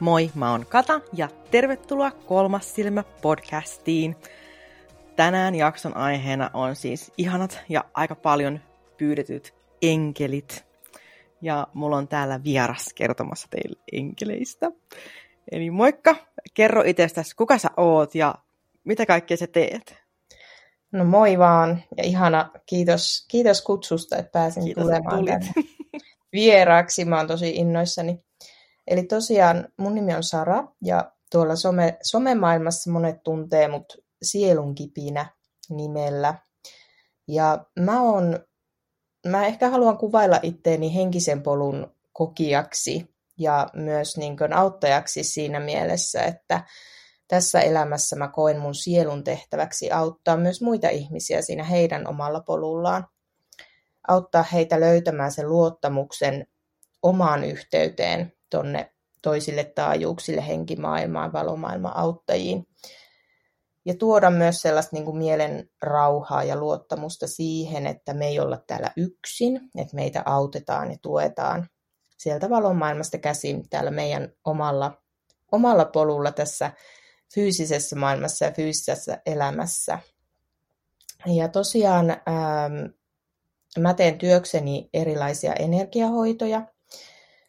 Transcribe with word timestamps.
Moi, 0.00 0.30
mä 0.34 0.50
oon 0.50 0.66
Kata 0.66 1.00
ja 1.12 1.28
tervetuloa 1.50 2.10
Kolmas 2.10 2.74
silmä 2.74 3.02
podcastiin. 3.02 4.16
Tänään 5.16 5.54
jakson 5.54 5.96
aiheena 5.96 6.50
on 6.54 6.76
siis 6.76 7.12
ihanat 7.16 7.60
ja 7.68 7.84
aika 7.94 8.14
paljon 8.14 8.60
pyydetyt 8.96 9.54
enkelit. 9.82 10.66
Ja 11.42 11.66
mulla 11.74 11.96
on 11.96 12.08
täällä 12.08 12.40
vieras 12.44 12.86
kertomassa 12.94 13.48
teille 13.50 13.78
enkeleistä. 13.92 14.70
Eli 15.52 15.70
moikka, 15.70 16.16
kerro 16.54 16.82
itsestäsi, 16.86 17.36
kuka 17.36 17.58
sä 17.58 17.68
oot 17.76 18.14
ja 18.14 18.34
mitä 18.84 19.06
kaikkea 19.06 19.36
sä 19.36 19.46
teet? 19.46 19.96
No 20.92 21.04
moi 21.04 21.38
vaan 21.38 21.82
ja 21.96 22.04
ihana, 22.04 22.50
kiitos, 22.66 23.26
kiitos 23.30 23.62
kutsusta, 23.62 24.16
että 24.16 24.32
pääsin 24.32 24.64
Kiitos, 24.64 24.82
tulemaan 24.82 25.24
tänne 25.24 25.52
vieraaksi. 26.32 27.04
Mä 27.04 27.16
oon 27.16 27.26
tosi 27.26 27.50
innoissani. 27.50 28.27
Eli 28.90 29.02
tosiaan 29.02 29.68
mun 29.76 29.94
nimi 29.94 30.14
on 30.14 30.22
Sara 30.22 30.64
ja 30.84 31.12
tuolla 31.30 31.56
some, 31.56 31.98
somemaailmassa 32.02 32.90
monet 32.90 33.22
tuntee 33.22 33.68
mut 33.68 33.96
sielunkipinä 34.22 35.26
nimellä. 35.70 36.34
Ja 37.28 37.64
mä 37.80 38.02
oon, 38.02 38.40
mä 39.26 39.46
ehkä 39.46 39.70
haluan 39.70 39.98
kuvailla 39.98 40.40
itteeni 40.42 40.94
henkisen 40.94 41.42
polun 41.42 41.94
kokijaksi 42.12 43.14
ja 43.38 43.68
myös 43.72 44.16
niin 44.16 44.36
kuin 44.36 44.52
auttajaksi 44.52 45.24
siinä 45.24 45.60
mielessä, 45.60 46.22
että 46.22 46.64
tässä 47.28 47.60
elämässä 47.60 48.16
mä 48.16 48.28
koen 48.28 48.60
mun 48.60 48.74
sielun 48.74 49.24
tehtäväksi 49.24 49.90
auttaa 49.90 50.36
myös 50.36 50.62
muita 50.62 50.88
ihmisiä 50.88 51.42
siinä 51.42 51.64
heidän 51.64 52.06
omalla 52.06 52.40
polullaan. 52.40 53.06
Auttaa 54.08 54.42
heitä 54.42 54.80
löytämään 54.80 55.32
sen 55.32 55.48
luottamuksen 55.48 56.46
omaan 57.02 57.44
yhteyteen 57.44 58.37
tonne 58.50 58.92
toisille 59.22 59.64
taajuuksille, 59.64 60.46
henkimaailmaan, 60.46 61.32
valomaailman 61.32 61.96
auttajiin. 61.96 62.66
Ja 63.84 63.94
tuoda 63.94 64.30
myös 64.30 64.62
sellaista 64.62 64.96
niin 64.96 65.04
kuin 65.04 65.16
mielen 65.16 65.70
rauhaa 65.82 66.44
ja 66.44 66.56
luottamusta 66.56 67.26
siihen, 67.26 67.86
että 67.86 68.14
me 68.14 68.26
ei 68.26 68.40
olla 68.40 68.58
täällä 68.66 68.92
yksin, 68.96 69.60
että 69.78 69.96
meitä 69.96 70.22
autetaan 70.26 70.90
ja 70.90 70.96
tuetaan 71.02 71.68
sieltä 72.18 72.50
valomaailmasta 72.50 73.18
käsin 73.18 73.68
täällä 73.68 73.90
meidän 73.90 74.32
omalla, 74.44 75.02
omalla 75.52 75.84
polulla 75.84 76.32
tässä 76.32 76.70
fyysisessä 77.34 77.96
maailmassa 77.96 78.44
ja 78.44 78.52
fyysisessä 78.52 79.22
elämässä. 79.26 79.98
Ja 81.26 81.48
tosiaan 81.48 82.10
ähm, 82.10 82.92
mä 83.78 83.94
teen 83.94 84.18
työkseni 84.18 84.90
erilaisia 84.94 85.54
energiahoitoja. 85.54 86.66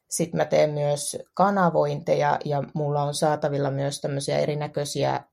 Sitten 0.10 0.38
mä 0.38 0.46
teen 0.46 0.70
myös 0.70 1.18
kanavointeja 1.34 2.40
ja 2.46 2.64
mulla 2.74 3.04
on 3.04 3.14
saatavilla 3.14 3.72
myös 3.72 4.02
tämmöisiä 4.02 4.38
erinäköisiä 4.38 5.24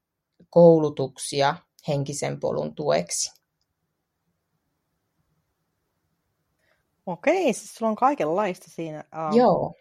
koulutuksia 0.50 1.56
henkisen 1.88 2.40
polun 2.40 2.74
tueksi. 2.74 3.42
Okei, 7.06 7.52
siis 7.52 7.74
sulla 7.74 7.90
on 7.90 7.96
kaikenlaista 7.96 8.66
siinä. 8.70 9.04
Uh, 9.28 9.36
Joo. 9.36 9.74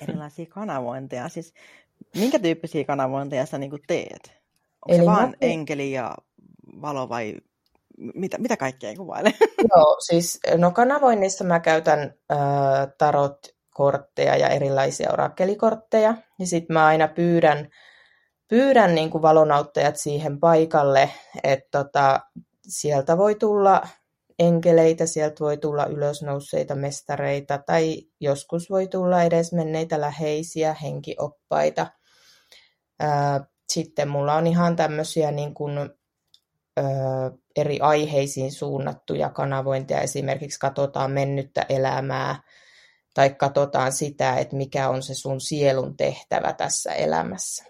Erilaisia 0.00 0.46
kanavointeja. 0.46 1.28
Siis 1.28 1.54
minkä 2.14 2.38
tyyppisiä 2.38 2.84
kanavointeja 2.84 3.46
sä 3.46 3.58
niin 3.58 3.70
teet? 3.86 4.26
Onko 4.26 4.88
Eli 4.88 4.96
se 4.98 5.04
mä 5.04 5.12
vaan 5.12 5.34
teen- 5.40 5.52
enkeli 5.52 5.92
ja 5.92 6.14
valo 6.82 7.08
vai 7.08 7.36
mitä, 8.14 8.38
mitä 8.38 8.56
kaikkea 8.56 8.96
kuvaile? 8.96 9.34
Joo, 9.74 9.96
siis 10.06 10.40
no 10.56 10.70
kanavoinnissa 10.70 11.44
mä 11.44 11.60
käytän 11.60 12.14
äh, 12.32 12.38
tarot-kortteja 13.80 14.36
ja 14.36 14.48
erilaisia 14.48 15.10
orakkelikortteja. 15.12 16.14
Ja 16.38 16.46
sitten 16.46 16.74
mä 16.74 16.86
aina 16.86 17.08
pyydän, 17.08 17.68
pyydän 18.48 18.94
niin 18.94 19.10
kuin 19.10 19.22
valonauttajat 19.22 19.96
siihen 19.96 20.40
paikalle, 20.40 21.10
että 21.44 21.68
tota, 21.70 22.20
sieltä 22.68 23.18
voi 23.18 23.34
tulla 23.34 23.82
enkeleitä, 24.38 25.06
sieltä 25.06 25.44
voi 25.44 25.56
tulla 25.56 25.86
ylösnousseita 25.86 26.74
mestareita 26.74 27.58
tai 27.66 28.02
joskus 28.20 28.70
voi 28.70 28.88
tulla 28.88 29.22
edes 29.22 29.52
menneitä 29.52 30.00
läheisiä 30.00 30.76
henkioppaita. 30.82 31.86
Sitten 33.72 34.08
mulla 34.08 34.34
on 34.34 34.46
ihan 34.46 34.76
tämmöisiä 34.76 35.30
niin 35.30 35.54
kuin, 35.54 35.90
eri 37.56 37.80
aiheisiin 37.80 38.52
suunnattuja 38.52 39.30
kanavointeja. 39.30 40.00
Esimerkiksi 40.00 40.58
katsotaan 40.58 41.10
mennyttä 41.10 41.66
elämää 41.68 42.42
tai 43.14 43.30
katsotaan 43.30 43.92
sitä, 43.92 44.36
että 44.36 44.56
mikä 44.56 44.88
on 44.88 45.02
se 45.02 45.14
sun 45.14 45.40
sielun 45.40 45.96
tehtävä 45.96 46.52
tässä 46.52 46.92
elämässä. 46.92 47.64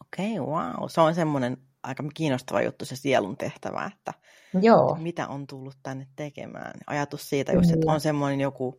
Okei, 0.00 0.40
wow. 0.40 0.84
Se 0.88 1.00
on 1.00 1.14
semmoinen 1.14 1.56
aika 1.82 2.04
kiinnostava 2.14 2.62
juttu 2.62 2.84
se 2.84 2.96
sielun 2.96 3.36
tehtävä, 3.36 3.90
että 3.94 4.14
Joo, 4.62 4.96
mitä 5.00 5.28
on 5.28 5.46
tullut 5.46 5.76
tänne 5.82 6.06
tekemään. 6.16 6.72
Ajatus 6.86 7.28
siitä 7.28 7.52
just, 7.52 7.70
että 7.70 7.80
Kyllä. 7.80 7.92
on 7.92 8.00
semmoinen 8.00 8.40
joku 8.40 8.78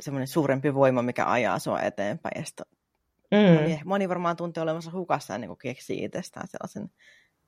semmoinen 0.00 0.26
suurempi 0.26 0.74
voima, 0.74 1.02
mikä 1.02 1.30
ajaa 1.30 1.58
sua 1.58 1.80
eteenpäin. 1.80 2.40
Ja 2.40 2.44
sitten 2.44 2.66
mm, 3.30 3.54
moni, 3.54 3.80
moni 3.84 4.08
varmaan 4.08 4.36
tuntee 4.36 4.62
olevansa 4.62 4.90
hukassa 4.92 5.34
ennen 5.34 5.48
kuin 5.48 5.58
keksii 5.58 6.04
itsestään 6.04 6.48
sellaisen, 6.48 6.90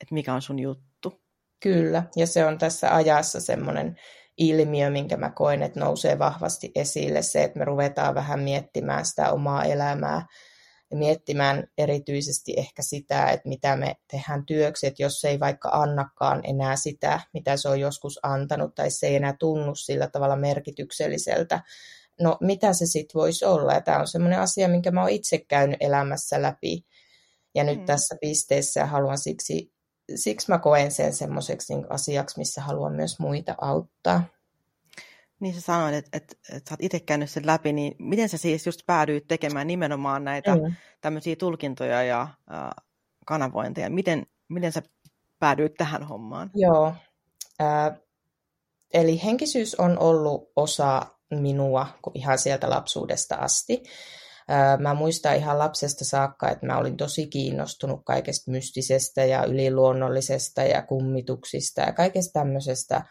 että 0.00 0.14
mikä 0.14 0.34
on 0.34 0.42
sun 0.42 0.58
juttu. 0.58 1.22
kyllä. 1.60 2.02
Ja 2.16 2.26
se 2.26 2.46
on 2.46 2.58
tässä 2.58 2.94
ajassa 2.94 3.40
semmoinen 3.40 3.96
ilmiö, 4.36 4.90
minkä 4.90 5.16
mä 5.16 5.30
koen, 5.30 5.62
että 5.62 5.80
nousee 5.80 6.18
vahvasti 6.18 6.72
esille. 6.74 7.22
Se, 7.22 7.44
että 7.44 7.58
me 7.58 7.64
ruvetaan 7.64 8.14
vähän 8.14 8.40
miettimään 8.40 9.04
sitä 9.06 9.32
omaa 9.32 9.64
elämää 9.64 10.26
ja 10.90 10.96
miettimään 10.96 11.66
erityisesti 11.78 12.54
ehkä 12.56 12.82
sitä, 12.82 13.30
että 13.30 13.48
mitä 13.48 13.76
me 13.76 13.94
tehdään 14.10 14.46
työksi, 14.46 14.86
että 14.86 15.02
jos 15.02 15.20
se 15.20 15.28
ei 15.28 15.40
vaikka 15.40 15.68
annakaan 15.72 16.40
enää 16.44 16.76
sitä, 16.76 17.20
mitä 17.34 17.56
se 17.56 17.68
on 17.68 17.80
joskus 17.80 18.18
antanut, 18.22 18.74
tai 18.74 18.90
se 18.90 19.06
ei 19.06 19.16
enää 19.16 19.36
tunnu 19.38 19.74
sillä 19.74 20.08
tavalla 20.08 20.36
merkitykselliseltä, 20.36 21.62
no 22.20 22.36
mitä 22.40 22.72
se 22.72 22.86
sitten 22.86 23.18
voisi 23.20 23.44
olla? 23.44 23.72
Ja 23.72 23.80
tämä 23.80 23.98
on 23.98 24.08
semmoinen 24.08 24.40
asia, 24.40 24.68
minkä 24.68 24.90
mä 24.90 25.00
oon 25.00 25.10
itse 25.10 25.38
käynyt 25.38 25.76
elämässä 25.80 26.42
läpi, 26.42 26.84
ja 27.54 27.64
nyt 27.64 27.78
Mm. 27.78 27.84
tässä 27.84 28.16
pisteessä 28.20 28.86
haluan 28.86 29.18
siksi, 29.18 29.73
siksi 30.14 30.50
mä 30.50 30.58
koen 30.58 30.90
sen 30.90 31.12
semmoiseksi 31.12 31.74
niin 31.74 31.86
asiaksi, 31.90 32.38
missä 32.38 32.60
haluan 32.62 32.92
myös 32.94 33.18
muita 33.18 33.54
auttaa. 33.60 34.22
Niin 35.40 35.54
sä 35.54 35.60
sanoit, 35.60 35.94
että, 35.94 36.10
että, 36.16 36.34
että 36.52 36.68
sä 36.70 36.74
oot 36.74 36.82
itse 36.82 37.00
käynyt 37.00 37.30
sen 37.30 37.46
läpi, 37.46 37.72
niin 37.72 37.96
miten 37.98 38.28
sä 38.28 38.38
siis 38.38 38.66
just 38.66 38.80
päädyit 38.86 39.28
tekemään 39.28 39.66
nimenomaan 39.66 40.24
näitä 40.24 40.54
Mm. 40.54 40.74
tämmöisiä 41.00 41.36
tulkintoja 41.36 42.02
ja 42.02 42.20
äh, 42.22 42.84
kanavointeja? 43.26 43.90
Miten, 43.90 44.26
miten 44.48 44.72
sä 44.72 44.82
päädyit 45.38 45.74
tähän 45.74 46.02
hommaan? 46.02 46.50
Joo. 46.54 46.94
Ää, 47.58 47.96
eli 48.94 49.24
henkisyys 49.24 49.74
on 49.74 49.98
ollut 49.98 50.52
osa 50.56 51.06
minua 51.30 51.86
ihan 52.14 52.38
sieltä 52.38 52.70
lapsuudesta 52.70 53.34
asti. 53.34 53.82
Mä 54.78 54.94
muistan 54.94 55.36
ihan 55.36 55.58
lapsesta 55.58 56.04
saakka, 56.04 56.50
että 56.50 56.66
mä 56.66 56.78
olin 56.78 56.96
tosi 56.96 57.26
kiinnostunut 57.26 58.00
kaikesta 58.04 58.50
mystisestä 58.50 59.24
ja 59.24 59.44
yliluonnollisesta 59.44 60.62
ja 60.62 60.82
kummituksista 60.82 61.80
ja 61.80 61.92
kaikesta 61.92 62.40
tämmöisestä 62.40 63.04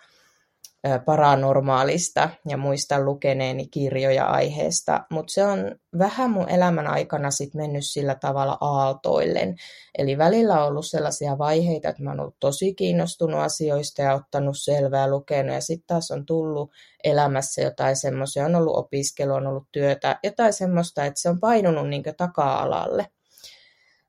paranormaalista 1.05 2.29
ja 2.49 2.57
muistan 2.57 3.05
lukeneeni 3.05 3.67
kirjoja 3.67 4.25
aiheesta, 4.25 5.05
mutta 5.09 5.33
se 5.33 5.45
on 5.45 5.75
vähän 5.99 6.31
mun 6.31 6.49
elämän 6.49 6.87
aikana 6.87 7.31
sit 7.31 7.53
mennyt 7.53 7.85
sillä 7.85 8.15
tavalla 8.15 8.57
aaltoillen. 8.61 9.55
Eli 9.97 10.17
välillä 10.17 10.61
on 10.61 10.67
ollut 10.67 10.85
sellaisia 10.85 11.37
vaiheita, 11.37 11.89
että 11.89 12.03
mä 12.03 12.09
oon 12.09 12.19
ollut 12.19 12.35
tosi 12.39 12.73
kiinnostunut 12.73 13.39
asioista 13.39 14.01
ja 14.01 14.13
ottanut 14.13 14.55
selvää, 14.59 15.09
lukenut 15.09 15.55
ja 15.55 15.61
sitten 15.61 15.87
taas 15.87 16.11
on 16.11 16.25
tullut 16.25 16.71
elämässä 17.03 17.61
jotain 17.61 17.95
semmoisia, 17.95 18.45
on 18.45 18.55
ollut 18.55 18.77
opiskelu, 18.77 19.33
on 19.33 19.47
ollut 19.47 19.67
työtä, 19.71 20.19
jotain 20.23 20.53
semmoista, 20.53 21.05
että 21.05 21.21
se 21.21 21.29
on 21.29 21.39
painunut 21.39 21.89
niin 21.89 22.03
taka-alalle. 22.17 23.07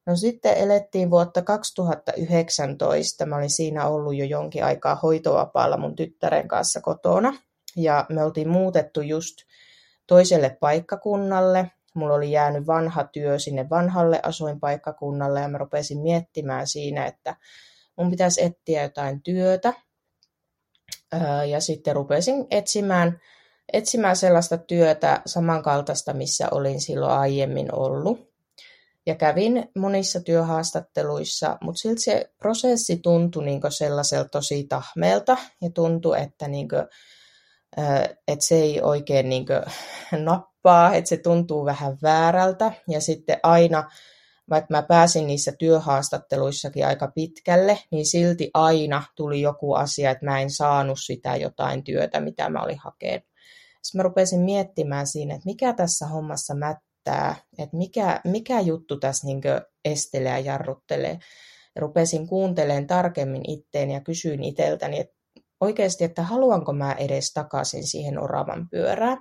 No 0.06 0.16
sitten 0.16 0.56
elettiin 0.56 1.10
vuotta 1.10 1.42
2019. 1.42 3.26
Mä 3.26 3.36
olin 3.36 3.50
siinä 3.50 3.86
ollut 3.86 4.16
jo 4.16 4.24
jonkin 4.24 4.64
aikaa 4.64 4.94
hoitovapaalla 4.94 5.76
mun 5.76 5.96
tyttären 5.96 6.48
kanssa 6.48 6.80
kotona. 6.80 7.36
Ja 7.76 8.06
me 8.08 8.24
oltiin 8.24 8.48
muutettu 8.48 9.00
just 9.00 9.36
toiselle 10.06 10.56
paikkakunnalle. 10.60 11.70
Mulla 11.94 12.14
oli 12.14 12.30
jäänyt 12.30 12.66
vanha 12.66 13.04
työ 13.04 13.38
sinne 13.38 13.70
vanhalle 13.70 14.20
asuinpaikkakunnalle 14.22 15.40
ja 15.40 15.48
mä 15.48 15.58
rupesin 15.58 15.98
miettimään 15.98 16.66
siinä, 16.66 17.06
että 17.06 17.36
mun 17.96 18.10
pitäisi 18.10 18.44
etsiä 18.44 18.82
jotain 18.82 19.22
työtä. 19.22 19.72
Ja 21.50 21.60
sitten 21.60 21.94
rupesin 21.94 22.46
etsimään, 22.50 23.20
etsimään 23.72 24.16
sellaista 24.16 24.58
työtä 24.58 25.22
samankaltaista, 25.26 26.12
missä 26.12 26.48
olin 26.50 26.80
silloin 26.80 27.12
aiemmin 27.12 27.74
ollut 27.74 28.33
ja 29.06 29.14
kävin 29.14 29.68
monissa 29.78 30.20
työhaastatteluissa, 30.20 31.58
mutta 31.60 31.78
silti 31.78 32.00
se 32.00 32.30
prosessi 32.38 32.96
tuntui 32.96 33.44
niin 33.44 33.60
sellaiselta 33.68 34.28
tosi 34.28 34.66
tahmeelta 34.68 35.36
ja 35.62 35.70
tuntui, 35.70 36.20
että, 36.20 36.48
niin 36.48 36.68
kuin, 36.68 36.82
että 38.28 38.44
se 38.44 38.54
ei 38.54 38.80
oikein 38.82 39.28
niin 39.28 39.46
klippaa, 40.64 40.94
että 40.96 41.08
se 41.08 41.16
tuntuu 41.16 41.64
vähän 41.64 41.98
väärältä. 42.02 42.72
Ja 42.88 43.00
sitten 43.00 43.38
aina, 43.42 43.90
vaikka 44.50 44.66
mä 44.70 44.82
pääsin 44.82 45.26
niissä 45.26 45.52
työhaastatteluissakin 45.58 46.86
aika 46.86 47.12
pitkälle, 47.14 47.78
niin 47.90 48.06
silti 48.06 48.50
aina 48.54 49.02
tuli 49.16 49.40
joku 49.40 49.74
asia, 49.74 50.10
että 50.10 50.24
mä 50.24 50.40
en 50.40 50.50
saanut 50.50 50.98
sitä 51.04 51.36
jotain 51.36 51.84
työtä, 51.84 52.20
mitä 52.20 52.48
mä 52.48 52.62
olin 52.62 52.78
hakenut. 52.78 53.24
Sitten 53.82 53.98
mä 53.98 54.02
rupesin 54.02 54.40
miettimään 54.40 55.06
siinä, 55.06 55.34
että 55.34 55.46
mikä 55.46 55.72
tässä 55.72 56.06
hommassa 56.06 56.54
mättää, 57.10 57.36
että 57.58 57.76
mikä, 57.76 58.20
mikä 58.24 58.60
juttu 58.60 58.98
tässä 58.98 59.26
niin 59.26 59.40
estelee 59.84 60.32
ja 60.32 60.38
jarruttelee. 60.38 61.18
Ja 61.74 61.80
rupesin 61.80 62.26
kuuntelemaan 62.26 62.86
tarkemmin 62.86 63.50
itteen 63.50 63.90
ja 63.90 64.00
kysyin 64.00 64.44
itseltäni, 64.44 65.00
että 65.00 65.14
oikeasti, 65.60 66.04
että 66.04 66.22
haluanko 66.22 66.72
mä 66.72 66.92
edes 66.92 67.32
takaisin 67.32 67.86
siihen 67.86 68.18
oravan 68.18 68.68
pyörään. 68.70 69.18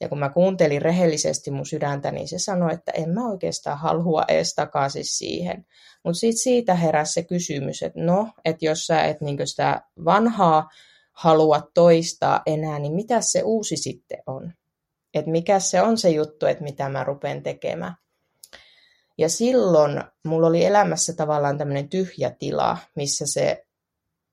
Ja 0.00 0.08
kun 0.08 0.18
mä 0.18 0.28
kuuntelin 0.28 0.82
rehellisesti 0.82 1.50
mun 1.50 1.66
sydäntä, 1.66 2.10
niin 2.10 2.28
se 2.28 2.38
sanoi, 2.38 2.74
että 2.74 2.92
en 2.92 3.10
mä 3.10 3.28
oikeastaan 3.28 3.78
halua 3.78 4.24
edes 4.28 4.54
takaisin 4.54 5.04
siihen. 5.04 5.66
Mutta 6.04 6.18
sitten 6.18 6.42
siitä 6.42 6.74
heräsi 6.74 7.12
se 7.12 7.22
kysymys, 7.22 7.82
että 7.82 8.00
no, 8.00 8.28
että 8.44 8.64
jos 8.64 8.86
sä 8.86 9.04
et 9.04 9.20
niin 9.20 9.48
sitä 9.48 9.82
vanhaa 10.04 10.68
halua 11.12 11.60
toistaa 11.74 12.42
enää, 12.46 12.78
niin 12.78 12.94
mitä 12.94 13.20
se 13.20 13.42
uusi 13.42 13.76
sitten 13.76 14.22
on? 14.26 14.52
Että 15.18 15.30
mikä 15.30 15.58
se 15.58 15.82
on 15.82 15.98
se 15.98 16.10
juttu, 16.10 16.46
että 16.46 16.64
mitä 16.64 16.88
mä 16.88 17.04
rupean 17.04 17.42
tekemään. 17.42 17.94
Ja 19.18 19.28
silloin 19.28 20.04
mulla 20.24 20.46
oli 20.46 20.64
elämässä 20.64 21.12
tavallaan 21.12 21.58
tämmöinen 21.58 21.88
tyhjä 21.88 22.30
tila, 22.30 22.78
missä 22.94 23.24
se 23.26 23.66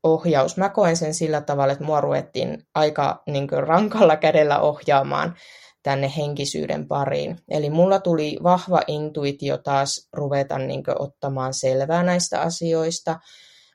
ohjaus. 0.03 0.57
Mä 0.57 0.69
koen 0.69 0.97
sen 0.97 1.13
sillä 1.13 1.41
tavalla, 1.41 1.73
että 1.73 1.85
mua 1.85 2.01
ruvettiin 2.01 2.67
aika 2.75 3.23
niin 3.27 3.49
rankalla 3.49 4.15
kädellä 4.15 4.59
ohjaamaan 4.59 5.35
tänne 5.83 6.13
henkisyyden 6.17 6.87
pariin. 6.87 7.37
Eli 7.49 7.69
mulla 7.69 7.99
tuli 7.99 8.37
vahva 8.43 8.81
intuitio 8.87 9.57
taas 9.57 10.09
ruveta 10.13 10.57
niin 10.57 10.83
ottamaan 10.99 11.53
selvää 11.53 12.03
näistä 12.03 12.41
asioista. 12.41 13.19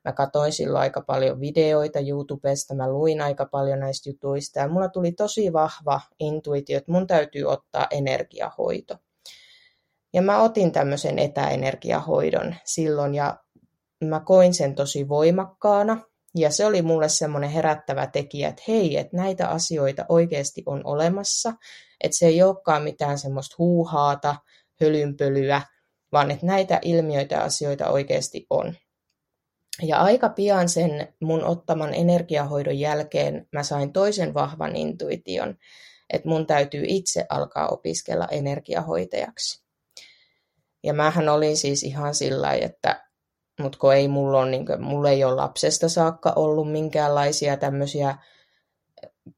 Mä 0.05 0.13
katsoin 0.13 0.53
silloin 0.53 0.83
aika 0.83 1.01
paljon 1.01 1.41
videoita 1.41 1.99
YouTubesta, 1.99 2.75
mä 2.75 2.91
luin 2.91 3.21
aika 3.21 3.47
paljon 3.47 3.81
näistä 3.81 4.11
jutuista 4.11 4.59
ja 4.59 4.69
mulla 4.69 4.89
tuli 4.89 5.13
tosi 5.13 5.53
vahva 5.53 6.01
intuitio, 6.21 6.79
että 6.79 6.93
mun 6.93 7.07
täytyy 7.07 7.45
ottaa 7.45 7.87
energiahoito. 7.91 8.97
Ja 10.13 10.23
mä 10.23 10.43
otin 10.43 10.73
tämmöisen 10.73 11.19
etäenergiahoidon 11.19 12.55
silloin 12.65 13.15
ja 13.15 13.37
mä 14.05 14.21
koin 14.21 14.55
sen 14.55 14.75
tosi 14.75 15.09
voimakkaana. 15.09 16.01
Ja 16.35 16.51
se 16.51 16.67
oli 16.67 16.83
mulle 16.83 17.09
semmoinen 17.09 17.51
herättävä 17.51 18.07
tekijä, 18.07 18.49
että 18.49 18.63
hei, 18.69 18.97
että 18.97 19.17
näitä 19.17 19.49
asioita 19.49 20.07
oikeasti 20.09 20.63
on 20.67 20.81
olemassa, 20.85 21.53
että 22.05 22.17
se 22.17 22.27
ei 22.27 22.43
olekaan 22.43 22.83
mitään 22.83 23.19
semmoista 23.19 23.55
huuhaata, 23.59 24.37
hölynpölyä, 24.81 25.63
vaan 26.13 26.31
että 26.31 26.47
näitä 26.47 26.79
ilmiöitä 26.83 27.35
ja 27.35 27.43
asioita 27.43 27.89
oikeasti 27.89 28.47
on. 28.51 28.75
Ja 29.83 29.99
aika 30.01 30.29
pian 30.29 30.69
sen 30.69 31.15
mun 31.21 31.45
ottaman 31.45 31.95
energiahoidon 31.95 32.79
jälkeen 32.79 33.49
mä 33.53 33.63
sain 33.63 33.93
toisen 33.93 34.35
vahvan 34.35 34.77
intuition, 34.77 35.57
että 36.11 36.29
mun 36.29 36.47
täytyy 36.47 36.85
itse 36.87 37.27
alkaa 37.29 37.69
opiskella 37.69 38.29
energiahoitajaksi. 38.31 39.65
Ja 40.85 40.95
mähän 40.95 41.29
olin 41.29 41.57
siis 41.57 41.83
ihan 41.83 42.15
sillä 42.15 42.53
että 42.53 43.09
mutta 43.61 43.79
kun 43.79 43.95
ei 43.95 44.09
mulla, 44.09 44.39
on, 44.39 44.51
niin 44.51 44.67
kuin, 44.67 44.83
mulla 44.83 45.11
ei 45.11 45.25
ole 45.25 45.35
lapsesta 45.35 45.89
saakka 45.89 46.33
ollut 46.37 46.73
minkäänlaisia 46.73 47.57
tämmöisiä 47.57 48.19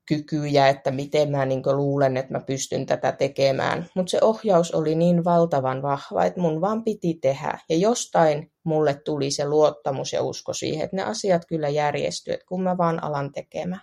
kykyjä, 0.06 0.68
että 0.68 0.90
miten 0.90 1.30
mä 1.30 1.46
niin 1.46 1.62
luulen, 1.72 2.16
että 2.16 2.32
mä 2.32 2.40
pystyn 2.40 2.86
tätä 2.86 3.12
tekemään. 3.12 3.86
Mutta 3.94 4.10
se 4.10 4.18
ohjaus 4.22 4.74
oli 4.74 4.94
niin 4.94 5.24
valtavan 5.24 5.82
vahva, 5.82 6.24
että 6.24 6.40
mun 6.40 6.60
vaan 6.60 6.84
piti 6.84 7.14
tehdä. 7.14 7.58
Ja 7.68 7.76
jostain 7.76 8.52
mulle 8.64 8.94
tuli 9.04 9.30
se 9.30 9.48
luottamus 9.48 10.12
ja 10.12 10.22
usko 10.22 10.52
siihen, 10.52 10.84
että 10.84 10.96
ne 10.96 11.02
asiat 11.02 11.42
kyllä 11.48 11.68
järjestyy, 11.68 12.34
että 12.34 12.46
kun 12.46 12.62
mä 12.62 12.78
vaan 12.78 13.04
alan 13.04 13.32
tekemään. 13.32 13.82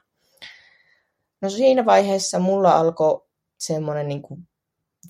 No 1.42 1.50
siinä 1.50 1.86
vaiheessa 1.86 2.40
mulla 2.40 2.72
alkoi 2.72 3.28
semmoinen 3.60 4.08
niin 4.08 4.22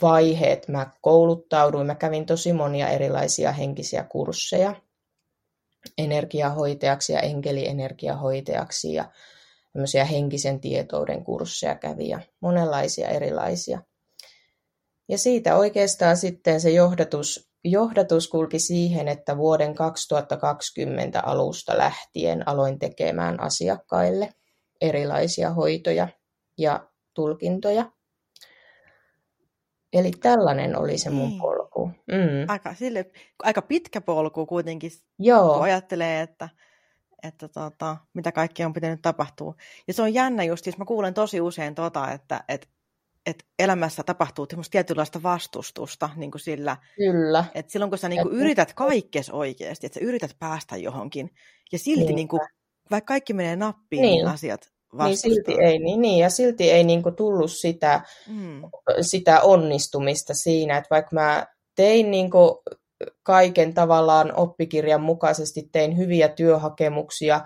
vaihe, 0.02 0.52
että 0.52 0.72
mä 0.72 0.92
kouluttauduin. 1.02 1.88
Mä 1.88 1.96
kävin 1.96 2.26
tosi 2.26 2.54
monia 2.54 2.88
erilaisia 2.88 3.52
henkisiä 3.52 4.04
kursseja 4.04 4.76
energiahoitajaksi 5.98 7.14
ja 7.14 7.20
enkelienergiahoitajaksi 7.20 8.94
ja 8.94 9.12
tämmöisiä 9.78 10.06
henkisen 10.06 10.60
tietouden 10.60 11.24
kursseja 11.24 11.76
kävi 11.76 12.10
ja 12.10 12.20
monenlaisia 12.40 13.08
erilaisia. 13.08 13.82
Ja 15.10 15.18
siitä 15.18 15.56
oikeastaan 15.56 16.18
sitten 16.18 16.62
se 16.62 16.70
johdatus, 16.70 17.52
johdatus 17.64 18.28
kulki 18.28 18.60
siihen, 18.60 19.08
että 19.08 19.38
vuoden 19.38 19.76
2020 19.76 21.22
alusta 21.22 21.78
lähtien 21.78 22.48
aloin 22.48 22.80
tekemään 22.80 23.40
asiakkaille 23.40 24.30
erilaisia 24.82 25.54
hoitoja 25.54 26.08
ja 26.58 26.88
tulkintoja. 27.14 27.92
Eli 29.94 30.12
tällainen 30.12 30.80
oli 30.80 30.98
se 30.98 31.10
mun 31.10 31.30
niin. 31.30 31.42
polku. 31.42 31.88
Mm. 31.88 32.46
Aika, 32.48 32.74
sille, 32.74 33.06
aika 33.44 33.62
pitkä 33.62 34.02
polku 34.02 34.46
kuitenkin, 34.46 34.92
Joo. 35.20 35.54
kun 35.54 35.64
ajattelee, 35.64 36.22
että, 36.22 36.50
että 37.24 37.48
tota, 37.48 37.98
mitä 38.14 38.32
kaikkea 38.32 38.66
on 38.66 38.74
pitänyt 38.74 39.02
tapahtua. 39.02 39.56
Ja 39.88 39.94
se 39.94 40.02
on 40.02 40.14
jännä 40.14 40.44
just, 40.44 40.64
siis 40.64 40.78
mä 40.78 40.86
kuulen 40.86 41.14
tosi 41.14 41.42
usein 41.42 41.76
tota, 41.76 42.12
että, 42.12 42.44
että 42.48 42.68
että 43.26 43.46
elämässä 43.60 44.04
tapahtuu 44.04 44.48
tietynlaista 44.72 45.24
vastustusta 45.24 46.10
niin 46.16 46.32
kuin 46.32 46.42
sillä, 46.42 46.78
Kyllä. 46.96 47.46
että 47.56 47.72
silloin 47.72 47.92
kun 47.92 47.98
sä 47.98 48.10
niin 48.10 48.24
kuin 48.24 48.36
yrität 48.36 48.74
kaikkes 48.74 49.30
oikeasti, 49.30 49.86
että 49.86 50.00
sä 50.00 50.06
yrität 50.06 50.36
päästä 50.40 50.78
johonkin, 50.78 51.30
ja 51.72 51.80
silti 51.80 52.14
niin 52.14 52.28
kuin, 52.28 52.42
vaikka 52.92 53.08
kaikki 53.08 53.34
menee 53.34 53.56
nappiin, 53.56 54.02
niin, 54.02 54.12
niin 54.12 54.28
asiat 54.28 54.72
niin 54.94 55.18
silti 55.18 55.54
ei, 55.62 55.80
niin, 55.80 56.02
niin, 56.02 56.20
ja 56.20 56.30
silti 56.30 56.72
ei 56.72 56.84
niin 56.84 57.04
kuin 57.04 57.16
tullut 57.16 57.52
sitä, 57.52 58.02
mm. 58.28 58.62
sitä 59.02 59.42
onnistumista 59.42 60.34
siinä, 60.34 60.78
että 60.78 60.88
vaikka 60.90 61.10
mä 61.16 61.46
tein 61.76 62.12
niin 62.12 62.32
kuin 62.32 62.52
kaiken 63.24 63.74
tavallaan 63.74 64.34
oppikirjan 64.36 65.02
mukaisesti, 65.02 65.70
tein 65.72 65.98
hyviä 65.98 66.30
työhakemuksia, 66.30 67.42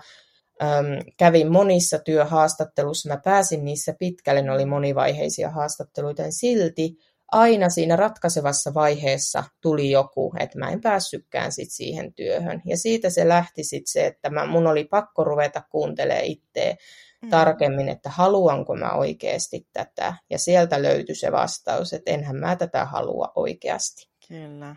kävin 1.18 1.52
monissa 1.52 1.98
työhaastatteluissa, 1.98 3.08
mä 3.08 3.20
pääsin 3.24 3.64
niissä 3.64 3.94
pitkälle, 3.98 4.42
ne 4.42 4.52
oli 4.52 4.64
monivaiheisia 4.64 5.50
haastatteluita, 5.50 6.22
silti 6.30 6.96
aina 7.32 7.68
siinä 7.68 7.96
ratkaisevassa 7.96 8.74
vaiheessa 8.74 9.44
tuli 9.60 9.90
joku, 9.90 10.34
että 10.38 10.58
mä 10.58 10.70
en 10.70 10.80
päässytkään 10.80 11.52
sit 11.52 11.70
siihen 11.70 12.14
työhön. 12.14 12.62
Ja 12.66 12.76
siitä 12.76 13.10
se 13.10 13.28
lähti 13.28 13.64
sitten 13.64 13.92
se, 13.92 14.06
että 14.06 14.30
mä, 14.30 14.46
mun 14.46 14.66
oli 14.66 14.84
pakko 14.84 15.24
ruveta 15.24 15.62
kuuntelemaan 15.70 16.24
itseä 16.24 16.76
mm. 17.22 17.30
tarkemmin, 17.30 17.88
että 17.88 18.10
haluanko 18.10 18.76
mä 18.76 18.92
oikeasti 18.92 19.66
tätä. 19.72 20.14
Ja 20.30 20.38
sieltä 20.38 20.82
löytyi 20.82 21.14
se 21.14 21.32
vastaus, 21.32 21.92
että 21.92 22.10
enhän 22.10 22.36
mä 22.36 22.56
tätä 22.56 22.84
halua 22.84 23.32
oikeasti. 23.34 24.08
Kyllä. 24.28 24.76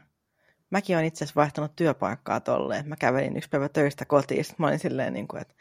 Mäkin 0.76 0.96
olen 0.96 1.06
itse 1.06 1.24
asiassa 1.24 1.40
vaihtanut 1.40 1.76
työpaikkaa 1.76 2.40
tolleen. 2.40 2.88
Mä 2.88 2.96
kävelin 2.96 3.38
yksi 3.38 3.50
päivä 3.50 3.70
töistä 3.70 4.06
kotiin, 4.06 4.44
sitten 4.44 4.56
mä 4.60 4.68
olin 4.68 4.80
silleen, 4.80 5.14
niin 5.14 5.28
kuin, 5.28 5.42
että 5.42 5.54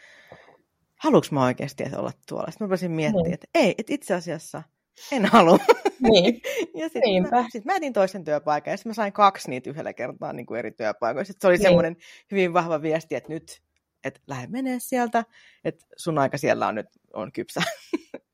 haluanko 0.97 1.27
mä 1.31 1.45
oikeasti 1.45 1.85
olla 1.97 2.13
tuolla? 2.29 2.51
Sitten 2.51 2.65
mä 2.65 2.69
voisin 2.69 2.91
miettiä, 2.91 3.23
mm. 3.23 3.33
että 3.33 3.47
ei, 3.55 3.75
että 3.79 3.95
itse 3.95 4.15
asiassa 4.15 4.63
en 5.13 5.25
halua. 5.27 5.59
Niin. 6.01 6.41
ja 6.81 6.89
sitten 6.89 7.23
mä, 7.31 7.47
sit 7.53 7.65
mä 7.65 7.77
etin 7.77 7.93
toisen 7.93 8.25
työpaikan 8.25 8.71
ja 8.71 8.77
sitten 8.77 8.91
mä 8.91 8.95
sain 8.95 9.13
kaksi 9.13 9.51
niitä 9.51 9.71
yhdellä 9.71 9.93
kertaa 9.93 10.33
niin 10.33 10.47
kuin 10.47 10.59
eri 10.59 10.71
työpaikoissa. 10.71 11.33
Sitten 11.33 11.43
se 11.43 11.49
oli 11.49 11.57
niin. 11.57 11.63
semmoinen 11.63 11.97
hyvin 12.31 12.53
vahva 12.53 12.83
viesti, 12.83 13.15
että 13.15 13.33
nyt 13.33 13.63
että 14.05 14.21
lähde 14.27 14.47
menee 14.47 14.79
sieltä, 14.79 15.25
että 15.65 15.87
sun 15.97 16.19
aika 16.19 16.39
siellä 16.39 16.67
on 16.67 16.75
nyt 16.75 16.89
on 17.13 17.33
kypsä. 17.33 17.61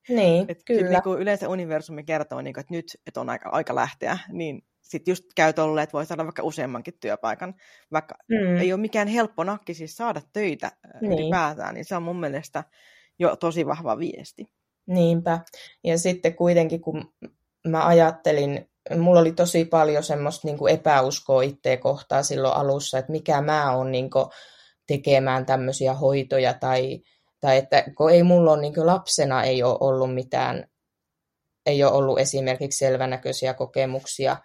Niin, 0.09 0.47
et 0.51 0.63
kyllä. 0.67 0.91
Niin 0.91 1.03
kuin 1.03 1.21
yleensä 1.21 1.49
universumi 1.49 2.05
kertoo, 2.05 2.41
niin 2.41 2.55
kuin, 2.55 2.61
että 2.61 2.75
nyt 2.75 3.01
että 3.07 3.21
on 3.21 3.31
aika, 3.31 3.49
aika 3.49 3.75
lähteä, 3.75 4.19
niin 4.29 4.63
sitten 4.91 5.13
just 5.13 5.25
käy 5.37 5.53
tolleen, 5.53 5.83
että 5.83 5.93
voi 5.93 6.07
saada 6.07 6.25
vaikka 6.25 6.43
useammankin 6.43 6.95
työpaikan, 7.01 7.55
vaikka 7.93 8.15
mm. 8.29 8.57
ei 8.57 8.73
ole 8.73 8.81
mikään 8.81 9.09
helppo 9.09 9.45
nakki 9.45 9.75
siis 9.75 9.97
saada 9.97 10.23
töitä 10.33 10.73
niin. 11.01 11.13
ylipäätään, 11.13 11.75
niin 11.75 11.85
se 11.85 11.97
on 11.97 12.03
mun 12.03 12.21
mielestä 12.21 12.65
jo 13.19 13.37
tosi 13.37 13.67
vahva 13.67 13.99
viesti. 13.99 14.47
Niinpä. 14.87 15.39
Ja 15.85 15.99
sitten 15.99 16.35
kuitenkin, 16.35 16.81
kun 16.81 17.13
mä 17.69 17.87
ajattelin, 17.87 18.71
mulla 18.99 19.21
oli 19.21 19.33
tosi 19.33 19.65
paljon 19.65 20.03
semmoista 20.03 20.49
niin 20.49 20.59
kuin 20.59 20.75
epäuskoa 20.75 21.43
itseä 21.43 21.77
kohtaan 21.77 22.25
silloin 22.25 22.55
alussa, 22.55 22.99
että 22.99 23.13
mikä 23.13 23.41
mä 23.41 23.73
oon 23.77 23.93
niin 23.93 24.11
kuin, 24.11 24.27
tekemään 24.87 25.47
tämmöisiä 25.47 25.95
hoitoja 25.95 26.55
tai, 26.55 27.01
tai 27.41 27.57
että 27.57 27.85
kun 27.97 28.11
ei 28.11 28.23
mulla 28.23 28.53
ole 28.53 28.61
niin 28.61 28.87
lapsena 28.87 29.43
ei 29.45 29.63
ole 29.63 29.79
ollut 29.81 30.15
mitään, 30.15 30.65
ei 31.67 31.85
ole 31.85 31.93
ollut 31.93 32.19
esimerkiksi 32.19 32.79
selvänäköisiä 32.79 33.55
kokemuksia. 33.55 34.37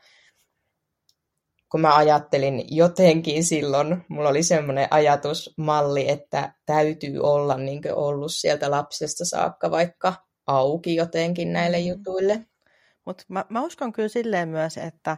Kun 1.72 1.82
mä 1.82 1.96
ajattelin 1.96 2.64
jotenkin 2.68 3.44
silloin, 3.44 4.06
mulla 4.08 4.30
oli 4.30 4.44
semmoinen 4.44 4.88
ajatusmalli, 4.92 6.10
että 6.10 6.54
täytyy 6.66 7.20
olla 7.20 7.58
niin 7.58 7.82
ollut 7.96 8.34
sieltä 8.34 8.72
lapsesta 8.72 9.26
saakka 9.26 9.72
vaikka 9.72 10.14
auki 10.48 10.96
jotenkin 10.96 11.54
näille 11.54 11.80
mm. 11.80 11.86
jutuille. 11.88 12.46
Mutta 13.06 13.24
mä, 13.28 13.46
mä 13.50 13.62
uskon 13.62 13.94
kyllä 13.94 14.10
silleen 14.10 14.50
myös, 14.50 14.78
että, 14.78 15.18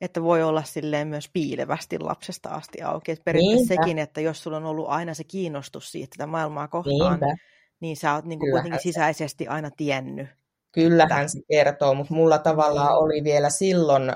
että 0.00 0.22
voi 0.22 0.42
olla 0.42 0.62
silleen 0.62 1.08
myös 1.08 1.28
piilevästi 1.32 1.98
lapsesta 1.98 2.48
asti 2.48 2.82
auki. 2.82 3.12
Et 3.12 3.24
periaatteessa 3.24 3.74
sekin, 3.74 3.98
että 3.98 4.20
jos 4.20 4.42
sulla 4.42 4.56
on 4.56 4.66
ollut 4.66 4.88
aina 4.88 5.14
se 5.14 5.24
kiinnostus 5.24 5.92
siitä 5.92 6.14
tätä 6.16 6.26
maailmaa 6.26 6.68
kohtaan, 6.68 7.20
Niinpä. 7.20 7.36
niin 7.80 7.96
sä 7.96 8.14
oot 8.14 8.24
niin 8.24 8.38
kuin 8.38 8.50
kuitenkin 8.50 8.82
sisäisesti 8.82 9.48
aina 9.48 9.70
tiennyt. 9.76 10.28
Kyllähän 10.72 11.28
se 11.28 11.40
kertoo, 11.48 11.94
mutta 11.94 12.14
mulla 12.14 12.38
tavallaan 12.38 12.92
mm. 12.92 12.98
oli 12.98 13.24
vielä 13.24 13.50
silloin, 13.50 14.12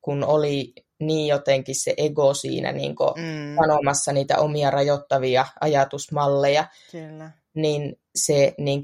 kun 0.00 0.24
oli 0.24 0.72
niin 1.00 1.26
jotenkin 1.26 1.74
se 1.74 1.94
ego 1.96 2.34
siinä 2.34 2.72
niin 2.72 2.96
mm. 3.16 3.56
sanomassa 3.60 4.12
niitä 4.12 4.38
omia 4.38 4.70
rajoittavia 4.70 5.46
ajatusmalleja, 5.60 6.64
Kyllä. 6.92 7.30
niin 7.54 7.96
se 8.14 8.54
niin 8.58 8.82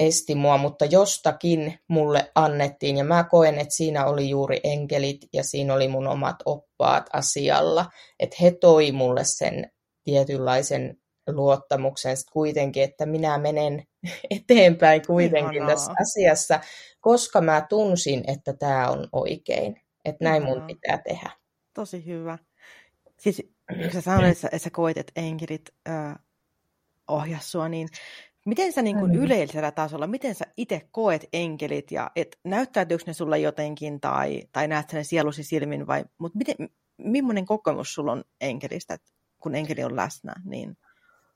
esti 0.00 0.34
mua, 0.34 0.58
mutta 0.58 0.84
jostakin 0.84 1.78
mulle 1.88 2.30
annettiin, 2.34 2.96
ja 2.96 3.04
mä 3.04 3.24
koen, 3.24 3.58
että 3.58 3.74
siinä 3.74 4.06
oli 4.06 4.28
juuri 4.28 4.60
enkelit, 4.64 5.28
ja 5.32 5.44
siinä 5.44 5.74
oli 5.74 5.88
mun 5.88 6.06
omat 6.06 6.36
oppaat 6.44 7.10
asialla, 7.12 7.86
että 8.20 8.36
he 8.40 8.50
toi 8.50 8.92
mulle 8.92 9.24
sen 9.24 9.70
tietynlaisen 10.04 10.96
luottamuksen 11.28 12.16
kuitenkin, 12.32 12.82
että 12.82 13.06
minä 13.06 13.38
menen 13.38 13.82
eteenpäin 14.40 15.06
kuitenkin 15.06 15.56
Ihanaa. 15.56 15.74
tässä 15.74 15.92
asiassa, 16.00 16.60
koska 17.00 17.40
mä 17.40 17.66
tunsin, 17.68 18.24
että 18.26 18.52
tämä 18.52 18.90
on 18.90 19.08
oikein, 19.12 19.76
että 20.04 20.24
näin 20.24 20.42
mun 20.42 20.62
pitää 20.66 20.98
tehdä. 20.98 21.30
Tosi 21.74 22.06
hyvä. 22.06 22.38
Siis 23.18 23.42
kun 23.82 23.92
sä 23.92 24.00
sanoit, 24.00 24.44
että 24.44 24.58
sä 24.58 24.70
koit, 24.70 24.98
että 24.98 25.12
enkelit 25.16 25.70
äh, 25.88 26.14
ohjas 27.08 27.52
sua, 27.52 27.68
niin 27.68 27.88
Miten 28.46 28.72
sä 28.72 28.82
niin 28.82 28.98
kuin 28.98 29.12
mm. 29.12 29.18
yleisellä 29.18 29.70
tasolla, 29.70 30.06
miten 30.06 30.34
sä 30.34 30.44
itse 30.56 30.88
koet 30.90 31.24
enkelit 31.32 31.92
ja 31.92 32.10
et 32.16 32.38
näyttäytyykö 32.44 33.04
ne 33.06 33.12
sulla 33.12 33.36
jotenkin 33.36 34.00
tai, 34.00 34.42
tai 34.52 34.68
näet 34.68 34.90
sä 34.90 34.96
ne 34.96 35.04
sielusi 35.04 35.42
silmin 35.42 35.86
vai, 35.86 36.04
mutta 36.18 36.38
miten, 36.38 36.56
millainen 36.98 37.46
kokemus 37.46 37.94
sulla 37.94 38.12
on 38.12 38.24
enkelistä, 38.40 38.98
kun 39.38 39.54
enkeli 39.54 39.84
on 39.84 39.96
läsnä, 39.96 40.34
niin 40.44 40.76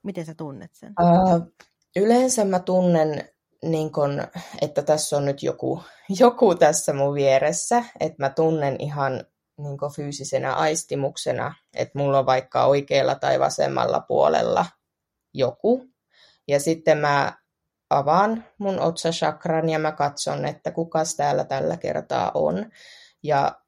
miten 0.02 0.26
sä 0.26 0.34
tunnet 0.34 0.74
sen? 0.74 0.94
Uh, 1.02 1.52
yleensä 1.96 2.44
mä 2.44 2.58
tunnen, 2.58 3.28
niin 3.62 3.92
kun, 3.92 4.22
että 4.62 4.82
tässä 4.82 5.16
on 5.16 5.24
nyt 5.24 5.42
joku, 5.42 5.82
joku 6.20 6.54
tässä 6.54 6.92
mun 6.92 7.14
vieressä, 7.14 7.84
että 8.00 8.22
mä 8.22 8.30
tunnen 8.30 8.76
ihan 8.78 9.24
niin 9.58 9.78
fyysisenä 9.96 10.54
aistimuksena, 10.54 11.54
että 11.74 11.98
mulla 11.98 12.18
on 12.18 12.26
vaikka 12.26 12.64
oikealla 12.64 13.14
tai 13.14 13.40
vasemmalla 13.40 14.00
puolella 14.00 14.66
joku, 15.34 15.84
ja 16.48 16.60
sitten 16.60 16.98
mä 16.98 17.32
avaan 17.90 18.44
mun 18.58 18.80
otsachakran 18.80 19.68
ja 19.68 19.78
mä 19.78 19.92
katson, 19.92 20.44
että 20.44 20.70
kukas 20.70 21.14
täällä 21.14 21.44
tällä 21.44 21.76
kertaa 21.76 22.30
on. 22.34 22.70
Ja 23.22 23.60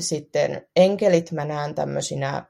sitten 0.00 0.66
enkelit 0.76 1.32
mä 1.32 1.44
näen 1.44 1.74
tämmöisinä 1.74 2.44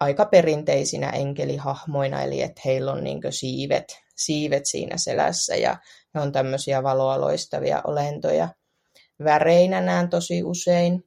aika 0.00 0.24
perinteisinä 0.24 1.10
enkelihahmoina, 1.10 2.22
eli 2.22 2.42
että 2.42 2.62
heillä 2.64 2.92
on 2.92 3.04
niin 3.04 3.20
siivet, 3.30 3.84
siivet 4.16 4.66
siinä 4.66 4.96
selässä 4.96 5.56
ja 5.56 5.76
ne 6.14 6.20
on 6.20 6.32
tämmöisiä 6.32 6.82
valoa 6.82 7.20
loistavia 7.20 7.80
olentoja. 7.84 8.48
Väreinä 9.24 9.80
näen 9.80 10.10
tosi 10.10 10.42
usein, 10.42 11.04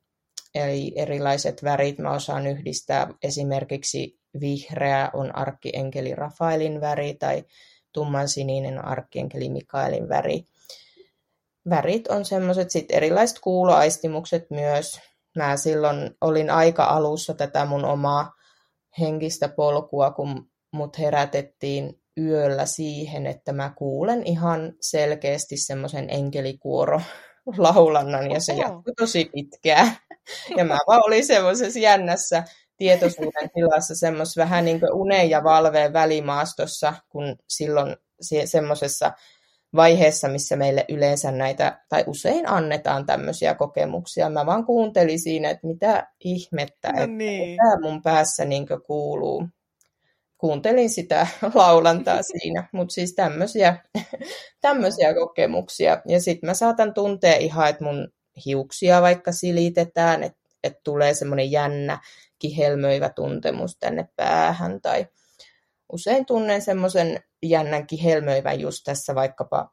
eli 0.56 0.92
erilaiset 0.96 1.64
värit 1.64 2.00
mä 2.00 2.12
osaan 2.12 2.48
yhdistää. 2.48 3.08
Esimerkiksi 3.24 4.20
vihreä 4.40 5.10
on 5.14 5.36
arkkienkeli 5.36 6.16
Rafaelin 6.16 6.82
väri 6.82 7.14
tai 7.14 7.44
tummansininen 7.94 8.86
arkkienkeli 8.86 9.50
Mikaelin 9.50 10.10
väri. 10.10 10.46
Värit 11.70 12.08
on 12.08 12.26
semmoiset 12.26 12.72
sitten 12.72 12.98
erilaiset 12.98 13.40
kuuloaistimukset 13.40 14.50
myös. 14.50 15.00
Mä 15.36 15.58
silloin 15.58 16.16
olin 16.22 16.50
aika 16.50 16.86
alussa 16.86 17.34
tätä 17.34 17.66
mun 17.66 17.86
omaa 17.86 18.34
henkistä 19.00 19.48
polkua, 19.48 20.12
kun 20.12 20.50
mut 20.72 21.00
herätettiin 21.00 22.02
yöllä 22.18 22.66
siihen, 22.66 23.26
että 23.26 23.54
mä 23.54 23.74
kuulen 23.78 24.24
ihan 24.24 24.74
selkeästi 24.82 25.58
semmoisen 25.58 26.10
enkelikuoro 26.10 27.02
laulannan 27.58 28.32
ja 28.32 28.40
se 28.40 28.54
jatkui 28.54 28.94
tosi 28.98 29.30
pitkään. 29.34 29.92
Ja 30.58 30.66
mä 30.66 30.78
vaan 30.88 31.02
olin 31.06 31.26
semmoisessa 31.26 31.80
jännässä 31.80 32.44
tietoisuuden 32.78 33.50
tilassa 33.54 33.96
semmoisessa 33.96 34.42
vähän 34.42 34.66
niin 34.66 34.80
kuin 34.80 34.94
unen 34.94 35.30
ja 35.30 35.44
valveen 35.44 35.94
välimaastossa, 35.94 36.94
kun 37.10 37.36
silloin 37.50 37.96
semmoisessa 38.46 39.12
vaiheessa, 39.76 40.28
missä 40.28 40.56
meille 40.56 40.86
yleensä 40.90 41.32
näitä, 41.32 41.82
tai 41.90 42.04
usein 42.08 42.50
annetaan 42.50 43.06
tämmöisiä 43.06 43.56
kokemuksia. 43.56 44.30
Mä 44.30 44.46
vaan 44.46 44.66
kuuntelin 44.66 45.20
siinä, 45.20 45.50
että 45.50 45.68
mitä 45.68 46.08
ihmettä, 46.20 46.92
no 46.92 47.06
niin. 47.06 47.50
että 47.50 47.64
tämä 47.64 47.82
mun 47.82 48.02
päässä 48.02 48.46
niin 48.46 48.68
kuuluu. 48.88 49.48
Kuuntelin 50.46 50.90
sitä 50.90 51.28
laulantaa 51.54 52.22
siinä, 52.24 52.70
mutta 52.72 52.94
siis 52.94 53.16
tämmöisiä, 53.16 53.78
tämmöisiä 54.62 55.14
kokemuksia. 55.14 56.02
Ja 56.08 56.22
sitten 56.22 56.50
mä 56.50 56.54
saatan 56.54 56.94
tuntea 56.94 57.36
ihan, 57.36 57.70
että 57.70 57.84
mun 57.84 58.14
hiuksia 58.46 59.02
vaikka 59.02 59.32
silitetään, 59.32 60.24
että, 60.24 60.50
että 60.64 60.80
tulee 60.84 61.14
semmoinen 61.14 61.52
jännä 61.52 62.00
kihelmöivä 62.40 63.10
tuntemus 63.10 63.78
tänne 63.80 64.10
päähän 64.16 64.82
tai 64.82 65.08
usein 65.94 66.26
tunnen 66.26 66.62
semmoisen 66.62 67.24
jännän 67.44 67.88
kihelmöivän 67.88 68.60
just 68.60 68.84
tässä 68.84 69.16
vaikkapa 69.16 69.70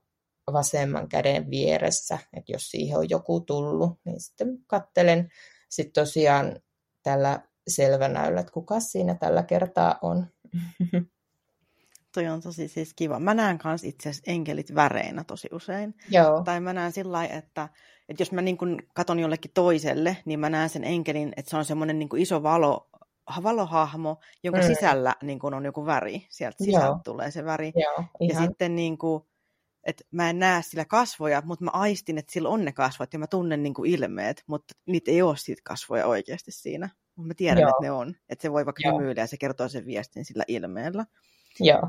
vasemman 0.52 1.08
käden 1.08 1.50
vieressä, 1.50 2.18
että 2.36 2.52
jos 2.52 2.70
siihen 2.70 2.98
on 2.98 3.10
joku 3.10 3.40
tullut, 3.40 3.90
niin 4.04 4.20
sitten 4.20 4.58
kattelen 4.66 5.28
sitten 5.68 6.02
tosiaan 6.02 6.60
tällä 7.02 7.40
selvänäyllä, 7.68 8.40
että 8.40 8.52
kuka 8.52 8.80
siinä 8.80 9.14
tällä 9.14 9.42
kertaa 9.42 9.98
on. 10.02 10.26
Toi 12.14 12.28
on 12.28 12.42
tosi 12.42 12.68
siis 12.68 12.94
kiva. 12.94 13.18
Mä 13.20 13.34
näen 13.34 13.58
kanssa 13.58 13.86
itse 13.86 14.08
asiassa 14.08 14.30
enkelit 14.30 14.74
väreinä 14.74 15.24
tosi 15.24 15.48
usein. 15.52 15.94
Joo. 16.10 16.42
Tai 16.44 16.60
mä 16.60 16.72
näen 16.72 16.92
sillä 16.92 17.12
lailla, 17.12 17.34
että 17.34 17.68
että 18.08 18.22
jos 18.22 18.32
mä 18.32 18.42
niin 18.42 18.58
kun 18.58 18.78
katon 18.94 19.18
jollekin 19.18 19.50
toiselle, 19.54 20.16
niin 20.24 20.40
mä 20.40 20.50
näen 20.50 20.68
sen 20.68 20.84
enkelin, 20.84 21.32
että 21.36 21.50
se 21.50 21.56
on 21.56 21.64
semmoinen 21.64 21.98
niin 21.98 22.08
iso 22.16 22.42
valo, 22.42 22.90
valohahmo, 23.42 24.20
jonka 24.42 24.60
mm. 24.60 24.66
sisällä 24.66 25.14
niin 25.22 25.38
kun 25.38 25.54
on 25.54 25.64
joku 25.64 25.86
väri. 25.86 26.26
Sieltä 26.30 26.64
sisältä 26.64 26.86
Joo. 26.86 27.00
tulee 27.04 27.30
se 27.30 27.44
väri. 27.44 27.72
Joo, 27.74 28.28
ja 28.28 28.40
sitten 28.40 28.76
niin 28.76 28.98
kun, 28.98 29.26
että 29.84 30.04
mä 30.10 30.30
en 30.30 30.38
näe 30.38 30.62
sillä 30.62 30.84
kasvoja, 30.84 31.42
mutta 31.44 31.64
mä 31.64 31.70
aistin, 31.74 32.18
että 32.18 32.32
sillä 32.32 32.48
on 32.48 32.64
ne 32.64 32.72
kasvot 32.72 33.12
ja 33.12 33.18
mä 33.18 33.26
tunnen 33.26 33.62
niin 33.62 33.74
kuin 33.74 33.90
ilmeet, 33.90 34.44
mutta 34.46 34.74
niitä 34.86 35.10
ei 35.10 35.22
ole 35.22 35.36
siitä 35.36 35.62
kasvoja 35.64 36.06
oikeasti 36.06 36.52
siinä. 36.52 36.90
Mutta 37.16 37.28
mä 37.28 37.34
tiedän, 37.34 37.60
Joo. 37.60 37.70
että 37.70 37.82
ne 37.82 37.90
on. 37.90 38.14
Että 38.28 38.42
se 38.42 38.52
voi 38.52 38.66
vaikka 38.66 38.82
hymyillä 38.92 39.22
ja 39.22 39.26
se 39.26 39.36
kertoo 39.36 39.68
sen 39.68 39.86
viestin 39.86 40.24
sillä 40.24 40.44
ilmeellä. 40.48 41.06
Joo. 41.60 41.88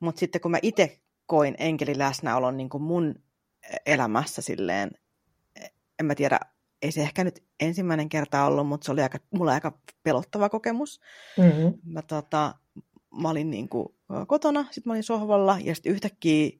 Mutta 0.00 0.18
sitten 0.18 0.40
kun 0.40 0.50
mä 0.50 0.58
itse 0.62 1.00
koin 1.26 1.54
enkelin 1.58 1.98
läsnäolon 1.98 2.56
niin 2.56 2.68
kuin 2.68 2.82
mun 2.82 3.14
elämässä 3.86 4.42
silleen, 4.42 4.90
en 5.98 6.06
mä 6.06 6.14
tiedä, 6.14 6.40
ei 6.82 6.92
se 6.92 7.02
ehkä 7.02 7.24
nyt 7.24 7.44
ensimmäinen 7.60 8.08
kerta 8.08 8.44
ollut, 8.44 8.68
mutta 8.68 8.84
se 8.84 8.92
oli 8.92 9.02
aika, 9.02 9.18
mulla 9.30 9.52
aika 9.52 9.78
pelottava 10.02 10.48
kokemus. 10.48 11.00
Mm-hmm. 11.38 11.78
Mä, 11.84 12.02
tota, 12.02 12.54
mä 13.22 13.30
olin 13.30 13.50
niin 13.50 13.68
kuin, 13.68 13.88
kotona, 14.26 14.64
sitten 14.64 14.82
mä 14.90 14.92
olin 14.92 15.02
sohvalla 15.02 15.58
ja 15.64 15.74
sitten 15.74 15.92
yhtäkkiä 15.92 16.50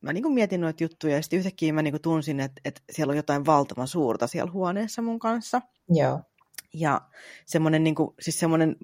mä 0.00 0.12
niin 0.12 0.22
kuin 0.22 0.34
mietin 0.34 0.60
noita 0.60 0.84
juttuja 0.84 1.16
ja 1.16 1.22
sitten 1.22 1.38
yhtäkkiä 1.38 1.72
mä 1.72 1.82
niin 1.82 1.92
kuin 1.92 2.02
tunsin, 2.02 2.40
että, 2.40 2.60
että 2.64 2.80
siellä 2.92 3.10
on 3.10 3.16
jotain 3.16 3.46
valtavan 3.46 3.88
suurta 3.88 4.26
siellä 4.26 4.52
huoneessa 4.52 5.02
mun 5.02 5.18
kanssa. 5.18 5.62
Joo. 5.88 6.20
Ja 6.74 7.00
semmoinen, 7.46 7.84
niin 7.84 7.94
kuin, 7.94 8.14
siis 8.20 8.40
semmoinen 8.40 8.76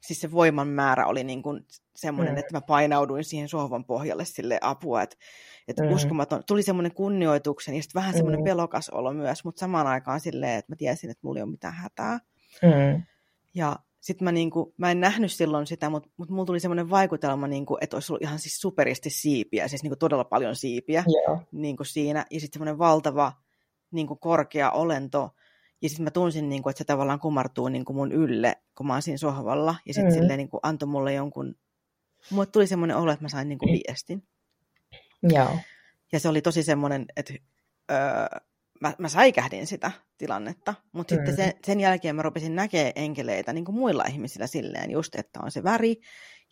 siis 0.00 0.20
se 0.20 0.32
voiman 0.32 0.68
määrä 0.68 1.06
oli 1.06 1.24
niin 1.24 1.42
kuin 1.42 1.66
semmoinen, 1.96 2.34
mm. 2.34 2.38
että 2.38 2.56
mä 2.56 2.60
painauduin 2.60 3.24
siihen 3.24 3.48
sohvan 3.48 3.84
pohjalle 3.84 4.24
sille 4.24 4.58
apua, 4.62 5.02
että, 5.02 5.16
että 5.68 5.82
mm. 5.82 5.92
uskomaton, 5.92 6.44
tuli 6.46 6.62
semmoinen 6.62 6.94
kunnioituksen 6.94 7.74
ja 7.74 7.82
sitten 7.82 8.00
vähän 8.00 8.14
semmoinen 8.14 8.40
mm. 8.40 8.44
pelokas 8.44 8.88
olo 8.88 9.12
myös, 9.12 9.44
mutta 9.44 9.60
samaan 9.60 9.86
aikaan 9.86 10.20
silleen, 10.20 10.58
että 10.58 10.72
mä 10.72 10.76
tiesin, 10.76 11.10
että 11.10 11.20
mulla 11.22 11.38
ei 11.38 11.42
ole 11.42 11.50
mitään 11.50 11.74
hätää. 11.74 12.18
Mm. 12.62 13.02
Ja 13.54 13.76
sitten 14.00 14.24
mä, 14.24 14.32
niinku, 14.32 14.74
mä 14.76 14.90
en 14.90 15.00
nähnyt 15.00 15.32
silloin 15.32 15.66
sitä, 15.66 15.90
mutta, 15.90 16.08
mutta 16.16 16.34
mulla 16.34 16.46
tuli 16.46 16.60
semmoinen 16.60 16.90
vaikutelma, 16.90 17.46
niinku, 17.46 17.78
että 17.80 17.96
olisi 17.96 18.12
ollut 18.12 18.22
ihan 18.22 18.38
siis 18.38 18.60
superisti 18.60 19.10
siipiä, 19.10 19.68
siis 19.68 19.82
niinku 19.82 19.96
todella 19.96 20.24
paljon 20.24 20.56
siipiä 20.56 21.04
yeah. 21.28 21.46
niinku 21.52 21.84
siinä. 21.84 22.26
Ja 22.30 22.40
sitten 22.40 22.58
semmoinen 22.58 22.78
valtava 22.78 23.32
niinku 23.90 24.16
korkea 24.16 24.70
olento, 24.70 25.30
ja 25.82 25.88
sitten 25.88 26.04
mä 26.04 26.10
tunsin, 26.10 26.48
niin 26.48 26.62
kuin, 26.62 26.70
että 26.70 26.78
se 26.78 26.84
tavallaan 26.84 27.20
kumartuu 27.20 27.68
niin 27.68 27.84
kuin 27.84 27.96
mun 27.96 28.12
ylle, 28.12 28.56
kun 28.76 28.86
mä 28.86 28.92
oon 28.92 29.02
siinä 29.02 29.18
sohvalla. 29.18 29.74
Ja 29.86 29.94
sitten 29.94 30.12
mm. 30.12 30.18
silleen 30.18 30.38
niin 30.38 30.48
kuin 30.48 30.60
antoi 30.62 30.88
mulle 30.88 31.12
jonkun... 31.12 31.54
Mulle 32.30 32.46
tuli 32.46 32.66
semmoinen 32.66 32.96
olo, 32.96 33.12
että 33.12 33.24
mä 33.24 33.28
sain 33.28 33.48
niin 33.48 33.58
kuin 33.58 33.72
viestin. 33.72 34.28
Joo. 35.22 35.58
Ja 36.12 36.20
se 36.20 36.28
oli 36.28 36.42
tosi 36.42 36.62
semmoinen, 36.62 37.06
että 37.16 37.34
öö, 37.90 38.40
mä, 38.80 38.94
mä 38.98 39.08
säikähdin 39.08 39.66
sitä 39.66 39.90
tilannetta. 40.18 40.74
Mutta 40.92 41.14
mm. 41.14 41.18
sitten 41.18 41.36
sen, 41.36 41.52
sen 41.66 41.80
jälkeen 41.80 42.16
mä 42.16 42.22
rupesin 42.22 42.56
näkemään 42.56 42.92
enkeleitä 42.96 43.52
niin 43.52 43.64
kuin 43.64 43.74
muilla 43.74 44.04
ihmisillä 44.04 44.46
silleen 44.46 44.90
just, 44.90 45.14
että 45.14 45.40
on 45.42 45.50
se 45.50 45.62
väri 45.62 45.96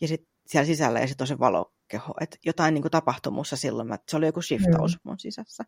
ja 0.01 0.09
sitten 0.09 0.35
siellä 0.47 0.67
sisällä 0.67 1.01
ja 1.01 1.07
sitten 1.07 1.25
on 1.25 1.29
se 1.29 1.39
valokeho. 1.39 2.15
Että 2.21 2.37
jotain 2.45 2.75
niin 2.75 2.83
kuin 2.83 2.93
tapahtui 2.93 3.33
mussa 3.33 3.57
silloin. 3.57 3.93
Että 3.93 4.11
se 4.11 4.17
oli 4.17 4.27
joku 4.27 4.43
shiftaus 4.43 4.95
mm. 4.95 5.01
mun 5.05 5.19
sisässä. 5.19 5.65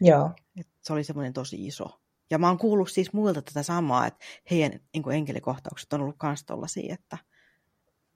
Joo. 0.00 0.30
Et 0.60 0.68
se 0.80 0.92
oli 0.92 1.04
semmoinen 1.04 1.32
tosi 1.32 1.66
iso. 1.66 2.01
Ja 2.32 2.38
mä 2.38 2.48
oon 2.48 2.58
kuullut 2.58 2.90
siis 2.90 3.12
muilta 3.12 3.42
tätä 3.42 3.62
samaa, 3.62 4.06
että 4.06 4.24
heidän 4.50 4.80
niin 4.92 5.02
kuin 5.02 5.16
enkelikohtaukset 5.16 5.92
on 5.92 6.00
ollut 6.00 6.16
kans 6.18 6.44
tollasia, 6.44 6.94
että, 6.94 7.18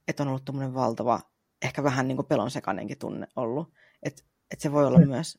että 0.09 0.23
on 0.23 0.29
ollut 0.29 0.45
tämmöinen 0.45 0.75
valtava, 0.75 1.21
ehkä 1.63 1.83
vähän 1.83 2.09
niin 2.09 2.17
kuin 2.17 2.27
pelon 2.27 2.51
sekainenkin 2.51 2.99
tunne 2.99 3.27
ollut. 3.37 3.73
Että, 4.03 4.23
että 4.51 4.63
se 4.63 4.73
voi 4.73 4.87
olla 4.87 4.99
mm. 4.99 5.09
myös 5.09 5.39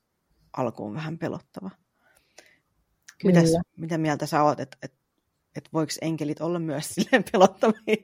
alkuun 0.58 0.94
vähän 0.94 1.18
pelottava. 1.18 1.72
Mitäs, 3.24 3.50
mitä 3.78 3.98
mieltä 3.98 4.26
sä 4.26 4.44
oot, 4.44 4.60
että, 4.60 4.78
että, 4.82 4.97
että 5.58 5.70
voiko 5.74 5.92
enkelit 6.02 6.42
olla 6.42 6.60
myös 6.60 6.90
silleen 6.96 7.24
pelottavia? 7.32 7.98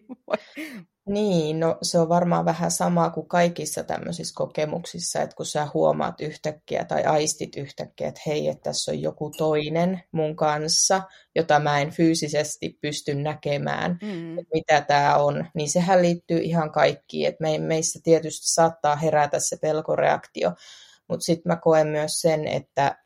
Niin, 1.10 1.60
no 1.60 1.78
se 1.82 2.00
on 2.00 2.10
varmaan 2.10 2.46
vähän 2.46 2.72
sama 2.72 3.10
kuin 3.10 3.28
kaikissa 3.28 3.84
tämmöisissä 3.84 4.34
kokemuksissa, 4.36 5.22
että 5.22 5.36
kun 5.36 5.46
sä 5.46 5.68
huomaat 5.74 6.22
yhtäkkiä 6.22 6.86
tai 6.86 7.04
aistit 7.04 7.56
yhtäkkiä, 7.58 8.08
että 8.08 8.22
hei, 8.28 8.48
että 8.48 8.64
tässä 8.64 8.92
on 8.92 9.02
joku 9.02 9.32
toinen 9.38 10.04
mun 10.12 10.36
kanssa, 10.36 11.02
jota 11.36 11.60
mä 11.60 11.80
en 11.82 11.92
fyysisesti 11.92 12.78
pysty 12.82 13.16
näkemään, 13.16 13.98
mm. 14.02 14.40
että 14.40 14.50
mitä 14.54 14.82
tämä 14.82 15.16
on, 15.16 15.46
niin 15.56 15.70
sehän 15.70 16.02
liittyy 16.02 16.40
ihan 16.40 16.72
kaikkiin, 16.72 17.28
että 17.28 17.42
me, 17.42 17.58
meissä 17.58 18.00
tietysti 18.04 18.54
saattaa 18.54 18.96
herätä 18.96 19.40
se 19.40 19.58
pelkoreaktio, 19.62 20.52
mutta 21.10 21.24
sitten 21.24 21.52
mä 21.52 21.56
koen 21.56 21.88
myös 21.88 22.22
sen, 22.22 22.48
että 22.48 23.04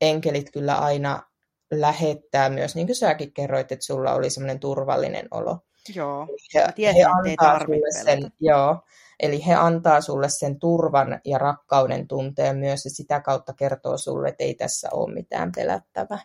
enkelit 0.00 0.50
kyllä 0.52 0.74
aina 0.74 1.29
lähettää 1.70 2.50
myös, 2.50 2.74
niin 2.74 2.86
kuin 2.86 2.96
säkin 2.96 3.32
kerroit, 3.32 3.72
että 3.72 3.84
sulla 3.84 4.14
oli 4.14 4.30
semmoinen 4.30 4.60
turvallinen 4.60 5.28
olo. 5.30 5.58
Joo, 5.94 6.26
he, 6.54 6.64
tiedän, 6.74 6.96
he 6.96 7.04
antaa 7.04 7.58
sulle 7.58 8.04
sen, 8.04 8.32
joo, 8.40 8.80
eli 9.20 9.46
he 9.46 9.54
antaa 9.54 10.00
sulle 10.00 10.28
sen 10.28 10.58
turvan 10.58 11.20
ja 11.24 11.38
rakkauden 11.38 12.08
tunteen 12.08 12.56
myös, 12.56 12.84
ja 12.84 12.90
sitä 12.90 13.20
kautta 13.20 13.52
kertoo 13.52 13.98
sulle, 13.98 14.28
että 14.28 14.44
ei 14.44 14.54
tässä 14.54 14.88
ole 14.92 15.14
mitään 15.14 15.52
pelättävää. 15.56 16.18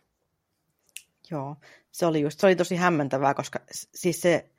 Joo, 1.32 1.56
se 1.92 2.06
oli 2.06 2.22
just, 2.22 2.40
se 2.40 2.48
oli 2.48 2.56
tosi 2.56 2.76
hämmentävää, 2.76 3.34
koska 3.34 3.60
siis 3.72 4.22
se, 4.22 4.50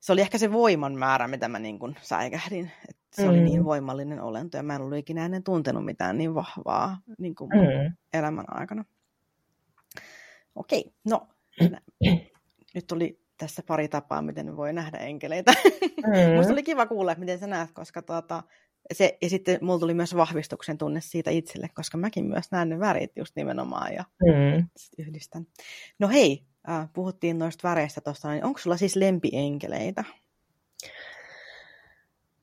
se 0.00 0.12
oli 0.12 0.20
ehkä 0.20 0.38
se 0.38 0.52
voiman 0.52 0.94
määrä, 0.94 1.28
mitä 1.28 1.48
mä 1.48 1.58
niin 1.58 1.78
kuin 1.78 1.96
säikähdin. 2.02 2.70
Että 2.88 3.02
se 3.12 3.22
mm. 3.22 3.28
oli 3.28 3.40
niin 3.40 3.64
voimallinen 3.64 4.20
olento, 4.20 4.56
ja 4.56 4.62
mä 4.62 4.74
en 4.74 4.82
ollut 4.82 4.98
ikinä 4.98 5.24
ennen 5.24 5.42
tuntenut 5.42 5.84
mitään 5.84 6.18
niin 6.18 6.34
vahvaa 6.34 6.98
niin 7.18 7.34
kuin 7.34 7.50
mm. 7.50 7.96
elämän 8.12 8.44
aikana. 8.48 8.84
Okei, 10.54 10.92
no 11.04 11.28
nyt 12.74 12.92
oli 12.92 13.20
tässä 13.36 13.62
pari 13.66 13.88
tapaa, 13.88 14.22
miten 14.22 14.56
voi 14.56 14.72
nähdä 14.72 14.98
enkeleitä. 14.98 15.52
Mm. 15.82 16.36
Musta 16.36 16.52
oli 16.52 16.62
kiva 16.62 16.86
kuulla, 16.86 17.14
miten 17.18 17.38
sä 17.38 17.46
näet, 17.46 17.70
koska 17.72 18.02
tuota, 18.02 18.42
se, 18.92 19.18
ja 19.22 19.30
sitten 19.30 19.58
mulla 19.62 19.78
tuli 19.78 19.94
myös 19.94 20.16
vahvistuksen 20.16 20.78
tunne 20.78 21.00
siitä 21.00 21.30
itselle, 21.30 21.68
koska 21.74 21.98
mäkin 21.98 22.24
myös 22.24 22.50
näen 22.50 22.68
ne 22.68 22.78
värit 22.80 23.12
just 23.16 23.36
nimenomaan 23.36 23.94
ja 23.94 24.04
mm. 24.22 24.68
yhdistän. 24.98 25.46
No 25.98 26.08
hei, 26.08 26.44
äh, 26.68 26.88
puhuttiin 26.92 27.38
noista 27.38 27.68
väreistä 27.68 28.00
tuosta, 28.00 28.30
niin 28.30 28.44
onko 28.44 28.58
sulla 28.58 28.76
siis 28.76 28.96
lempienkeleitä? 28.96 30.04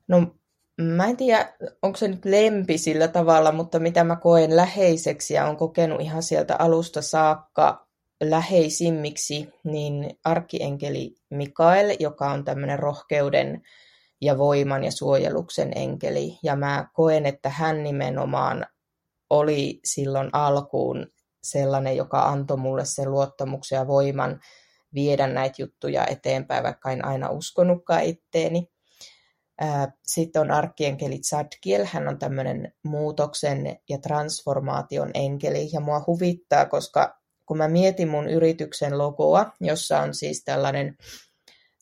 No 0.08 0.34
mä 0.80 1.06
en 1.06 1.16
tiedä, 1.16 1.52
onko 1.82 1.96
se 1.96 2.08
nyt 2.08 2.24
lempi 2.24 2.78
sillä 2.78 3.08
tavalla, 3.08 3.52
mutta 3.52 3.78
mitä 3.78 4.04
mä 4.04 4.16
koen 4.16 4.56
läheiseksi 4.56 5.34
ja 5.34 5.46
on 5.46 5.56
kokenut 5.56 6.00
ihan 6.00 6.22
sieltä 6.22 6.56
alusta 6.58 7.02
saakka 7.02 7.86
läheisimmiksi, 8.30 9.48
niin 9.64 10.18
arkkienkeli 10.24 11.14
Mikael, 11.30 11.96
joka 12.00 12.30
on 12.30 12.44
tämmöinen 12.44 12.78
rohkeuden 12.78 13.62
ja 14.20 14.38
voiman 14.38 14.84
ja 14.84 14.90
suojeluksen 14.90 15.72
enkeli. 15.74 16.38
Ja 16.42 16.56
mä 16.56 16.88
koen, 16.92 17.26
että 17.26 17.48
hän 17.48 17.82
nimenomaan 17.82 18.66
oli 19.30 19.80
silloin 19.84 20.30
alkuun 20.32 21.06
sellainen, 21.42 21.96
joka 21.96 22.22
antoi 22.22 22.56
mulle 22.56 22.84
sen 22.84 23.10
luottamuksen 23.10 23.76
ja 23.76 23.86
voiman 23.86 24.40
viedä 24.94 25.26
näitä 25.26 25.62
juttuja 25.62 26.06
eteenpäin, 26.06 26.64
vaikka 26.64 26.90
en 26.90 27.04
aina 27.04 27.30
uskonutkaan 27.30 28.02
itteeni. 28.02 28.68
Sitten 30.06 30.42
on 30.42 30.50
arkkienkeli 30.50 31.18
Zadkiel, 31.18 31.86
hän 31.92 32.08
on 32.08 32.18
tämmöinen 32.18 32.72
muutoksen 32.84 33.76
ja 33.88 33.98
transformaation 33.98 35.10
enkeli, 35.14 35.68
ja 35.72 35.80
mua 35.80 36.04
huvittaa, 36.06 36.66
koska 36.66 37.21
kun 37.46 37.58
mä 37.58 37.68
mietin 37.68 38.08
mun 38.08 38.28
yrityksen 38.28 38.98
logoa, 38.98 39.52
jossa 39.60 40.00
on 40.00 40.14
siis 40.14 40.44
tällainen, 40.44 40.96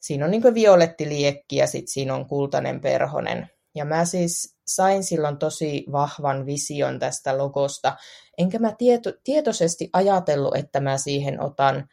siinä 0.01 0.25
on 0.25 0.31
niin 0.31 0.55
violetti 0.55 1.09
liekki 1.09 1.57
ja 1.57 1.67
sitten 1.67 1.93
siinä 1.93 2.15
on 2.15 2.27
kultainen 2.27 2.81
perhonen. 2.81 3.51
Ja 3.75 3.85
mä 3.85 4.05
siis 4.05 4.57
sain 4.67 5.05
silloin 5.05 5.37
tosi 5.37 5.85
vahvan 5.93 6.47
vision 6.47 6.99
tästä 6.99 7.39
logosta, 7.39 7.97
enkä 8.39 8.59
mä 8.59 8.73
tieto, 8.79 9.13
tietoisesti 9.25 9.91
ajatellut, 9.93 10.57
että 10.57 10.81
mä 10.81 10.99
siihen 10.99 11.43
otan 11.43 11.89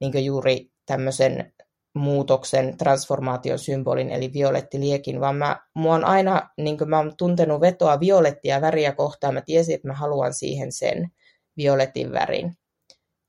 niin 0.00 0.24
juuri 0.24 0.70
tämmöisen 0.86 1.52
muutoksen, 1.94 2.76
transformaation 2.76 3.58
symbolin, 3.58 4.10
eli 4.10 4.32
violetti 4.32 4.80
liekin, 4.80 5.20
vaan 5.20 5.36
mä, 5.36 5.60
mua 5.74 5.94
on 5.94 6.04
aina, 6.04 6.50
niin 6.56 6.78
mä 6.86 6.98
oon 6.98 7.16
tuntenut 7.16 7.60
vetoa 7.60 8.00
violettia 8.00 8.60
väriä 8.60 8.92
kohtaan, 8.92 9.34
mä 9.34 9.40
tiesin, 9.40 9.74
että 9.74 9.88
mä 9.88 9.94
haluan 9.94 10.34
siihen 10.34 10.72
sen 10.72 11.12
violetin 11.56 12.12
värin. 12.12 12.56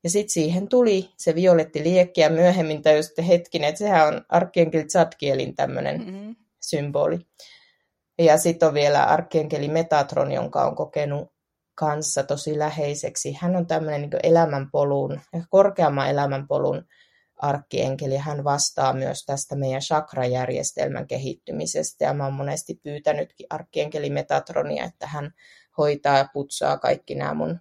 Ja 0.04 0.10
sitten 0.10 0.34
siihen 0.34 0.68
tuli 0.68 1.10
se 1.18 1.36
violetti 1.36 1.84
liekki 1.84 2.22
ja 2.22 2.30
myöhemmin 2.30 2.82
tajusin, 2.82 3.12
että 3.12 3.22
hetkinen, 3.22 3.70
että 3.70 3.80
sehän 3.80 4.08
on 4.08 4.26
arkkienkeli 4.30 4.90
Zadkielin 4.90 5.56
tämmöinen 5.56 6.02
mm-hmm. 6.02 6.36
symboli. 6.62 7.20
Ja 8.20 8.38
sitten 8.38 8.68
on 8.68 8.74
vielä 8.74 9.04
arkkienkeli 9.04 9.68
Metatron, 9.68 10.32
jonka 10.32 10.66
on 10.66 10.76
kokenut 10.76 11.34
kanssa 11.76 12.24
tosi 12.24 12.60
läheiseksi. 12.60 13.38
Hän 13.42 13.56
on 13.56 13.68
tämmöinen 13.68 14.02
niin 14.02 14.12
elämänpolun, 14.24 15.20
korkeamman 15.50 16.10
elämänpolun 16.10 16.86
arkkienkeli. 17.38 18.18
Hän 18.18 18.44
vastaa 18.44 18.94
myös 18.94 19.26
tästä 19.26 19.56
meidän 19.56 19.82
chakrajärjestelmän 19.82 21.08
kehittymisestä. 21.08 22.06
Ja 22.06 22.14
mä 22.14 22.24
oon 22.24 22.34
monesti 22.34 22.80
pyytänytkin 22.84 23.48
arkkienkeli 23.50 24.10
Metatronia, 24.10 24.84
että 24.84 25.08
hän 25.08 25.32
hoitaa 25.78 26.18
ja 26.18 26.28
putsaa 26.34 26.78
kaikki 26.78 27.16
nämä 27.16 27.34
mun 27.34 27.60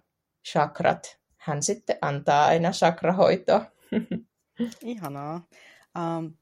chakrat 0.51 1.22
hän 1.43 1.63
sitten 1.63 1.97
antaa 2.01 2.45
aina 2.45 2.71
chakrahoitoa. 2.71 3.65
Ihanaa. 4.81 5.47
Um, 6.17 6.33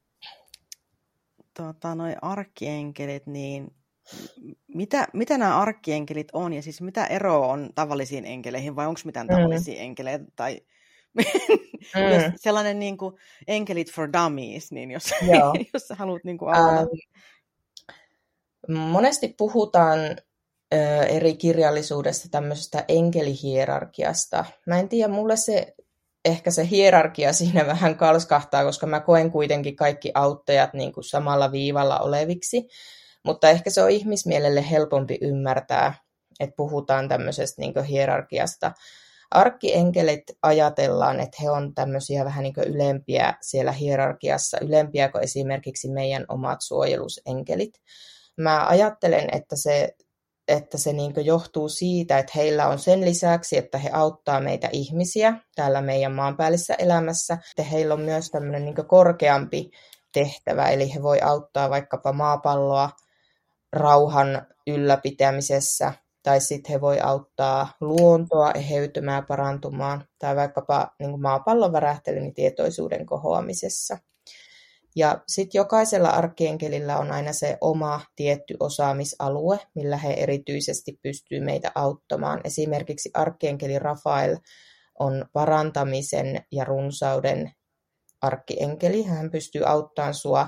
tota, 1.54 1.96
noi 1.96 2.16
arkkeenkelit, 2.22 3.28
niin 3.28 3.76
mitä, 4.68 5.08
mitä 5.14 5.38
nämä 5.38 5.60
arkkeenkelit 5.60 6.28
on 6.34 6.54
ja 6.54 6.62
siis 6.62 6.82
mitä 6.82 7.06
ero 7.06 7.50
on 7.50 7.70
tavallisiin 7.76 8.26
enkeleihin 8.26 8.76
vai 8.76 8.88
onko 8.88 9.02
mitään 9.06 9.28
mm. 9.28 9.36
tavallisia 9.36 9.76
mm. 9.76 9.82
enkeleitä 9.82 10.26
tai 10.36 10.62
mm. 11.96 12.02
jos 12.14 12.24
sellainen 12.36 12.80
niin 12.80 12.98
kuin, 12.98 13.16
enkelit 13.48 13.92
for 13.92 14.10
dummies, 14.14 14.72
niin 14.72 14.92
jos, 14.92 15.12
jos 15.74 15.88
sä 15.88 15.96
haluat 15.96 16.24
niin 16.24 16.38
kuin. 16.38 16.56
Um, 16.56 16.88
monesti 18.78 19.36
puhutaan 19.38 20.00
eri 21.10 21.36
kirjallisuudesta 21.36 22.30
tämmöisestä 22.32 22.86
enkelihierarkiasta. 22.88 24.46
Mä 24.68 24.80
en 24.80 24.90
tiedä, 24.90 25.14
mulle 25.14 25.38
se 25.38 25.74
ehkä 26.26 26.52
se 26.52 26.70
hierarkia 26.70 27.34
siinä 27.44 27.68
vähän 27.68 27.96
kalskahtaa, 27.96 28.64
koska 28.64 28.88
mä 28.88 29.00
koen 29.00 29.32
kuitenkin 29.32 29.76
kaikki 29.76 30.12
auttajat 30.14 30.74
niin 30.74 30.94
kuin 30.94 31.04
samalla 31.04 31.52
viivalla 31.52 32.00
oleviksi, 32.00 32.68
mutta 33.26 33.50
ehkä 33.50 33.70
se 33.70 33.84
on 33.84 33.90
ihmismielelle 33.90 34.70
helpompi 34.70 35.18
ymmärtää, 35.22 35.94
että 36.40 36.54
puhutaan 36.58 37.10
tämmöisestä 37.10 37.62
niin 37.62 37.84
hierarkiasta. 37.84 38.72
Arkkienkeleet 39.32 40.24
ajatellaan, 40.44 41.20
että 41.20 41.38
he 41.42 41.50
on 41.50 41.76
tämmöisiä 41.76 42.26
vähän 42.26 42.44
niin 42.44 42.54
ylempiä 42.66 43.34
siellä 43.42 43.72
hierarkiassa, 43.72 44.58
ylempiä 44.62 45.10
kuin 45.10 45.24
esimerkiksi 45.24 45.90
meidän 45.90 46.26
omat 46.28 46.58
suojelusenkelit. 46.62 47.74
Mä 48.38 48.68
ajattelen, 48.68 49.30
että 49.32 49.56
se 49.56 49.96
että 50.48 50.78
se 50.78 50.94
niin 50.94 51.14
johtuu 51.26 51.70
siitä, 51.70 52.20
että 52.20 52.32
heillä 52.36 52.68
on 52.68 52.80
sen 52.80 53.02
lisäksi, 53.02 53.58
että 53.58 53.78
he 53.78 53.90
auttaa 53.94 54.40
meitä 54.40 54.70
ihmisiä 54.72 55.34
täällä 55.56 55.82
meidän 55.82 56.12
maanpäällisessä 56.12 56.74
elämässä, 56.74 57.34
että 57.34 57.70
heillä 57.72 57.94
on 57.94 58.02
myös 58.02 58.30
tämmöinen 58.30 58.66
niin 58.66 58.88
korkeampi 58.88 59.72
tehtävä, 60.14 60.70
eli 60.70 60.94
he 60.94 61.04
voi 61.04 61.22
auttaa 61.22 61.70
vaikkapa 61.70 62.14
maapalloa 62.14 62.90
rauhan 63.74 64.48
ylläpitämisessä, 64.68 65.94
tai 66.24 66.42
sitten 66.42 66.72
he 66.72 66.82
voi 66.82 67.00
auttaa 67.00 67.68
luontoa 67.82 68.52
eheytymään, 68.52 69.26
parantumaan, 69.26 70.06
tai 70.20 70.36
vaikkapa 70.36 70.88
niin 71.00 71.22
maapallon 71.22 71.74
värähtelyn 71.74 72.34
tietoisuuden 72.34 73.06
kohoamisessa. 73.06 73.98
Ja 74.96 75.24
sitten 75.28 75.60
jokaisella 75.60 76.10
arkkeenkelillä 76.10 76.98
on 76.98 77.12
aina 77.12 77.34
se 77.34 77.58
oma 77.62 78.02
tietty 78.16 78.56
osaamisalue, 78.60 79.60
millä 79.76 79.98
he 79.98 80.14
erityisesti 80.14 81.00
pystyy 81.04 81.40
meitä 81.40 81.72
auttamaan. 81.76 82.42
Esimerkiksi 82.44 83.10
arkkeenkeli 83.14 83.80
Rafael 83.80 84.38
on 85.00 85.26
parantamisen 85.34 86.46
ja 86.52 86.66
runsauden 86.66 87.52
arkkienkeli. 88.22 89.04
Hän 89.04 89.32
pystyy 89.32 89.64
auttamaan 89.66 90.14
sua 90.14 90.48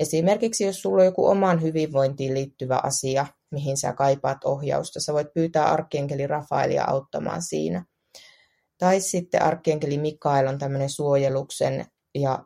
esimerkiksi, 0.00 0.64
jos 0.64 0.82
sulla 0.82 1.02
on 1.02 1.06
joku 1.06 1.26
omaan 1.26 1.62
hyvinvointiin 1.62 2.34
liittyvä 2.34 2.80
asia, 2.82 3.26
mihin 3.50 3.76
sä 3.76 3.92
kaipaat 3.92 4.44
ohjausta. 4.44 5.00
Sä 5.00 5.12
voit 5.12 5.34
pyytää 5.34 5.64
arkkienkeli 5.64 6.26
Rafaelia 6.26 6.84
auttamaan 6.84 7.42
siinä. 7.42 7.84
Tai 8.78 9.00
sitten 9.00 9.42
arkkienkeli 9.42 9.98
Mikael 9.98 10.46
on 10.46 10.58
tämmöinen 10.58 10.90
suojeluksen 10.90 11.86
ja 12.14 12.44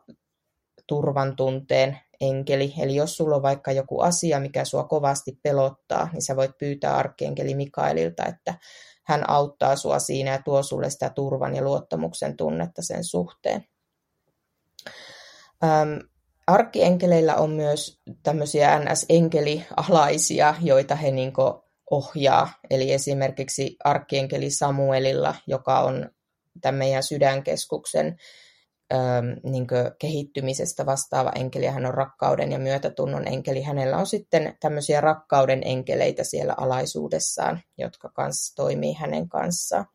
turvan 0.89 1.35
tunteen 1.35 1.99
enkeli. 2.21 2.73
Eli 2.79 2.95
jos 2.95 3.17
sulla 3.17 3.35
on 3.35 3.41
vaikka 3.41 3.71
joku 3.71 3.99
asia, 3.99 4.39
mikä 4.39 4.65
sua 4.65 4.83
kovasti 4.83 5.39
pelottaa, 5.43 6.09
niin 6.13 6.21
sä 6.21 6.35
voit 6.35 6.57
pyytää 6.57 6.95
arkkienkeli 6.95 7.55
Mikaelilta, 7.55 8.25
että 8.25 8.53
hän 9.05 9.29
auttaa 9.29 9.75
sua 9.75 9.99
siinä 9.99 10.31
ja 10.31 10.41
tuo 10.41 10.63
sulle 10.63 10.89
sitä 10.89 11.09
turvan 11.09 11.55
ja 11.55 11.61
luottamuksen 11.61 12.37
tunnetta 12.37 12.81
sen 12.81 13.03
suhteen. 13.03 13.65
Ähm, 15.63 15.97
arkkienkeleillä 16.47 17.35
on 17.35 17.49
myös 17.49 18.01
tämmöisiä 18.23 18.79
NS-enkelialaisia, 18.79 20.55
joita 20.61 20.95
he 20.95 21.11
niin 21.11 21.33
ohjaa. 21.91 22.49
Eli 22.69 22.93
esimerkiksi 22.93 23.75
arkkienkeli 23.83 24.51
Samuelilla, 24.51 25.35
joka 25.47 25.79
on 25.79 26.09
tämän 26.61 26.77
meidän 26.77 27.03
sydänkeskuksen 27.03 28.17
ähm, 28.93 29.25
niin 29.43 29.67
kehittymisestä 29.99 30.85
vastaava 30.85 31.31
enkeli, 31.35 31.65
hän 31.65 31.85
on 31.85 31.93
rakkauden 31.93 32.51
ja 32.51 32.59
myötätunnon 32.59 33.27
enkeli. 33.27 33.61
Hänellä 33.61 33.97
on 33.97 34.07
sitten 34.07 34.57
tämmöisiä 34.59 35.01
rakkauden 35.01 35.61
enkeleitä 35.65 36.23
siellä 36.23 36.53
alaisuudessaan, 36.57 37.61
jotka 37.77 38.09
kanssa 38.09 38.55
toimii 38.55 38.93
hänen 38.93 39.29
kanssaan. 39.29 39.85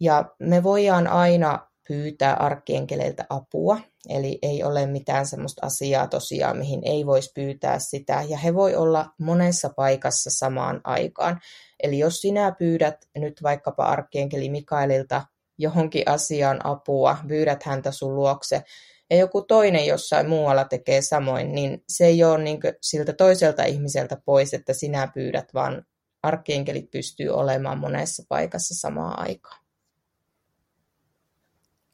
Ja 0.00 0.24
me 0.38 0.62
voidaan 0.62 1.06
aina 1.06 1.70
pyytää 1.88 2.34
arkkienkeleiltä 2.34 3.26
apua, 3.30 3.80
eli 4.08 4.38
ei 4.42 4.62
ole 4.62 4.86
mitään 4.86 5.26
sellaista 5.26 5.66
asiaa 5.66 6.06
tosiaan, 6.06 6.58
mihin 6.58 6.80
ei 6.84 7.06
voisi 7.06 7.30
pyytää 7.34 7.78
sitä, 7.78 8.24
ja 8.28 8.38
he 8.38 8.54
voi 8.54 8.74
olla 8.76 9.06
monessa 9.18 9.70
paikassa 9.76 10.30
samaan 10.30 10.80
aikaan. 10.84 11.40
Eli 11.82 11.98
jos 11.98 12.20
sinä 12.20 12.52
pyydät 12.58 12.96
nyt 13.18 13.42
vaikkapa 13.42 13.84
arkkienkeli 13.84 14.48
Mikaelilta 14.48 15.22
johonkin 15.60 16.02
asiaan 16.06 16.66
apua, 16.66 17.16
pyydät 17.28 17.62
häntä 17.62 17.92
sun 17.92 18.16
luokse, 18.16 18.62
ja 19.10 19.16
joku 19.16 19.42
toinen 19.42 19.86
jossain 19.86 20.28
muualla 20.28 20.64
tekee 20.64 21.02
samoin, 21.02 21.52
niin 21.54 21.84
se 21.88 22.06
ei 22.06 22.24
ole 22.24 22.42
niin 22.44 22.60
siltä 22.82 23.12
toiselta 23.12 23.64
ihmiseltä 23.64 24.16
pois, 24.24 24.54
että 24.54 24.72
sinä 24.72 25.08
pyydät, 25.14 25.54
vaan 25.54 25.86
arkkienkelit 26.22 26.90
pystyy 26.90 27.28
olemaan 27.28 27.78
monessa 27.78 28.22
paikassa 28.28 28.74
samaan 28.74 29.18
aikaan. 29.18 29.60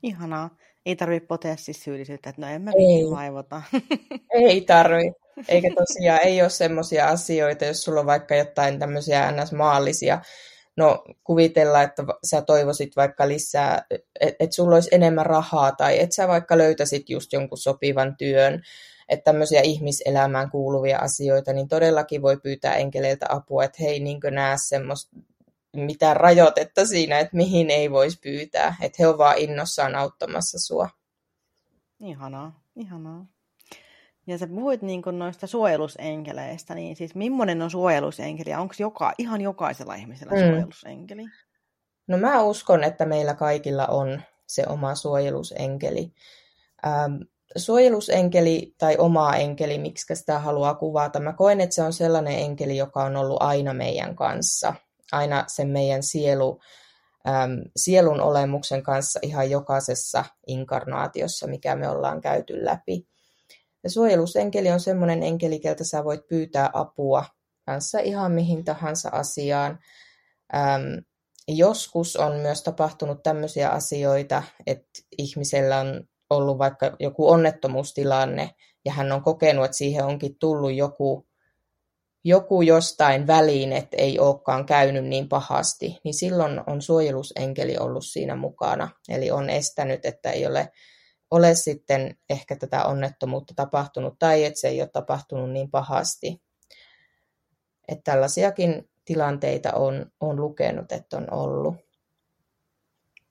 Ihanaa. 0.02 0.50
Ei 0.86 0.96
tarvitse 0.96 1.26
potea 1.26 1.56
siis 1.56 1.84
syyllisyyttä, 1.84 2.30
että 2.30 2.42
no 2.42 2.48
en 2.48 2.62
mä 2.62 2.70
ei. 2.70 3.10
vaivota. 3.10 3.62
Ei 4.48 4.60
tarvi. 4.60 5.12
Eikä 5.48 5.70
tosiaan, 5.78 6.20
ei 6.22 6.42
ole 6.42 6.50
semmoisia 6.50 7.08
asioita, 7.08 7.64
jos 7.64 7.82
sulla 7.82 8.00
on 8.00 8.06
vaikka 8.06 8.34
jotain 8.34 8.78
tämmöisiä 8.78 9.30
ns-maallisia 9.30 10.20
no 10.76 11.04
kuvitella, 11.24 11.82
että 11.82 12.04
sä 12.24 12.42
toivoisit 12.42 12.96
vaikka 12.96 13.28
lisää, 13.28 13.86
että 14.20 14.36
et 14.40 14.52
sulla 14.52 14.74
olisi 14.76 14.88
enemmän 14.92 15.26
rahaa 15.26 15.72
tai 15.72 16.00
että 16.00 16.14
sä 16.14 16.28
vaikka 16.28 16.58
löytäisit 16.58 17.10
just 17.10 17.32
jonkun 17.32 17.58
sopivan 17.58 18.16
työn, 18.16 18.62
että 19.08 19.24
tämmöisiä 19.24 19.60
ihmiselämään 19.60 20.50
kuuluvia 20.50 20.98
asioita, 20.98 21.52
niin 21.52 21.68
todellakin 21.68 22.22
voi 22.22 22.36
pyytää 22.36 22.74
enkeleiltä 22.74 23.26
apua, 23.28 23.64
että 23.64 23.78
hei, 23.82 24.00
niin 24.00 24.20
näe 24.30 24.56
semmoista 24.58 25.16
mitään 25.76 26.16
rajoitetta 26.16 26.86
siinä, 26.86 27.18
että 27.18 27.36
mihin 27.36 27.70
ei 27.70 27.90
voisi 27.90 28.18
pyytää, 28.22 28.76
että 28.82 28.96
he 28.98 29.06
ovat 29.06 29.18
vaan 29.18 29.38
innossaan 29.38 29.94
auttamassa 29.94 30.58
sua. 30.58 30.88
Ihanaa, 32.00 32.60
ihanaa. 32.76 33.26
Ja 34.26 34.38
sä 34.38 34.46
puhuit 34.46 34.82
niin 34.82 35.02
kuin 35.02 35.18
noista 35.18 35.46
suojelusenkeleistä, 35.46 36.74
niin 36.74 36.96
siis 36.96 37.14
millainen 37.14 37.62
on 37.62 37.70
suojelusenkeli 37.70 38.50
ja 38.50 38.60
onko 38.60 38.74
joka, 38.78 39.12
ihan 39.18 39.40
jokaisella 39.40 39.94
ihmisellä 39.94 40.32
mm. 40.32 40.38
suojelusenkeli? 40.38 41.22
No 42.06 42.18
mä 42.18 42.42
uskon, 42.42 42.84
että 42.84 43.06
meillä 43.06 43.34
kaikilla 43.34 43.86
on 43.86 44.22
se 44.46 44.64
oma 44.68 44.94
suojelusenkeli. 44.94 46.12
Ähm, 46.86 47.14
suojelusenkeli 47.56 48.74
tai 48.78 48.96
oma 48.98 49.36
enkeli, 49.36 49.78
miksi 49.78 50.14
sitä 50.14 50.38
haluaa 50.38 50.74
kuvata, 50.74 51.20
mä 51.20 51.32
koen, 51.32 51.60
että 51.60 51.74
se 51.74 51.82
on 51.82 51.92
sellainen 51.92 52.38
enkeli, 52.38 52.76
joka 52.76 53.04
on 53.04 53.16
ollut 53.16 53.42
aina 53.42 53.74
meidän 53.74 54.16
kanssa, 54.16 54.74
aina 55.12 55.44
sen 55.46 55.68
meidän 55.68 56.02
sielu, 56.02 56.60
äm, 57.28 57.62
sielun 57.76 58.20
olemuksen 58.20 58.82
kanssa 58.82 59.20
ihan 59.22 59.50
jokaisessa 59.50 60.24
inkarnaatiossa, 60.46 61.46
mikä 61.46 61.76
me 61.76 61.88
ollaan 61.88 62.20
käyty 62.20 62.64
läpi. 62.64 63.06
Ja 63.86 63.90
suojelusenkeli 63.90 64.70
on 64.70 64.80
semmoinen 64.80 65.22
enkeli, 65.22 65.60
keltä 65.60 65.84
sä 65.84 66.04
voit 66.04 66.28
pyytää 66.28 66.70
apua 66.72 67.24
kanssa 67.66 67.98
ihan 67.98 68.32
mihin 68.32 68.64
tahansa 68.64 69.08
asiaan. 69.12 69.78
Ähm, 70.54 70.82
joskus 71.48 72.16
on 72.16 72.36
myös 72.36 72.62
tapahtunut 72.62 73.22
tämmöisiä 73.22 73.70
asioita, 73.70 74.42
että 74.66 74.88
ihmisellä 75.18 75.80
on 75.80 76.04
ollut 76.30 76.58
vaikka 76.58 76.96
joku 77.00 77.28
onnettomuustilanne 77.28 78.50
ja 78.84 78.92
hän 78.92 79.12
on 79.12 79.22
kokenut, 79.22 79.64
että 79.64 79.76
siihen 79.76 80.04
onkin 80.04 80.36
tullut 80.38 80.74
joku, 80.74 81.26
joku 82.24 82.62
jostain 82.62 83.26
väliin, 83.26 83.72
että 83.72 83.96
ei 83.96 84.18
olekaan 84.18 84.66
käynyt 84.66 85.04
niin 85.04 85.28
pahasti, 85.28 85.98
niin 86.04 86.14
silloin 86.14 86.60
on 86.66 86.82
suojelusenkeli 86.82 87.78
ollut 87.78 88.06
siinä 88.06 88.36
mukana. 88.36 88.88
Eli 89.08 89.30
on 89.30 89.50
estänyt, 89.50 90.04
että 90.04 90.30
ei 90.30 90.46
ole 90.46 90.72
ole 91.30 91.54
sitten 91.54 92.16
ehkä 92.30 92.56
tätä 92.56 92.84
onnettomuutta 92.84 93.54
tapahtunut 93.54 94.18
tai 94.18 94.44
että 94.44 94.60
se 94.60 94.68
ei 94.68 94.80
ole 94.80 94.88
tapahtunut 94.88 95.50
niin 95.50 95.70
pahasti. 95.70 96.42
Että 97.88 98.12
tällaisiakin 98.12 98.90
tilanteita 99.04 99.72
on, 99.72 100.06
on 100.20 100.40
lukenut, 100.40 100.92
että 100.92 101.16
on 101.16 101.32
ollut. 101.32 101.76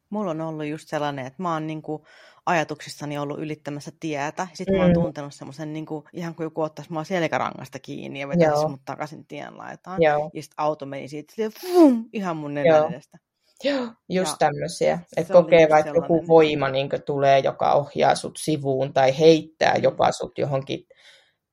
Mulla 0.10 0.32
on 0.32 0.42
ollut 0.42 0.66
just 0.66 0.88
sellainen, 0.88 1.26
että 1.26 1.44
mä 1.44 1.54
oon 1.54 1.68
niinku 1.68 2.06
ajatuksissani 2.46 3.18
ollut 3.18 3.40
ylittämässä 3.40 3.92
tietä. 4.00 4.48
Sitten 4.54 4.76
mm. 4.76 4.78
mä 4.78 4.84
oon 4.84 4.92
mm. 4.92 5.02
tuntenut 5.02 5.34
semmoisen 5.34 5.74
niin 5.74 5.86
kuin, 5.86 6.04
ihan 6.14 6.36
kuin 6.36 6.44
joku 6.46 6.62
ottaisi 6.62 6.94
mua 6.94 7.04
selkärangasta 7.04 7.80
kiinni 7.80 8.20
ja 8.20 8.28
vetäisi 8.28 8.68
mut 8.68 8.82
takaisin 8.86 9.26
tien 9.26 9.58
laitaan. 9.58 10.02
Joo. 10.02 10.32
Ja 10.34 10.42
sitten 10.42 10.56
auto 10.58 10.86
meni 10.86 11.08
siitä 11.08 11.34
fum, 11.62 12.10
ihan 12.14 12.38
mun 12.38 12.54
nenän 12.54 12.94
edestä. 12.94 13.18
Joo, 13.66 13.88
just 14.10 14.32
ja 14.32 14.38
tämmöisiä. 14.40 15.00
Että 15.18 15.34
kokee 15.34 15.70
vaikka 15.70 15.92
joku 15.96 16.28
voima 16.28 16.70
niin 16.70 16.90
tulee, 17.06 17.40
joka 17.40 17.74
ohjaa 17.74 18.16
sut 18.16 18.38
sivuun 18.38 18.94
tai 18.94 19.20
heittää 19.20 19.74
mm. 19.76 19.84
jopa 19.84 20.12
sut 20.12 20.38
johonkin 20.38 20.88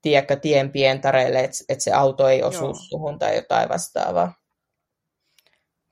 tiedätkö, 0.02 0.36
tien 0.36 0.70
pientareille, 0.70 1.40
että 1.40 1.56
et 1.68 1.80
se 1.80 1.92
auto 1.92 2.28
ei 2.28 2.42
osu 2.42 2.64
joo. 2.64 2.74
suhun 2.74 3.18
tai 3.18 3.36
jotain 3.36 3.68
vastaavaa. 3.68 4.34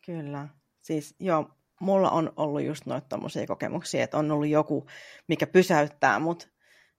Kyllä. 0.07 0.49
Siis 0.83 1.15
joo, 1.21 1.51
mulla 1.81 2.11
on 2.11 2.33
ollut 2.37 2.63
just 2.63 2.87
noita 2.87 3.07
tommosia 3.09 3.47
kokemuksia, 3.47 4.05
että 4.05 4.19
on 4.19 4.31
ollut 4.31 4.49
joku, 4.49 4.87
mikä 5.29 5.47
pysäyttää 5.47 6.19
mut 6.19 6.49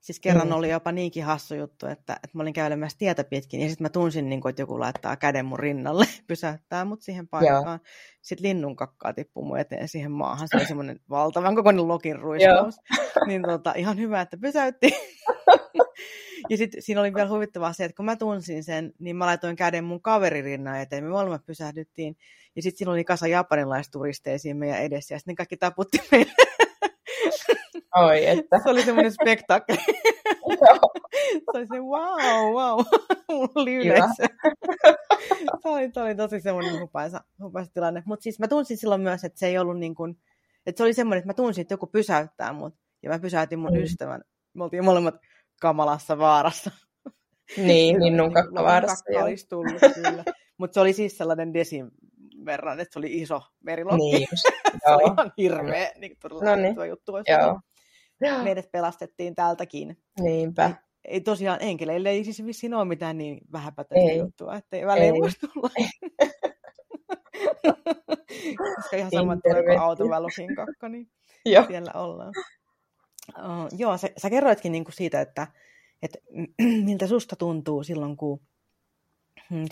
Siis 0.01 0.19
kerran 0.19 0.47
mm. 0.47 0.53
oli 0.53 0.69
jopa 0.69 0.91
niinkin 0.91 1.23
hassu 1.23 1.55
juttu, 1.55 1.85
että, 1.85 2.13
että 2.13 2.29
mä 2.33 2.41
olin 2.41 2.53
käymässä 2.53 2.97
tietä 2.97 3.23
pitkin 3.23 3.61
ja 3.61 3.69
sitten 3.69 3.85
mä 3.85 3.89
tunsin, 3.89 4.29
niin 4.29 4.41
kuin, 4.41 4.49
että 4.49 4.61
joku 4.61 4.79
laittaa 4.79 5.15
käden 5.15 5.45
mun 5.45 5.59
rinnalle, 5.59 6.05
pysäyttää 6.27 6.85
mut 6.85 7.01
siihen 7.01 7.27
paikkaan. 7.27 7.63
Joo. 7.65 7.91
Sitten 8.21 8.47
linnun 8.47 8.75
kakkaa 8.75 9.13
tippuu 9.13 9.45
mun 9.45 9.59
eteen 9.59 9.87
siihen 9.87 10.11
maahan. 10.11 10.47
Se 10.47 10.57
oli 10.57 10.65
semmoinen 10.65 10.99
valtavan 11.09 11.55
kokoinen 11.55 11.87
lokin 11.87 12.19
ruiskaus. 12.19 12.75
niin 13.27 13.41
tota, 13.41 13.73
ihan 13.75 13.97
hyvä, 13.97 14.21
että 14.21 14.37
pysäytti. 14.37 14.91
ja 16.49 16.57
sitten 16.57 16.81
siinä 16.81 17.01
oli 17.01 17.13
vielä 17.13 17.29
huvittavaa 17.29 17.73
se, 17.73 17.85
että 17.85 17.95
kun 17.95 18.05
mä 18.05 18.15
tunsin 18.15 18.63
sen, 18.63 18.93
niin 18.99 19.15
mä 19.15 19.25
laitoin 19.25 19.55
käden 19.55 19.83
mun 19.83 20.01
kaverin 20.01 20.43
rinnan 20.43 20.79
eteen. 20.81 21.03
Me 21.03 21.09
molemmat 21.09 21.45
pysähdyttiin. 21.45 22.17
Ja 22.55 22.61
sitten 22.61 22.77
siinä 22.77 22.91
oli 22.91 23.03
kasa 23.03 23.27
japanilaisturisteja 23.27 24.39
siinä 24.39 24.59
meidän 24.59 24.81
edessä. 24.81 25.15
Ja 25.15 25.19
sitten 25.19 25.35
kaikki 25.35 25.57
taputti 25.57 25.97
meille 26.11 26.33
Oi, 27.95 28.27
että. 28.27 28.59
Se 28.63 28.69
oli 28.69 28.83
semmoinen 28.83 29.11
spektaakeli. 29.11 29.79
se 31.51 31.51
oli 31.53 31.67
se 31.67 31.79
wow, 31.79 32.53
wow, 32.53 32.85
mulla 33.29 33.51
oli 33.55 33.75
yleisö. 33.75 34.23
se, 35.61 35.69
oli, 35.69 35.91
se 35.93 36.01
oli 36.01 36.15
tosi 36.15 36.41
semmoinen 36.41 36.79
hupaisa, 36.81 37.21
hupaisa 37.43 37.71
tilanne. 37.73 38.03
Mutta 38.05 38.23
siis 38.23 38.39
mä 38.39 38.47
tunsin 38.47 38.77
silloin 38.77 39.01
myös, 39.01 39.23
että 39.23 39.39
se 39.39 39.47
ei 39.47 39.57
ollut 39.57 39.79
niin 39.79 39.95
kuin, 39.95 40.17
että 40.65 40.77
se 40.77 40.83
oli 40.83 40.93
semmoinen, 40.93 41.19
että 41.19 41.29
mä 41.29 41.33
tunsin, 41.33 41.61
että 41.61 41.73
joku 41.73 41.87
pysäyttää 41.87 42.53
mut. 42.53 42.75
Ja 43.03 43.09
mä 43.09 43.19
pysäytin 43.19 43.59
mun 43.59 43.73
mm. 43.73 43.79
ystävän. 43.79 44.21
Me 44.53 44.63
oltiin 44.63 44.85
molemmat 44.85 45.15
kamalassa 45.61 46.17
vaarassa. 46.17 46.71
Niin, 47.57 47.99
niin 47.99 48.17
nunkakka 48.17 48.63
vaarassa. 48.63 49.05
Olisi 49.23 49.49
tullut 49.49 49.81
kyllä. 49.95 50.23
Mutta 50.57 50.73
se 50.73 50.79
oli 50.79 50.93
siis 50.93 51.17
sellainen 51.17 51.53
desin 51.53 51.91
verran, 52.45 52.79
että 52.79 52.93
se 52.93 52.99
oli 52.99 53.21
iso 53.21 53.41
merilokki. 53.63 53.97
Niin, 53.97 54.27
se 54.85 54.91
oli 54.91 55.03
ihan 55.03 55.33
hirveä, 55.37 55.91
niin 55.97 56.17
todella 56.21 56.43
no 56.43 56.55
niin. 56.55 56.75
juttu 56.89 57.13
olisi 57.13 57.31
Joo. 57.31 57.59
Meidät 58.43 58.71
pelastettiin 58.71 59.35
tältäkin. 59.35 59.97
Niinpä. 60.19 60.65
Ei, 60.65 60.73
ei 61.05 61.21
tosiaan 61.21 61.61
enkeleille 61.61 62.09
ei 62.09 62.23
siis 62.23 62.45
vissiin 62.45 62.73
ole 62.73 62.85
mitään 62.85 63.17
niin 63.17 63.37
vähäpätöistä 63.51 64.11
juttua, 64.11 64.55
että 64.55 64.77
ei 64.77 64.85
välein 64.85 65.13
voisi 65.13 65.39
tulla. 65.39 65.69
Koska 68.75 68.97
ihan 68.97 69.11
sama 69.11 69.37
tulee 69.37 69.63
kuin 69.63 69.79
autovälusin 69.79 70.55
kakka, 70.55 70.89
niin 70.89 71.07
joo. 71.45 71.65
siellä 71.67 71.91
ollaan. 71.93 72.33
Uh, 73.37 73.67
joo, 73.77 73.97
sä, 73.97 74.09
sä 74.17 74.29
kerroitkin 74.29 74.71
niinku 74.71 74.91
siitä, 74.91 75.21
että, 75.21 75.47
että 76.01 76.19
miltä 76.85 77.07
susta 77.07 77.35
tuntuu 77.35 77.83
silloin, 77.83 78.17
kun 78.17 78.41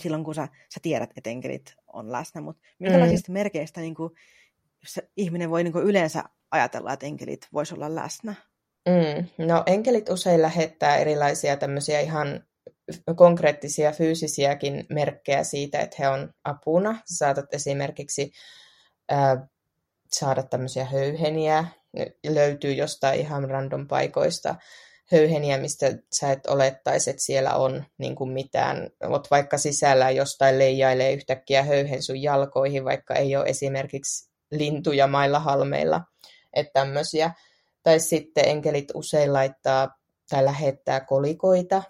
silloin 0.00 0.24
kun 0.24 0.34
sä, 0.34 0.48
sä 0.74 0.80
tiedät, 0.82 1.10
että 1.16 1.30
enkelit 1.30 1.74
on 1.92 2.12
läsnä, 2.12 2.40
mutta 2.40 2.62
minkälaisista 2.78 3.32
mm. 3.32 3.32
merkeistä 3.32 3.80
niin 3.80 3.94
kuin, 3.94 4.12
se 4.86 5.08
ihminen 5.16 5.50
voi 5.50 5.64
niin 5.64 5.76
yleensä 5.76 6.24
ajatella, 6.50 6.92
että 6.92 7.06
enkelit 7.06 7.48
voisi 7.52 7.74
olla 7.74 7.94
läsnä? 7.94 8.34
Mm, 8.88 9.46
no 9.46 9.62
enkelit 9.66 10.08
usein 10.08 10.42
lähettää 10.42 10.96
erilaisia 10.96 11.56
tämmöisiä 11.56 12.00
ihan 12.00 12.44
konkreettisia 13.16 13.92
fyysisiäkin 13.92 14.86
merkkejä 14.88 15.44
siitä, 15.44 15.80
että 15.80 15.96
he 15.98 16.08
on 16.08 16.34
apuna. 16.44 17.02
Saatat 17.04 17.54
esimerkiksi 17.54 18.32
ää, 19.08 19.46
saada 20.12 20.42
tämmöisiä 20.42 20.84
höyheniä, 20.84 21.64
löytyy 22.28 22.72
jostain 22.72 23.20
ihan 23.20 23.50
random 23.50 23.88
paikoista 23.88 24.54
höyheniä, 25.12 25.58
mistä 25.58 25.86
sä 26.12 26.32
et 26.32 26.46
olettaisi, 26.46 27.10
että 27.10 27.22
siellä 27.22 27.54
on 27.54 27.84
niin 27.98 28.14
kuin 28.14 28.30
mitään. 28.30 28.90
Oot 29.02 29.30
vaikka 29.30 29.58
sisällä 29.58 30.10
jostain 30.10 30.58
leijailee 30.58 31.12
yhtäkkiä 31.12 31.62
höyhen 31.62 32.02
sun 32.02 32.22
jalkoihin, 32.22 32.84
vaikka 32.84 33.14
ei 33.14 33.36
ole 33.36 33.46
esimerkiksi 33.46 34.29
lintuja 34.50 35.06
mailla 35.06 35.38
halmeilla. 35.38 36.00
Että 36.52 36.72
tämmöisiä. 36.72 37.32
Tai 37.82 38.00
sitten 38.00 38.48
enkelit 38.48 38.88
usein 38.94 39.32
laittaa 39.32 39.98
tai 40.30 40.44
lähettää 40.44 41.00
kolikoita, 41.00 41.82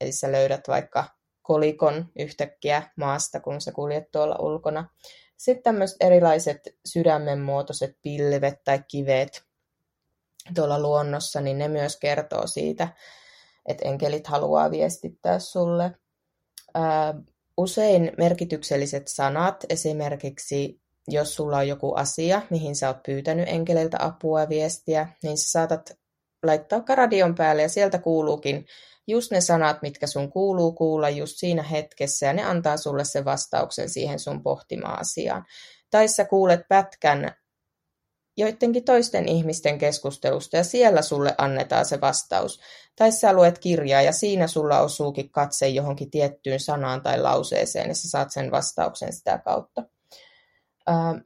eli 0.00 0.12
sä 0.12 0.32
löydät 0.32 0.68
vaikka 0.68 1.04
kolikon 1.42 2.06
yhtäkkiä 2.18 2.82
maasta, 2.96 3.40
kun 3.40 3.60
sä 3.60 3.72
kuljet 3.72 4.10
tuolla 4.10 4.36
ulkona. 4.38 4.88
Sitten 5.36 5.62
tämmöiset 5.62 5.96
erilaiset 6.00 6.60
sydämenmuotoiset 6.86 7.96
pilvet 8.02 8.64
tai 8.64 8.82
kivet 8.88 9.42
tuolla 10.54 10.80
luonnossa, 10.80 11.40
niin 11.40 11.58
ne 11.58 11.68
myös 11.68 11.96
kertoo 11.96 12.46
siitä, 12.46 12.88
että 13.66 13.88
enkelit 13.88 14.26
haluaa 14.26 14.70
viestittää 14.70 15.38
sulle. 15.38 15.90
Usein 17.56 18.12
merkitykselliset 18.18 19.08
sanat, 19.08 19.64
esimerkiksi 19.68 20.80
jos 21.08 21.34
sulla 21.34 21.56
on 21.56 21.68
joku 21.68 21.94
asia, 21.94 22.42
mihin 22.50 22.76
sä 22.76 22.88
oot 22.88 23.02
pyytänyt 23.02 23.48
enkeleiltä 23.48 23.96
apua 24.00 24.40
ja 24.40 24.48
viestiä, 24.48 25.08
niin 25.22 25.38
sä 25.38 25.50
saatat 25.50 25.98
laittaa 26.42 26.82
radion 26.94 27.34
päälle 27.34 27.62
ja 27.62 27.68
sieltä 27.68 27.98
kuuluukin 27.98 28.66
just 29.06 29.30
ne 29.30 29.40
sanat, 29.40 29.82
mitkä 29.82 30.06
sun 30.06 30.30
kuuluu 30.30 30.72
kuulla 30.72 31.10
just 31.10 31.36
siinä 31.36 31.62
hetkessä 31.62 32.26
ja 32.26 32.32
ne 32.32 32.44
antaa 32.44 32.76
sulle 32.76 33.04
sen 33.04 33.24
vastauksen 33.24 33.88
siihen 33.88 34.18
sun 34.18 34.42
pohtimaan 34.42 35.00
asiaan. 35.00 35.44
Tai 35.90 36.08
sä 36.08 36.24
kuulet 36.24 36.60
pätkän 36.68 37.34
joidenkin 38.36 38.84
toisten 38.84 39.28
ihmisten 39.28 39.78
keskustelusta 39.78 40.56
ja 40.56 40.64
siellä 40.64 41.02
sulle 41.02 41.34
annetaan 41.38 41.84
se 41.84 42.00
vastaus. 42.00 42.60
Tai 42.96 43.12
sä 43.12 43.32
luet 43.32 43.58
kirjaa 43.58 44.02
ja 44.02 44.12
siinä 44.12 44.46
sulla 44.46 44.80
osuukin 44.80 45.30
katse 45.30 45.68
johonkin 45.68 46.10
tiettyyn 46.10 46.60
sanaan 46.60 47.02
tai 47.02 47.20
lauseeseen 47.20 47.88
ja 47.88 47.94
sä 47.94 48.10
saat 48.10 48.32
sen 48.32 48.50
vastauksen 48.50 49.12
sitä 49.12 49.38
kautta. 49.38 49.82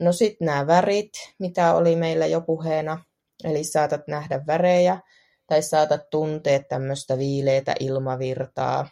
No 0.00 0.12
sitten 0.12 0.46
nämä 0.46 0.66
värit, 0.66 1.12
mitä 1.38 1.74
oli 1.74 1.96
meillä 1.96 2.26
jo 2.26 2.40
puheena, 2.40 3.04
eli 3.44 3.64
saatat 3.64 4.08
nähdä 4.08 4.46
värejä 4.46 5.00
tai 5.46 5.62
saatat 5.62 6.10
tuntea 6.10 6.62
tämmöistä 6.62 7.18
viileitä 7.18 7.74
ilmavirtaa, 7.80 8.88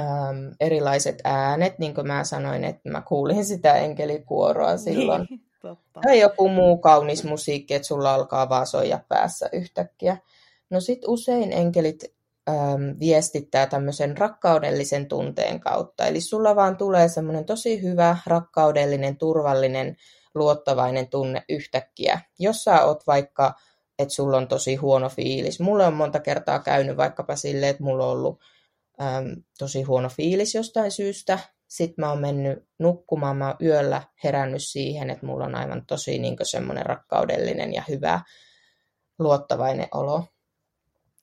ähm, 0.00 0.52
erilaiset 0.60 1.18
äänet, 1.24 1.78
niin 1.78 1.94
kuin 1.94 2.06
mä 2.06 2.24
sanoin, 2.24 2.64
että 2.64 2.88
mä 2.88 3.02
kuulin 3.02 3.44
sitä 3.44 3.74
enkelikuoroa 3.74 4.76
silloin. 4.76 5.26
Niin, 5.30 5.40
totta. 5.62 6.00
Tai 6.00 6.20
joku 6.20 6.48
muu 6.48 6.78
kaunis 6.78 7.24
musiikki, 7.24 7.74
että 7.74 7.88
sulla 7.88 8.14
alkaa 8.14 8.48
vaan 8.48 8.66
soija 8.66 9.00
päässä 9.08 9.48
yhtäkkiä. 9.52 10.16
No 10.70 10.80
sit 10.80 10.98
usein 11.06 11.52
enkelit 11.52 12.14
ähm, 12.48 12.98
viestittää 13.00 13.66
tämmöisen 13.66 14.18
rakkaudellisen 14.18 15.08
tunteen 15.08 15.60
kautta. 15.60 16.06
Eli 16.06 16.20
sulla 16.20 16.56
vaan 16.56 16.76
tulee 16.76 17.08
semmoinen 17.08 17.44
tosi 17.44 17.82
hyvä, 17.82 18.16
rakkaudellinen, 18.26 19.16
turvallinen, 19.16 19.96
luottavainen 20.34 21.08
tunne 21.08 21.44
yhtäkkiä. 21.48 22.20
Jos 22.38 22.64
sä 22.64 22.84
oot 22.84 23.06
vaikka 23.06 23.54
että 23.98 24.14
sulla 24.14 24.36
on 24.36 24.48
tosi 24.48 24.76
huono 24.76 25.08
fiilis. 25.08 25.60
Mulle 25.60 25.86
on 25.86 25.94
monta 25.94 26.20
kertaa 26.20 26.58
käynyt 26.58 26.96
vaikkapa 26.96 27.36
silleen, 27.36 27.70
että 27.70 27.82
mulla 27.82 28.06
on 28.06 28.12
ollut 28.12 28.40
äm, 29.00 29.42
tosi 29.58 29.82
huono 29.82 30.08
fiilis 30.08 30.54
jostain 30.54 30.90
syystä. 30.90 31.38
Sitten 31.66 32.02
mä 32.02 32.10
oon 32.10 32.20
mennyt 32.20 32.68
nukkumaan, 32.78 33.36
mä 33.36 33.46
oon 33.46 33.56
yöllä 33.62 34.02
herännyt 34.24 34.62
siihen, 34.64 35.10
että 35.10 35.26
mulla 35.26 35.44
on 35.44 35.54
aivan 35.54 35.86
tosi 35.86 36.18
niin 36.18 36.36
semmoinen 36.42 36.86
rakkaudellinen 36.86 37.74
ja 37.74 37.82
hyvä 37.88 38.20
luottavainen 39.18 39.88
olo. 39.92 40.24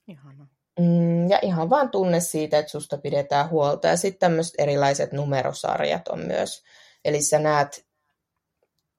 Ihana. 0.08 0.48
Mm, 0.80 1.30
ja 1.30 1.40
ihan 1.42 1.70
vaan 1.70 1.90
tunne 1.90 2.20
siitä, 2.20 2.58
että 2.58 2.72
susta 2.72 2.98
pidetään 2.98 3.50
huolta. 3.50 3.88
Ja 3.88 3.98
sitten 3.98 4.20
tämmöiset 4.20 4.54
erilaiset 4.58 5.12
numerosarjat 5.12 6.08
on 6.08 6.20
myös. 6.20 6.64
Eli 7.06 7.22
sä 7.22 7.40
näet 7.40 7.86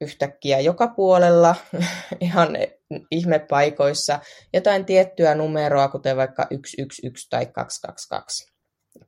yhtäkkiä 0.00 0.60
joka 0.60 0.88
puolella 0.88 1.56
ihan 2.20 2.48
ihmepaikoissa 3.10 4.20
jotain 4.52 4.84
tiettyä 4.84 5.34
numeroa, 5.34 5.88
kuten 5.88 6.16
vaikka 6.16 6.46
111 6.50 7.30
tai 7.30 7.46
222. 7.46 8.52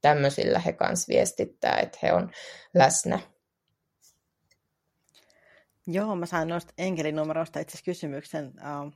Tämmöisillä 0.01 0.59
he 0.59 0.73
kanssa 0.73 1.13
viestittää, 1.13 1.79
että 1.83 1.99
he 2.03 2.13
on 2.13 2.31
läsnä. 2.75 3.21
Joo, 5.87 6.17
mä 6.17 6.27
sain 6.27 6.49
noista 6.49 6.73
enkelinumeroista 6.79 7.61
itse 7.61 7.71
asiassa 7.71 7.85
kysymyksen, 7.85 8.47
uh, 8.47 8.93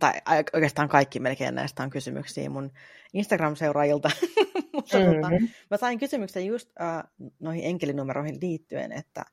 tai 0.00 0.12
oikeastaan 0.52 0.88
kaikki 0.88 1.20
melkein 1.20 1.54
näistä 1.54 1.82
on 1.82 1.90
kysymyksiä 1.90 2.50
mun 2.50 2.70
Instagram-seuraajilta, 3.14 4.10
mutta 4.74 4.98
tota, 4.98 5.28
mm-hmm. 5.28 5.46
tota, 5.46 5.52
mä 5.70 5.76
sain 5.76 5.98
kysymyksen 5.98 6.46
just 6.46 6.68
uh, 6.68 7.30
noihin 7.40 7.64
enkelinumeroihin 7.64 8.38
liittyen, 8.40 8.92
että, 8.92 9.24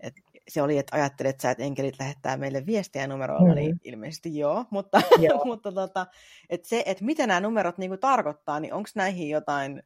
että 0.00 0.20
se 0.48 0.62
oli, 0.62 0.78
että 0.78 0.96
ajattelet 0.96 1.40
sä, 1.40 1.50
että 1.50 1.64
enkelit 1.64 1.94
lähettää 1.98 2.36
meille 2.36 2.66
viestiä 2.66 3.06
numeroilla, 3.06 3.54
niin 3.54 3.70
mm. 3.70 3.78
niin 3.82 3.94
ilmeisesti 3.94 4.38
joo, 4.38 4.64
mutta, 4.70 5.02
joo. 5.18 5.44
mutta 5.50 5.72
tota, 5.72 6.06
että 6.50 6.68
se, 6.68 6.82
että 6.86 7.04
mitä 7.04 7.26
nämä 7.26 7.40
numerot 7.40 7.78
niinku 7.78 7.96
tarkoittaa, 7.96 8.60
niin 8.60 8.74
onko 8.74 8.88
näihin 8.94 9.30
jotain 9.30 9.82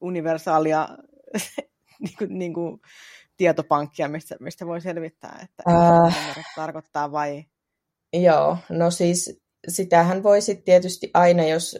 universaalia 0.00 0.88
niinku, 2.00 2.24
niinku, 2.28 2.80
tietopankkia, 3.36 4.08
mistä, 4.08 4.36
mistä 4.40 4.66
voi 4.66 4.80
selvittää, 4.80 5.38
että 5.42 5.62
äh, 5.68 6.20
numerot 6.20 6.46
tarkoittaa 6.56 7.12
vai? 7.12 7.44
Joo, 8.12 8.56
no 8.68 8.90
siis 8.90 9.40
sitähän 9.68 10.22
voisi 10.22 10.56
tietysti 10.56 11.10
aina, 11.14 11.44
jos, 11.44 11.78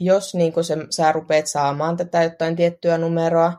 jos 0.00 0.34
niin 0.34 0.64
se, 0.64 0.76
sä 0.90 1.12
rupeat 1.12 1.46
saamaan 1.46 1.96
tätä 1.96 2.22
jotain 2.22 2.56
tiettyä 2.56 2.98
numeroa, 2.98 3.52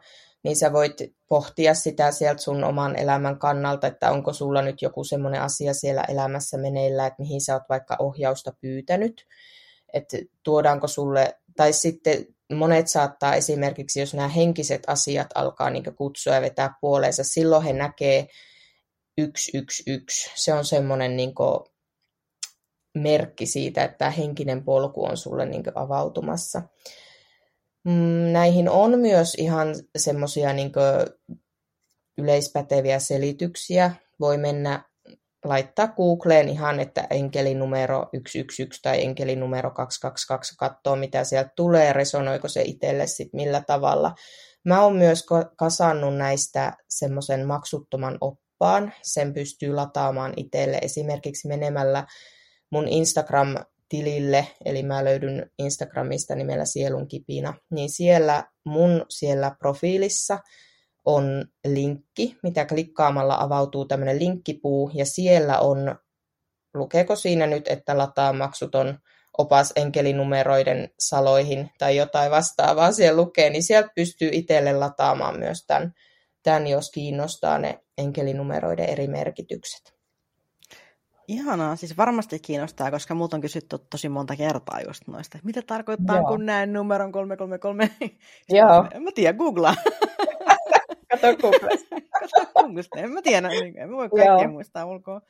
niin 0.43 0.55
sä 0.55 0.73
voit 0.73 0.97
pohtia 1.29 1.73
sitä 1.73 2.11
sieltä 2.11 2.41
sun 2.41 2.63
oman 2.63 2.95
elämän 2.95 3.39
kannalta, 3.39 3.87
että 3.87 4.11
onko 4.11 4.33
sulla 4.33 4.61
nyt 4.61 4.81
joku 4.81 5.03
semmoinen 5.03 5.41
asia 5.41 5.73
siellä 5.73 6.03
elämässä 6.07 6.57
meneillä, 6.57 7.05
että 7.05 7.21
mihin 7.21 7.41
sä 7.41 7.53
oot 7.53 7.63
vaikka 7.69 7.95
ohjausta 7.99 8.53
pyytänyt, 8.61 9.25
että 9.93 10.17
tuodaanko 10.43 10.87
sulle, 10.87 11.39
tai 11.55 11.73
sitten 11.73 12.25
monet 12.53 12.87
saattaa 12.87 13.35
esimerkiksi, 13.35 13.99
jos 13.99 14.13
nämä 14.13 14.27
henkiset 14.27 14.81
asiat 14.87 15.27
alkaa 15.35 15.69
niin 15.69 15.95
kutsua 15.95 16.33
ja 16.33 16.41
vetää 16.41 16.73
puoleensa, 16.81 17.23
silloin 17.23 17.63
he 17.63 17.73
näkee 17.73 18.27
111. 19.21 20.31
Se 20.35 20.53
on 20.53 20.65
semmoinen 20.65 21.17
niin 21.17 21.33
merkki 22.95 23.45
siitä, 23.45 23.83
että 23.83 24.09
henkinen 24.09 24.63
polku 24.63 25.05
on 25.05 25.17
sulle 25.17 25.45
niin 25.45 25.63
avautumassa. 25.75 26.61
Mm, 27.83 28.31
näihin 28.31 28.69
on 28.69 28.99
myös 28.99 29.35
ihan 29.35 29.75
semmoisia 29.97 30.53
niin 30.53 30.71
yleispäteviä 32.17 32.99
selityksiä. 32.99 33.91
Voi 34.19 34.37
mennä 34.37 34.83
laittaa 35.45 35.87
Googleen 35.87 36.49
ihan, 36.49 36.79
että 36.79 37.07
enkelinumero 37.09 38.09
111 38.13 38.79
tai 38.81 39.03
enkelinumero 39.03 39.71
222, 39.71 40.55
katsoa 40.57 40.95
mitä 40.95 41.23
sieltä 41.23 41.51
tulee, 41.55 41.93
resonoiko 41.93 42.47
se 42.47 42.61
itselle 42.61 43.07
sitten 43.07 43.41
millä 43.41 43.63
tavalla. 43.67 44.15
Mä 44.65 44.83
oon 44.83 44.95
myös 44.95 45.25
kasannut 45.57 46.15
näistä 46.15 46.73
semmoisen 46.89 47.47
maksuttoman 47.47 48.17
oppaan. 48.21 48.93
Sen 49.01 49.33
pystyy 49.33 49.73
lataamaan 49.73 50.33
itselle 50.37 50.77
esimerkiksi 50.81 51.47
menemällä 51.47 52.05
mun 52.73 52.87
Instagram 52.87 53.55
tilille, 53.89 54.47
eli 54.65 54.83
mä 54.83 55.05
löydyn 55.05 55.51
Instagramista 55.59 56.35
nimellä 56.35 56.65
Sielun 56.65 57.07
kipina, 57.07 57.53
niin 57.71 57.89
siellä 57.89 58.43
mun 58.65 59.05
siellä 59.09 59.55
profiilissa 59.59 60.39
on 61.05 61.45
linkki, 61.67 62.37
mitä 62.43 62.65
klikkaamalla 62.65 63.37
avautuu 63.39 63.85
tämmöinen 63.85 64.19
linkkipuu, 64.19 64.91
ja 64.93 65.05
siellä 65.05 65.59
on, 65.59 65.95
lukeeko 66.73 67.15
siinä 67.15 67.47
nyt, 67.47 67.67
että 67.67 67.97
lataa 67.97 68.33
maksuton 68.33 68.99
opas 69.37 69.73
enkelinumeroiden 69.75 70.89
saloihin 70.99 71.69
tai 71.77 71.95
jotain 71.95 72.31
vastaavaa 72.31 72.91
siellä 72.91 73.21
lukee, 73.21 73.49
niin 73.49 73.63
sieltä 73.63 73.89
pystyy 73.95 74.29
itselle 74.31 74.73
lataamaan 74.73 75.39
myös 75.39 75.65
tämän, 75.67 75.93
tämän, 76.43 76.67
jos 76.67 76.91
kiinnostaa 76.91 77.57
ne 77.57 77.79
enkelinumeroiden 77.97 78.89
eri 78.89 79.07
merkitykset. 79.07 80.02
Ihanaa, 81.27 81.75
siis 81.75 81.97
varmasti 81.97 82.39
kiinnostaa, 82.39 82.91
koska 82.91 83.15
multa 83.15 83.37
on 83.37 83.41
kysytty 83.41 83.77
tosi 83.89 84.09
monta 84.09 84.35
kertaa 84.35 84.81
just 84.87 85.07
noista. 85.07 85.39
Mitä 85.43 85.61
tarkoittaa, 85.61 86.15
Joo. 86.15 86.27
kun 86.27 86.45
näen 86.45 86.73
numeron 86.73 87.11
333? 87.11 87.89
Joo. 88.49 88.87
En 88.93 89.03
mä 89.03 89.09
tiedä, 89.15 89.37
googlaa. 89.37 89.75
Kato 91.11 91.37
Googlesta. 91.41 91.95
Kato 92.19 92.51
Googlesta. 92.55 92.99
En 92.99 93.11
mä 93.11 93.21
tiedä, 93.21 93.47
niin 93.47 93.77
en 93.77 93.89
mä 93.89 93.97
voi 93.97 94.09
kaikkea 94.09 94.49
muistaa 94.49 94.85
ulkoa. 94.85 95.21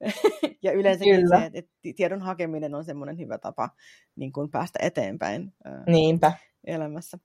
ja 0.62 0.72
yleensäkin 0.72 1.20
Kyllä. 1.20 1.40
se, 1.40 1.50
että 1.54 1.70
tiedon 1.96 2.20
hakeminen 2.20 2.74
on 2.74 2.84
semmoinen 2.84 3.18
hyvä 3.18 3.38
tapa 3.38 3.70
niin 4.16 4.32
kuin 4.32 4.50
päästä 4.50 4.78
eteenpäin 4.82 5.52
Niinpä. 5.86 6.32
elämässä. 6.66 7.18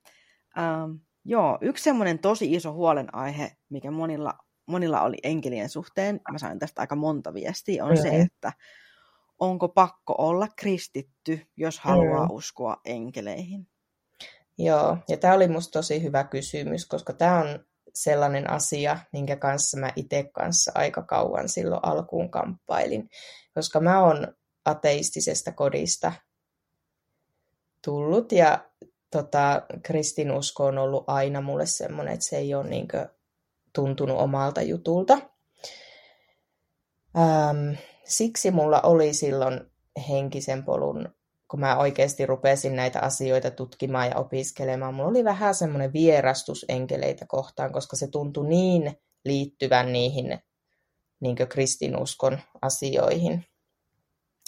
Ähm, 0.58 0.92
joo, 1.26 1.58
yksi 1.62 1.84
semmoinen 1.84 2.20
tosi 2.20 2.54
iso 2.54 2.74
huolenaihe, 2.74 3.52
mikä 3.70 3.92
monilla, 3.92 4.34
monilla 4.66 5.02
oli 5.02 5.18
enkelien 5.24 5.70
suhteen, 5.70 6.22
mä 6.32 6.38
sain 6.38 6.60
tästä 6.60 6.82
aika 6.82 6.96
monta 6.96 7.34
viestiä, 7.34 7.86
on 7.86 7.92
mm-hmm. 7.92 8.10
se, 8.10 8.22
että 8.22 8.54
onko 9.40 9.70
pakko 9.70 10.16
olla 10.18 10.48
kristitty, 10.56 11.42
jos 11.58 11.80
haluaa 11.80 12.26
mm. 12.26 12.32
uskoa 12.32 12.78
enkeleihin? 12.86 13.68
Joo, 14.58 14.98
ja 15.10 15.18
tämä 15.18 15.34
oli 15.34 15.48
musta 15.48 15.72
tosi 15.72 16.04
hyvä 16.04 16.24
kysymys, 16.24 16.86
koska 16.86 17.14
tämä 17.14 17.40
on 17.40 17.66
sellainen 17.94 18.50
asia, 18.50 19.00
minkä 19.14 19.36
kanssa 19.36 19.78
mä 19.78 19.92
itse 19.96 20.30
kanssa 20.34 20.72
aika 20.76 21.02
kauan 21.02 21.50
silloin 21.50 21.86
alkuun 21.86 22.32
kamppailin, 22.32 23.10
koska 23.54 23.80
mä 23.80 24.04
oon 24.04 24.28
ateistisesta 24.66 25.52
kodista 25.52 26.14
tullut 27.84 28.32
ja 28.32 28.70
tota, 29.12 29.62
kristinusko 29.84 30.66
on 30.66 30.78
ollut 30.78 31.04
aina 31.08 31.42
mulle 31.42 31.66
semmoinen, 31.66 32.14
että 32.14 32.26
se 32.26 32.38
ei 32.38 32.56
ole 32.56 32.70
niinkö 32.70 33.10
tuntunut 33.76 34.18
omalta 34.20 34.62
jutulta. 34.62 35.18
Ähm, 37.18 37.74
siksi 38.06 38.52
mulla 38.52 38.82
oli 38.82 39.14
silloin 39.14 39.62
henkisen 40.10 40.64
polun, 40.64 41.10
kun 41.48 41.60
mä 41.60 41.78
oikeasti 41.78 42.26
rupesin 42.26 42.76
näitä 42.76 43.00
asioita 43.00 43.52
tutkimaan 43.52 44.08
ja 44.08 44.16
opiskelemaan, 44.16 44.94
mulla 44.94 45.10
oli 45.10 45.24
vähän 45.24 45.56
semmoinen 45.56 45.94
vierastus 45.94 46.66
enkeleitä 46.70 47.26
kohtaan, 47.28 47.72
koska 47.72 47.96
se 47.96 48.08
tuntui 48.08 48.48
niin 48.48 49.00
liittyvän 49.26 49.94
niihin 49.94 50.40
niin 51.20 51.36
kristinuskon 51.50 52.40
asioihin. 52.62 53.46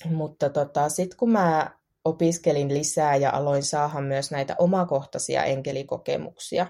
Mutta 0.06 0.50
tota, 0.50 0.90
sitten 0.90 1.18
kun 1.18 1.32
mä 1.32 1.78
opiskelin 2.06 2.74
lisää 2.74 3.16
ja 3.16 3.32
aloin 3.32 3.64
saada 3.64 4.02
myös 4.02 4.32
näitä 4.32 4.56
omakohtaisia 4.60 5.44
enkelikokemuksia, 5.44 6.68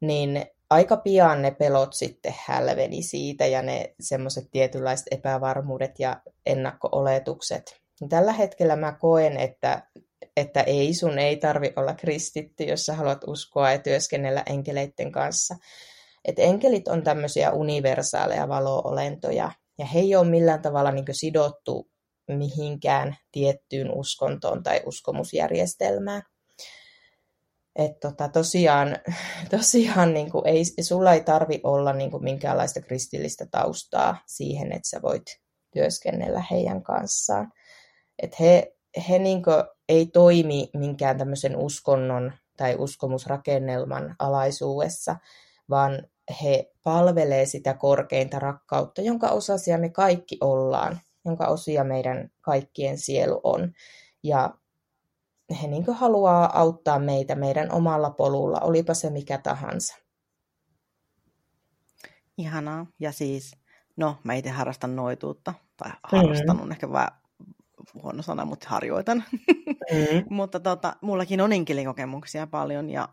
niin 0.00 0.46
aika 0.72 0.96
pian 0.96 1.42
ne 1.42 1.50
pelot 1.50 1.92
sitten 1.92 2.34
hälveni 2.46 3.02
siitä 3.02 3.46
ja 3.46 3.62
ne 3.62 3.94
semmoiset 4.00 4.44
tietynlaiset 4.50 5.06
epävarmuudet 5.10 5.98
ja 5.98 6.20
ennakko-oletukset. 6.46 7.82
Tällä 8.08 8.32
hetkellä 8.32 8.76
mä 8.76 8.92
koen, 8.92 9.36
että, 9.36 9.82
että 10.36 10.60
ei, 10.60 10.94
sun 10.94 11.18
ei 11.18 11.36
tarvi 11.36 11.72
olla 11.76 11.94
kristitty, 11.94 12.64
jos 12.64 12.86
sä 12.86 12.94
haluat 12.94 13.24
uskoa 13.26 13.72
ja 13.72 13.78
työskennellä 13.78 14.42
enkeleiden 14.46 15.12
kanssa. 15.12 15.54
Et 16.24 16.38
enkelit 16.38 16.88
on 16.88 17.02
tämmöisiä 17.02 17.52
universaaleja 17.52 18.48
valo-olentoja, 18.48 19.50
ja 19.78 19.86
he 19.86 19.98
ei 19.98 20.16
ole 20.16 20.28
millään 20.28 20.62
tavalla 20.62 20.90
niin 20.90 21.04
sidottu 21.12 21.90
mihinkään 22.28 23.16
tiettyyn 23.32 23.90
uskontoon 23.90 24.62
tai 24.62 24.80
uskomusjärjestelmään. 24.86 26.22
Et 27.76 28.00
tota, 28.00 28.28
tosiaan, 28.28 28.96
tosiaan 29.56 30.14
niin 30.14 30.30
kuin 30.30 30.46
ei, 30.46 30.64
sulla 30.64 31.12
ei 31.12 31.20
tarvi 31.20 31.60
olla 31.64 31.92
niin 31.92 32.10
kuin 32.10 32.24
minkäänlaista 32.24 32.80
kristillistä 32.80 33.46
taustaa 33.50 34.18
siihen, 34.26 34.72
että 34.72 34.88
sä 34.88 35.02
voit 35.02 35.24
työskennellä 35.72 36.44
heidän 36.50 36.82
kanssaan. 36.82 37.52
Et 38.22 38.40
he 38.40 38.72
he 39.08 39.18
niin 39.18 39.42
kuin 39.42 39.64
ei 39.88 40.06
toimi 40.06 40.70
minkään 40.74 41.18
tämmöisen 41.18 41.56
uskonnon 41.56 42.32
tai 42.56 42.76
uskomusrakennelman 42.78 44.16
alaisuudessa, 44.18 45.16
vaan 45.70 46.06
he 46.42 46.72
palvelee 46.82 47.46
sitä 47.46 47.74
korkeinta 47.74 48.38
rakkautta, 48.38 49.02
jonka 49.02 49.28
osasia 49.28 49.78
me 49.78 49.88
kaikki 49.88 50.38
ollaan, 50.40 51.00
jonka 51.24 51.46
osia 51.46 51.84
meidän 51.84 52.30
kaikkien 52.40 52.98
sielu 52.98 53.40
on. 53.42 53.72
Ja 54.22 54.54
he 55.62 55.66
niin 55.66 55.84
haluaa 55.94 56.58
auttaa 56.58 56.98
meitä 56.98 57.34
meidän 57.34 57.72
omalla 57.72 58.10
polulla, 58.10 58.60
olipa 58.60 58.94
se 58.94 59.10
mikä 59.10 59.38
tahansa. 59.38 59.96
Ihanaa. 62.38 62.86
Ja 63.00 63.12
siis, 63.12 63.56
no 63.96 64.16
mä 64.24 64.34
itse 64.34 64.50
harrastan 64.50 64.96
noituutta, 64.96 65.54
tai 65.76 65.92
harrastan 66.02 66.56
mm. 66.56 66.62
on 66.62 66.72
ehkä 66.72 66.92
vähän 66.92 67.22
huono 68.02 68.22
sana, 68.22 68.44
mutta 68.44 68.68
harjoitan. 68.68 69.24
Mm. 69.92 70.24
mutta 70.36 70.60
tota, 70.60 70.96
mullakin 71.00 71.40
on 71.40 71.52
enkelikokemuksia 71.52 72.46
paljon 72.46 72.90
ja 72.90 73.08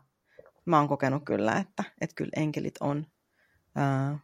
mä 0.64 0.78
oon 0.78 0.88
kokenut 0.88 1.24
kyllä, 1.24 1.56
että, 1.56 1.84
että 2.00 2.14
kyllä 2.14 2.30
enkelit 2.36 2.74
on, 2.80 3.06
ää, 3.74 4.18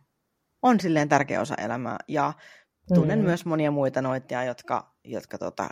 on 0.62 0.80
silleen 0.80 1.08
tärkeä 1.08 1.40
osa 1.40 1.54
elämää. 1.54 1.98
Ja 2.08 2.32
tunnen 2.94 3.18
mm. 3.18 3.24
myös 3.24 3.44
monia 3.44 3.70
muita 3.70 4.02
noitia, 4.02 4.44
jotka, 4.44 4.94
jotka 5.04 5.38
tota, 5.38 5.68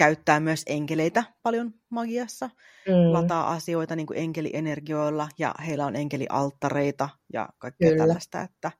käyttää 0.00 0.40
myös 0.40 0.62
enkeleitä 0.66 1.24
paljon 1.42 1.74
magiassa, 1.90 2.50
mm. 2.88 3.12
lataa 3.12 3.50
asioita 3.50 3.96
niin 3.96 4.06
kuin 4.06 4.18
enkelienergioilla 4.18 5.28
ja 5.38 5.54
heillä 5.66 5.86
on 5.86 5.96
enkelialttareita 5.96 7.08
ja 7.32 7.48
kaikkea 7.58 7.88
Kyllä. 7.90 8.02
tällaista, 8.02 8.40
että, 8.40 8.72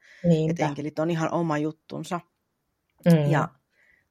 että 0.50 0.66
enkelit 0.66 0.98
on 0.98 1.10
ihan 1.10 1.32
oma 1.32 1.58
juttunsa. 1.58 2.20
Mm. 3.04 3.30
Ja 3.30 3.48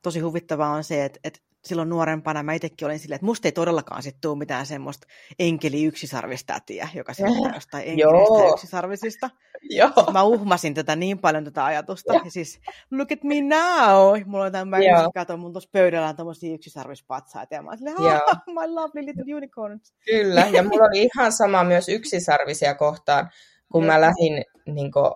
tosi 0.01 0.19
huvittavaa 0.19 0.73
on 0.73 0.83
se, 0.83 1.05
että, 1.05 1.19
että 1.23 1.39
silloin 1.63 1.89
nuorempana 1.89 2.43
mä 2.43 2.53
itsekin 2.53 2.85
olin 2.85 2.99
silleen, 2.99 3.15
että 3.15 3.25
musta 3.25 3.47
ei 3.47 3.51
todellakaan 3.51 4.03
sit 4.03 4.17
tule 4.21 4.37
mitään 4.37 4.65
semmoista 4.65 5.07
enkeli 5.39 5.83
yksisarvistätiä, 5.83 6.89
joka 6.95 7.13
selittää 7.13 7.53
jostain 7.53 7.83
enkelistä 7.87 8.53
yksisarvisista. 8.53 9.29
Joo. 9.61 10.11
Mä 10.13 10.23
uhmasin 10.23 10.73
tätä 10.73 10.95
niin 10.95 11.19
paljon 11.19 11.43
tätä 11.43 11.65
ajatusta. 11.65 12.13
Ja 12.13 12.31
siis, 12.31 12.59
look 12.91 13.11
at 13.11 13.23
me 13.23 13.35
now! 13.41 14.23
Mulla 14.25 14.45
on 14.45 14.51
tämä, 14.51 14.77
mä 14.77 14.77
katson 15.13 15.39
mun 15.39 15.53
tuossa 15.53 15.69
pöydällä 15.71 16.07
on 16.07 16.15
tommosia 16.15 16.53
yksisarvispatsaita. 16.53 17.55
Ja 17.55 17.61
mä 17.61 17.69
olin 17.69 17.79
silleen, 17.79 18.21
my 18.47 18.73
lovely 18.73 19.05
little 19.05 19.35
unicorns. 19.35 19.93
Kyllä, 20.05 20.47
ja 20.51 20.63
mulla 20.63 20.85
oli 20.85 21.09
ihan 21.15 21.31
sama 21.31 21.63
myös 21.63 21.89
yksisarvisia 21.89 22.75
kohtaan, 22.75 23.29
kun 23.71 23.85
mä 23.85 24.01
lähdin 24.01 24.43
niin 24.65 24.91
kuin, 24.91 25.11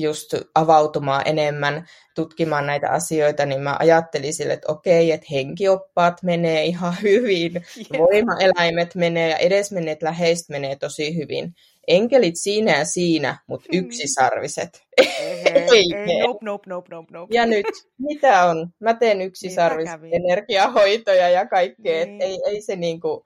just 0.00 0.34
avautumaan 0.54 1.22
enemmän, 1.24 1.86
tutkimaan 2.14 2.66
näitä 2.66 2.90
asioita, 2.90 3.46
niin 3.46 3.60
mä 3.60 3.76
ajattelin 3.80 4.34
sille, 4.34 4.52
että 4.52 4.72
okei, 4.72 5.12
että 5.12 5.26
henkioppaat 5.30 6.22
menee 6.22 6.64
ihan 6.64 6.94
hyvin, 7.02 7.52
yeah. 7.54 8.06
voimaeläimet 8.06 8.94
menee 8.94 9.30
ja 9.30 9.36
edesmenneet 9.36 10.02
läheiset 10.02 10.48
menee 10.48 10.76
tosi 10.76 11.16
hyvin. 11.16 11.54
Enkelit 11.88 12.34
siinä 12.36 12.78
ja 12.78 12.84
siinä, 12.84 13.38
mutta 13.46 13.68
hmm. 13.72 13.80
yksisarviset. 13.80 14.82
Ei, 15.00 15.42
ei, 15.72 15.84
ei, 15.96 16.20
nope, 16.20 16.38
nope, 16.44 16.64
nope, 16.66 16.88
nope, 16.90 17.12
nope. 17.12 17.34
Ja 17.34 17.46
nyt, 17.46 17.66
mitä 17.98 18.44
on? 18.44 18.68
Mä 18.80 18.94
teen 18.94 19.22
yksisarvis 19.22 19.90
energiahoitoja 20.12 21.28
ja 21.28 21.46
kaikkea. 21.46 22.06
Niin. 22.06 22.22
Ei, 22.22 22.38
ei 22.46 22.62
se 22.62 22.76
niinku, 22.76 23.24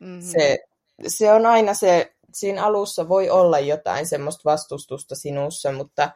mm-hmm. 0.00 0.20
se, 0.20 0.58
se 1.06 1.32
on 1.32 1.46
aina 1.46 1.74
se 1.74 2.12
siinä 2.32 2.64
alussa 2.64 3.08
voi 3.08 3.30
olla 3.30 3.58
jotain 3.58 4.06
semmoista 4.06 4.50
vastustusta 4.50 5.14
sinussa, 5.14 5.72
mutta 5.72 6.10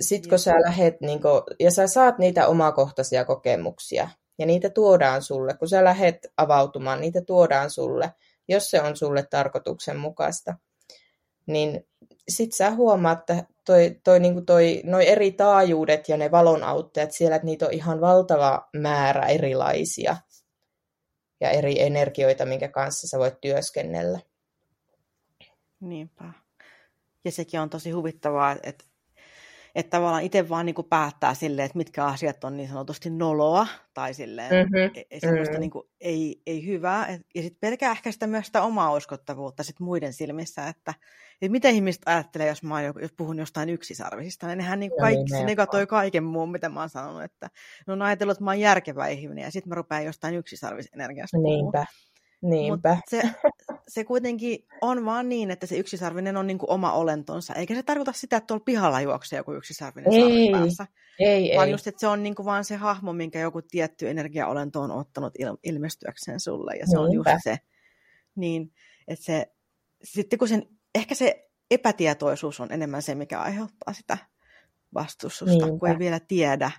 sitten 0.00 0.30
kun 0.30 0.38
sä 0.38 0.54
lähet, 0.66 1.00
niin 1.00 1.22
kun, 1.22 1.42
ja 1.60 1.70
sä 1.70 1.86
saat 1.86 2.18
niitä 2.18 2.46
omakohtaisia 2.46 3.24
kokemuksia, 3.24 4.08
ja 4.38 4.46
niitä 4.46 4.70
tuodaan 4.70 5.22
sulle, 5.22 5.54
kun 5.54 5.68
sä 5.68 5.84
lähet 5.84 6.26
avautumaan, 6.36 7.00
niitä 7.00 7.20
tuodaan 7.26 7.70
sulle, 7.70 8.12
jos 8.48 8.70
se 8.70 8.82
on 8.82 8.96
sulle 8.96 9.26
tarkoituksenmukaista, 9.30 10.54
niin 11.46 11.86
sit 12.28 12.52
sä 12.52 12.70
huomaat, 12.70 13.18
että 13.18 13.44
toi, 13.64 14.00
toi, 14.04 14.20
niin 14.20 14.46
toi, 14.46 14.82
noi 14.84 15.08
eri 15.08 15.32
taajuudet 15.32 16.08
ja 16.08 16.16
ne 16.16 16.30
valonauttajat 16.30 17.12
siellä, 17.12 17.36
että 17.36 17.46
niitä 17.46 17.66
on 17.66 17.72
ihan 17.72 18.00
valtava 18.00 18.68
määrä 18.76 19.26
erilaisia 19.26 20.16
ja 21.40 21.50
eri 21.50 21.82
energioita, 21.82 22.46
minkä 22.46 22.68
kanssa 22.68 23.08
sä 23.08 23.18
voit 23.18 23.40
työskennellä. 23.40 24.20
Niinpä. 25.82 26.24
Ja 27.24 27.32
sekin 27.32 27.60
on 27.60 27.70
tosi 27.70 27.90
huvittavaa, 27.90 28.56
että, 28.62 28.84
että 29.74 29.90
tavallaan 29.90 30.22
itse 30.22 30.48
vaan 30.48 30.66
niin 30.66 30.74
kuin 30.74 30.88
päättää 30.88 31.34
silleen, 31.34 31.66
että 31.66 31.78
mitkä 31.78 32.04
asiat 32.04 32.44
on 32.44 32.56
niin 32.56 32.68
sanotusti 32.68 33.10
noloa 33.10 33.66
tai 33.94 34.14
silleen 34.14 34.50
mm-hmm. 34.50 35.04
ei, 35.10 35.20
semmoista 35.20 35.52
mm-hmm. 35.52 35.60
niin 35.60 35.70
kuin, 35.70 35.88
ei, 36.00 36.42
ei 36.46 36.66
hyvää. 36.66 37.18
Ja 37.34 37.42
sitten 37.42 37.60
pelkää 37.60 37.92
ehkä 37.92 38.12
sitä 38.12 38.26
myös 38.26 38.46
sitä 38.46 38.62
omaa 38.62 38.92
uskottavuutta 38.92 39.62
sit 39.62 39.80
muiden 39.80 40.12
silmissä, 40.12 40.68
että, 40.68 40.94
että 41.32 41.52
mitä 41.52 41.68
ihmiset 41.68 42.02
ajattelee, 42.06 42.48
jos 42.48 42.62
mä 42.62 42.82
jos 42.82 43.12
puhun 43.16 43.38
jostain 43.38 43.68
yksisarvisista. 43.68 44.46
Niin 44.46 44.58
nehän 44.58 44.80
niin 44.80 44.90
kuin 44.90 45.00
kaikki, 45.00 45.24
niin, 45.24 45.38
se 45.38 45.44
negatoi 45.44 45.86
kaiken 45.86 46.24
muun, 46.24 46.50
mitä 46.50 46.68
mä 46.68 46.80
oon 46.80 46.90
sanonut, 46.90 47.22
että 47.22 47.50
ne 47.86 47.92
on 47.92 48.02
ajatellut, 48.02 48.32
että 48.32 48.44
mä 48.44 48.50
oon 48.50 48.60
järkevä 48.60 49.08
ihminen 49.08 49.42
ja 49.42 49.50
sitten 49.50 49.68
mä 49.68 49.74
rupean 49.74 50.04
jostain 50.04 50.34
yksisarvisenergiasta 50.34 51.38
Niinpä. 51.38 51.86
Niinpä. 52.42 52.98
Se, 53.08 53.22
se 53.88 54.04
kuitenkin 54.04 54.66
on 54.80 55.04
vaan 55.04 55.28
niin, 55.28 55.50
että 55.50 55.66
se 55.66 55.76
yksisarvinen 55.76 56.36
on 56.36 56.46
niin 56.46 56.58
kuin 56.58 56.70
oma 56.70 56.92
olentonsa, 56.92 57.54
eikä 57.54 57.74
se 57.74 57.82
tarkoita 57.82 58.12
sitä, 58.12 58.36
että 58.36 58.46
tuolla 58.46 58.64
pihalla 58.64 59.00
juoksee 59.00 59.36
joku 59.36 59.52
yksisarvinen 59.52 60.12
ei, 60.12 60.50
päässä. 60.52 60.86
Ei, 61.18 61.52
vaan 61.56 61.68
ei. 61.68 61.72
just, 61.72 61.86
että 61.86 62.00
se 62.00 62.06
on 62.06 62.22
niin 62.22 62.34
kuin 62.34 62.46
vaan 62.46 62.64
se 62.64 62.76
hahmo, 62.76 63.12
minkä 63.12 63.40
joku 63.40 63.62
tietty 63.62 64.10
energiaolento 64.10 64.80
on 64.80 64.90
ottanut 64.90 65.34
il- 65.38 65.58
ilmestyäkseen 65.62 66.40
sulle, 66.40 66.76
ja 66.76 66.86
se 66.86 66.96
Niinpä. 66.96 67.02
on 67.02 67.12
just 67.12 67.44
se. 67.44 67.58
Niin, 68.34 68.72
että 69.08 69.24
se, 69.24 69.46
sitten 70.04 70.38
kun 70.38 70.48
sen, 70.48 70.66
ehkä 70.94 71.14
se 71.14 71.48
epätietoisuus 71.70 72.60
on 72.60 72.72
enemmän 72.72 73.02
se, 73.02 73.14
mikä 73.14 73.40
aiheuttaa 73.40 73.94
sitä 73.94 74.18
vastustusta, 74.94 75.54
Niinpä. 75.54 75.78
kun 75.78 75.88
ei 75.88 75.98
vielä 75.98 76.20
tiedä, 76.20 76.70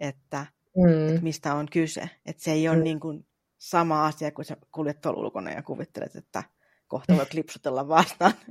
että, 0.00 0.46
mm. 0.76 1.08
että 1.08 1.22
mistä 1.22 1.54
on 1.54 1.68
kyse. 1.72 2.10
Että 2.26 2.42
se 2.42 2.52
ei 2.52 2.68
ole 2.68 2.76
mm. 2.76 2.82
niin 2.82 3.00
kuin 3.00 3.27
sama 3.58 4.06
asia, 4.06 4.30
kun 4.30 4.44
sä 4.44 4.56
kuljet 4.72 5.00
tuolla 5.00 5.20
ulkona 5.20 5.50
ja 5.50 5.62
kuvittelet, 5.62 6.16
että 6.16 6.42
kohta 6.88 7.16
voi 7.16 7.26
klipsutella 7.26 7.88
vastaan. 7.88 8.32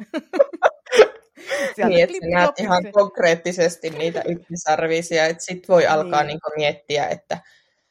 niin, 1.88 2.04
että 2.04 2.18
sä 2.22 2.28
näet 2.34 2.60
ihan 2.60 2.92
konkreettisesti 2.92 3.90
niitä 3.90 4.22
ykkösarvisia, 4.22 5.26
että 5.26 5.44
sit 5.44 5.70
voi 5.70 5.88
alkaa 5.88 6.24
niin. 6.24 6.28
Niin 6.28 6.40
miettiä, 6.56 7.08
että, 7.08 7.38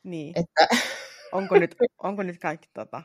niin. 0.03 0.33
että... 0.39 0.69
onko, 1.33 1.59
nyt, 1.59 1.77
onko 2.03 2.23
nyt 2.23 2.39
kaikki 2.39 2.69
tota, 2.75 3.03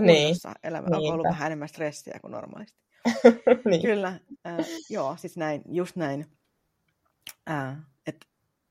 niin. 0.00 0.36
elämä, 0.64 0.86
onko 0.92 1.08
ollut 1.08 1.26
vähän 1.28 1.46
enemmän 1.46 1.68
stressiä 1.68 2.18
kuin 2.20 2.32
normaalisti. 2.32 2.80
niin. 3.70 3.82
Kyllä, 3.82 4.20
äh, 4.46 4.66
joo, 4.90 5.16
siis 5.16 5.36
näin, 5.36 5.62
just 5.68 5.96
näin. 5.96 6.26
Äh, 7.50 7.76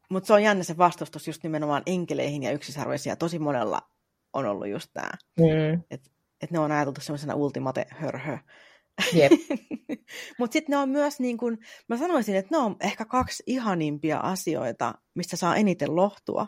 mutta 0.10 0.28
se 0.28 0.34
on 0.34 0.44
jännä 0.44 0.64
se 0.64 0.78
vastustus 0.78 1.28
just 1.28 1.44
nimenomaan 1.44 1.84
enkeleihin 1.86 2.44
ja 2.44 2.52
yksisarvoisia. 2.52 3.16
Tosi 3.16 3.40
monella 3.40 3.82
on 4.34 4.46
ollut 4.46 4.68
just 4.68 4.90
tämä. 4.94 5.12
Mm. 5.40 5.82
Että 5.92 6.10
et 6.42 6.52
ne 6.52 6.60
on 6.60 6.72
ajateltu 6.72 7.02
semmoisena 7.02 7.36
ultimate 7.36 7.86
hörhö. 7.90 8.38
Yep. 9.16 9.32
Mutta 10.40 10.54
sitten 10.54 10.74
ne 10.74 10.78
on 10.78 10.90
myös, 10.90 11.20
niin 11.20 11.38
kun, 11.38 11.58
mä 11.88 11.98
sanoisin, 11.98 12.36
että 12.36 12.56
ne 12.56 12.64
on 12.64 12.76
ehkä 12.80 13.06
kaksi 13.06 13.44
ihanimpia 13.48 14.18
asioita, 14.18 14.94
mistä 15.16 15.38
saa 15.38 15.56
eniten 15.56 15.96
lohtua. 15.96 16.48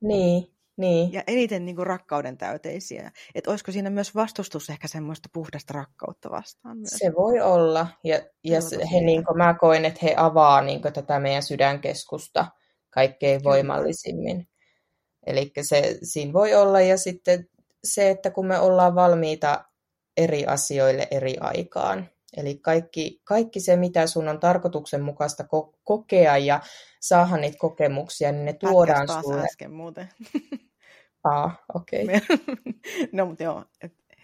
Niin, 0.00 0.54
niin. 0.76 1.12
Ja 1.12 1.22
eniten 1.26 1.64
niin 1.64 1.76
kun, 1.76 1.86
rakkauden 1.86 2.38
täyteisiä. 2.38 3.10
Että 3.34 3.50
olisiko 3.50 3.72
siinä 3.72 3.90
myös 3.90 4.14
vastustus 4.14 4.70
ehkä 4.70 4.88
semmoista 4.88 5.28
puhdasta 5.32 5.72
rakkautta 5.72 6.30
vastaan 6.30 6.78
myös? 6.78 6.90
Se 6.90 7.12
voi 7.16 7.40
olla. 7.40 7.86
Ja, 8.04 8.20
ja 8.44 8.60
se, 8.60 8.76
he, 8.92 9.00
niin 9.00 9.24
kun, 9.24 9.36
mä 9.36 9.54
koen, 9.54 9.84
että 9.84 10.00
he 10.02 10.14
avaa 10.16 10.60
niin 10.62 10.82
kun, 10.82 10.92
tätä 10.92 11.18
meidän 11.18 11.42
sydänkeskusta 11.42 12.46
kaikkein 12.90 13.44
voimallisimmin. 13.44 14.48
Eli 15.26 15.52
se 15.62 15.98
siinä 16.02 16.32
voi 16.32 16.54
olla. 16.54 16.80
Ja 16.80 16.96
sitten 16.96 17.48
se, 17.84 18.10
että 18.10 18.30
kun 18.30 18.46
me 18.46 18.58
ollaan 18.58 18.94
valmiita 18.94 19.64
eri 20.16 20.46
asioille 20.46 21.08
eri 21.10 21.36
aikaan. 21.40 22.08
Eli 22.36 22.58
kaikki, 22.58 23.20
kaikki 23.24 23.60
se, 23.60 23.76
mitä 23.76 24.06
sun 24.06 24.28
on 24.28 24.40
tarkoituksenmukaista 24.40 25.42
ko- 25.42 25.78
kokea 25.84 26.36
ja 26.38 26.60
saada 27.00 27.36
niitä 27.36 27.58
kokemuksia, 27.58 28.32
niin 28.32 28.44
ne 28.44 28.52
tuodaan 28.52 29.06
Pätkäs 29.06 29.24
sulle. 29.24 29.42
äsken 29.42 29.72
muuten. 29.72 30.08
Ah, 31.24 31.60
okei. 31.74 32.04
Okay. 32.04 32.20
no, 33.12 33.26
mutta 33.26 33.42
joo, 33.42 33.64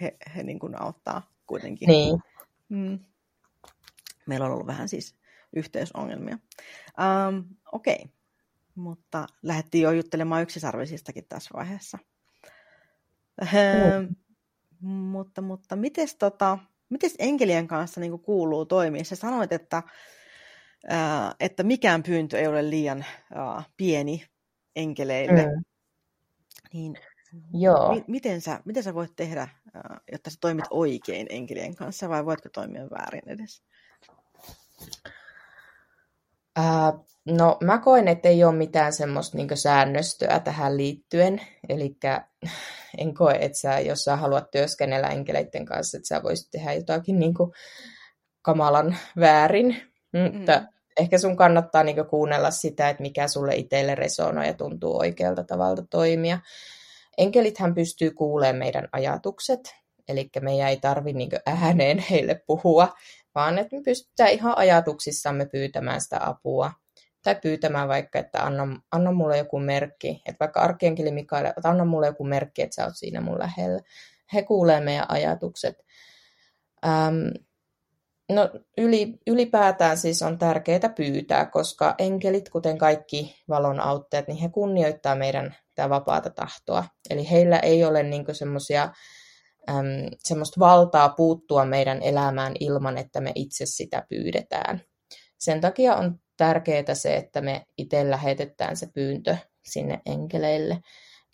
he, 0.01 0.16
he 0.36 0.42
niin 0.42 0.59
kuin 0.59 0.80
auttaa 0.82 1.30
kuitenkin. 1.47 1.86
Niin. 1.86 2.18
Mm. 2.68 2.99
Meillä 4.26 4.47
on 4.47 4.53
ollut 4.53 4.66
vähän 4.66 4.88
siis 4.88 5.14
yhteysongelmia. 5.57 6.38
Um, 7.28 7.44
okei, 7.72 7.94
okay. 7.94 8.16
Mutta 8.77 9.27
lähdettiin 9.43 9.83
jo 9.83 9.91
juttelemaan 9.91 10.43
yksisarvisistakin 10.43 11.24
tässä 11.29 11.51
vaiheessa. 11.55 11.99
Mm. 13.41 14.16
Mutta, 14.89 15.43
mutta 15.43 15.77
mites, 15.77 16.14
tota, 16.14 16.59
mites 16.89 17.14
enkelien 17.18 17.66
kanssa 17.66 18.01
niin 18.01 18.20
kuuluu 18.20 18.66
toimia? 18.66 19.05
Sä 19.05 19.16
sanoit, 19.16 19.53
että, 19.53 19.83
ää, 20.89 21.35
että 21.41 21.62
mikään 21.62 22.03
pyyntö 22.03 22.39
ei 22.39 22.47
ole 22.47 22.70
liian 22.70 23.05
ää, 23.35 23.62
pieni 23.77 24.27
enkeleille. 24.77 25.47
Mm. 25.47 25.62
Niin, 26.72 26.97
Joo. 27.53 27.95
Mi- 27.95 28.05
miten, 28.07 28.41
sä, 28.41 28.61
miten 28.64 28.83
sä 28.83 28.95
voit 28.95 29.12
tehdä, 29.16 29.49
ää, 29.74 30.01
jotta 30.12 30.31
sä 30.31 30.37
toimit 30.41 30.64
oikein 30.70 31.27
enkelien 31.31 31.77
kanssa, 31.77 32.09
vai 32.09 32.24
voitko 32.24 32.49
toimia 32.49 32.91
väärin 32.91 33.29
edes? 33.29 33.62
Ää, 36.57 36.93
no 37.27 37.57
mä 37.61 37.79
koen, 37.79 38.09
että 38.09 38.29
ei 38.29 38.45
ole 38.45 38.55
mitään 38.55 38.93
semmoista 38.93 39.37
niin 39.37 39.57
säännöstöä 39.57 40.41
tähän 40.41 40.77
liittyen. 40.77 41.41
Eli 41.68 41.97
en 42.99 43.14
koe, 43.14 43.39
että 43.41 43.59
sä, 43.59 43.81
jos 43.81 44.05
sä 44.05 44.16
haluat 44.16 44.51
työskennellä 44.51 45.09
enkeleiden 45.09 45.64
kanssa, 45.64 45.99
että 45.99 46.09
sä 46.09 46.22
voisit 46.22 46.51
tehdä 46.51 46.72
jotakin 46.72 47.18
niin 47.18 47.35
kuin 47.35 47.53
kamalan 48.43 48.97
väärin. 49.20 49.77
Mutta 50.33 50.59
mm. 50.59 50.66
ehkä 51.01 51.18
sun 51.18 51.37
kannattaa 51.37 51.83
niin 51.83 52.07
kuunnella 52.11 52.51
sitä, 52.51 52.89
että 52.89 53.03
mikä 53.03 53.29
sulle 53.29 53.55
itselle 53.55 53.95
resonoi 53.95 54.47
ja 54.47 54.55
tuntuu 54.55 54.99
oikealta 54.99 55.45
tavalla 55.45 55.85
toimia. 55.91 56.39
Enkelithän 57.18 57.74
pystyy 57.74 58.11
kuulemaan 58.11 58.57
meidän 58.57 58.89
ajatukset, 58.93 59.61
eli 60.09 60.29
meidän 60.41 60.68
ei 60.68 60.77
tarvi 60.77 61.12
niin 61.12 61.31
ääneen 61.47 61.99
heille 62.11 62.43
puhua, 62.47 62.95
vaan 63.35 63.59
että 63.59 63.77
me 63.77 63.83
pystytään 63.85 64.31
ihan 64.31 64.59
ajatuksissamme 64.59 65.47
pyytämään 65.47 66.01
sitä 66.01 66.18
apua 66.20 66.72
tai 67.27 67.41
pyytämään 67.43 67.89
vaikka, 67.89 68.18
että 68.18 68.45
anna, 68.45 68.81
anna 68.93 69.12
mulle 69.12 69.39
joku 69.39 69.59
merkki, 69.59 70.22
että 70.27 70.41
vaikka 70.41 70.61
arkienkeli 70.61 71.11
Mikael, 71.11 71.45
että 71.45 71.68
anna 71.70 71.85
mulle 71.85 72.07
joku 72.07 72.24
merkki, 72.24 72.62
että 72.62 72.74
sä 72.74 72.85
oot 72.85 72.97
siinä 72.97 73.20
mun 73.20 73.39
lähellä. 73.39 73.81
He 74.35 74.43
kuulee 74.43 74.81
meidän 74.81 75.07
ajatukset. 75.09 75.77
Ähm, 76.87 77.29
no 78.29 78.51
yli, 78.79 79.18
ylipäätään 79.27 79.99
siis 79.99 80.22
on 80.22 80.39
tärkeää 80.39 80.89
pyytää, 80.97 81.47
koska 81.47 81.95
enkelit, 81.99 82.49
kuten 82.49 82.79
kaikki 82.79 83.37
valon 83.49 83.81
autteet, 83.81 84.29
niin 84.29 84.39
he 84.39 84.49
kunnioittaa 84.49 85.14
meidän 85.14 85.57
tämä 85.74 85.91
vapaata 85.91 86.31
tahtoa. 86.31 86.85
Eli 87.11 87.31
heillä 87.31 87.59
ei 87.59 87.85
ole 87.85 88.03
niinku 88.03 88.35
semmoisia 88.35 88.93
semmoista 90.18 90.61
valtaa 90.61 91.09
puuttua 91.09 91.64
meidän 91.64 92.03
elämään 92.03 92.53
ilman, 92.61 92.99
että 92.99 93.20
me 93.20 93.33
itse 93.35 93.66
sitä 93.66 94.07
pyydetään. 94.09 94.81
Sen 95.39 95.61
takia 95.61 95.97
on 95.97 96.20
tärkeää 96.37 96.95
se, 96.95 97.16
että 97.16 97.41
me 97.41 97.66
itse 97.78 98.11
lähetetään 98.11 98.76
se 98.76 98.87
pyyntö 98.95 99.37
sinne 99.64 100.01
enkeleille. 100.07 100.80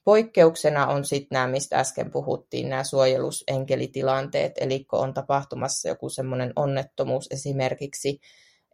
Poikkeuksena 0.05 0.86
on 0.86 1.05
sitten 1.05 1.36
nämä, 1.36 1.46
mistä 1.46 1.78
äsken 1.78 2.11
puhuttiin, 2.11 2.68
nämä 2.68 2.84
suojelusenkelitilanteet, 2.84 4.53
eli 4.57 4.84
kun 4.84 4.98
on 4.98 5.14
tapahtumassa 5.14 5.88
joku 5.88 6.09
semmoinen 6.09 6.53
onnettomuus 6.57 7.28
esimerkiksi, 7.30 8.18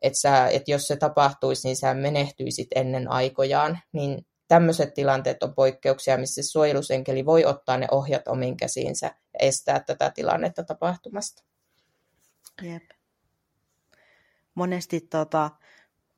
että, 0.03 0.19
sä, 0.21 0.49
että 0.49 0.71
jos 0.71 0.87
se 0.87 0.97
tapahtuisi, 0.97 1.69
niin 1.69 1.77
sä 1.77 1.95
menehtyisit 1.95 2.69
ennen 2.75 3.11
aikojaan, 3.11 3.79
niin 3.93 4.27
tämmöiset 4.49 4.95
tilanteet 4.95 5.43
on 5.43 5.55
poikkeuksia, 5.55 6.19
missä 6.19 6.43
suojelusenkeli 6.43 7.27
voi 7.27 7.45
ottaa 7.45 7.77
ne 7.77 7.87
ohjat 7.91 8.29
omiin 8.29 8.57
käsiinsä 8.57 9.07
ja 9.07 9.39
estää 9.41 9.81
tätä 9.81 10.11
tilannetta 10.11 10.65
tapahtumasta. 10.65 11.45
Jep. 12.63 12.83
Monesti 14.55 15.01
tota, 15.01 15.51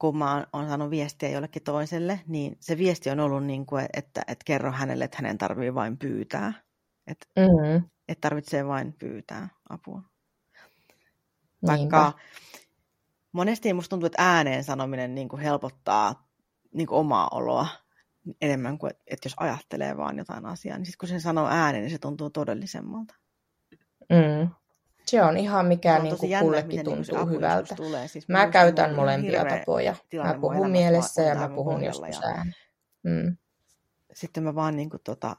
kun 0.00 0.16
mä 0.16 0.46
oon 0.52 0.68
saanut 0.68 0.90
viestiä 0.90 1.28
jollekin 1.28 1.62
toiselle, 1.62 2.20
niin 2.26 2.56
se 2.60 2.78
viesti 2.78 3.10
on 3.10 3.20
ollut, 3.20 3.44
niin 3.44 3.66
kuin, 3.66 3.86
että, 3.92 4.20
että 4.20 4.44
kerro 4.44 4.72
hänelle, 4.72 5.04
että 5.04 5.16
hänen 5.16 5.38
tarvii 5.38 5.74
vain 5.74 5.98
pyytää. 5.98 6.52
Että, 7.06 7.26
mm-hmm. 7.36 7.90
että 8.08 8.20
tarvitsee 8.28 8.66
vain 8.66 8.92
pyytää 8.92 9.48
apua. 9.68 10.02
Vaikka 11.66 12.04
Niinpä. 12.04 12.12
monesti 13.32 13.72
musta 13.72 13.90
tuntuu, 13.90 14.06
että 14.06 14.22
ääneen 14.34 14.64
sanominen 14.64 15.14
niin 15.14 15.28
kuin 15.28 15.42
helpottaa 15.42 16.28
niin 16.74 16.86
kuin 16.86 16.98
omaa 16.98 17.28
oloa 17.32 17.66
enemmän 18.40 18.78
kuin, 18.78 18.92
että 19.06 19.26
jos 19.26 19.34
ajattelee 19.36 19.96
vaan 19.96 20.18
jotain 20.18 20.46
asiaa, 20.46 20.78
niin 20.78 20.86
sitten 20.86 20.98
kun 20.98 21.08
se 21.08 21.20
sanoo 21.20 21.46
ääneen, 21.46 21.82
niin 21.82 21.90
se 21.90 21.98
tuntuu 21.98 22.30
todellisemmalta. 22.30 23.14
Mm. 24.10 24.50
Se 25.10 25.22
on 25.22 25.36
ihan 25.36 25.66
mikä 25.66 25.96
on 25.96 26.02
niin 26.02 26.18
kuin 26.18 26.30
jännä, 26.30 26.44
kullekin 26.44 26.68
niin 26.68 26.84
tuntuu 26.84 27.16
niin 27.16 27.30
hyvältä. 27.30 27.74
Tulee. 27.74 28.08
Siis 28.08 28.28
mä 28.28 28.46
käytän 28.46 28.94
molempia 28.94 29.44
tapoja. 29.44 29.96
Mä 30.24 30.34
puhun 30.40 30.70
mielessä 30.70 31.22
ja 31.22 31.34
mä 31.34 31.48
puhun 31.48 31.84
joskus 31.84 32.24
ääneen. 32.24 32.54
Mm. 33.02 33.36
Sitten 34.12 34.42
mä 34.42 34.54
vaan 34.54 34.76
niin 34.76 34.90
kuin, 34.90 35.00
tota, 35.04 35.36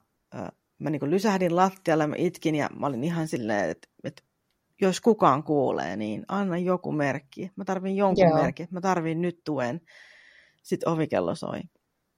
mä 0.79 0.89
niin 0.89 0.99
kuin 0.99 1.11
lysähdin 1.11 1.55
lattialle, 1.55 2.07
mä 2.07 2.15
itkin 2.17 2.55
ja 2.55 2.69
mä 2.79 2.87
olin 2.87 3.03
ihan 3.03 3.27
silleen, 3.27 3.69
että, 3.69 3.87
että 4.03 4.23
jos 4.81 5.01
kukaan 5.01 5.43
kuulee, 5.43 5.95
niin 5.95 6.25
anna 6.27 6.57
joku 6.57 6.91
merkki. 6.91 7.51
Mä 7.55 7.65
tarvin 7.65 7.95
jonkun 7.95 8.27
Joo. 8.27 8.41
merkki, 8.41 8.67
mä 8.71 8.81
tarvin 8.81 9.21
nyt 9.21 9.41
tuen. 9.43 9.81
Sitten 10.63 10.89
ovikello 10.89 11.35
soi. 11.35 11.59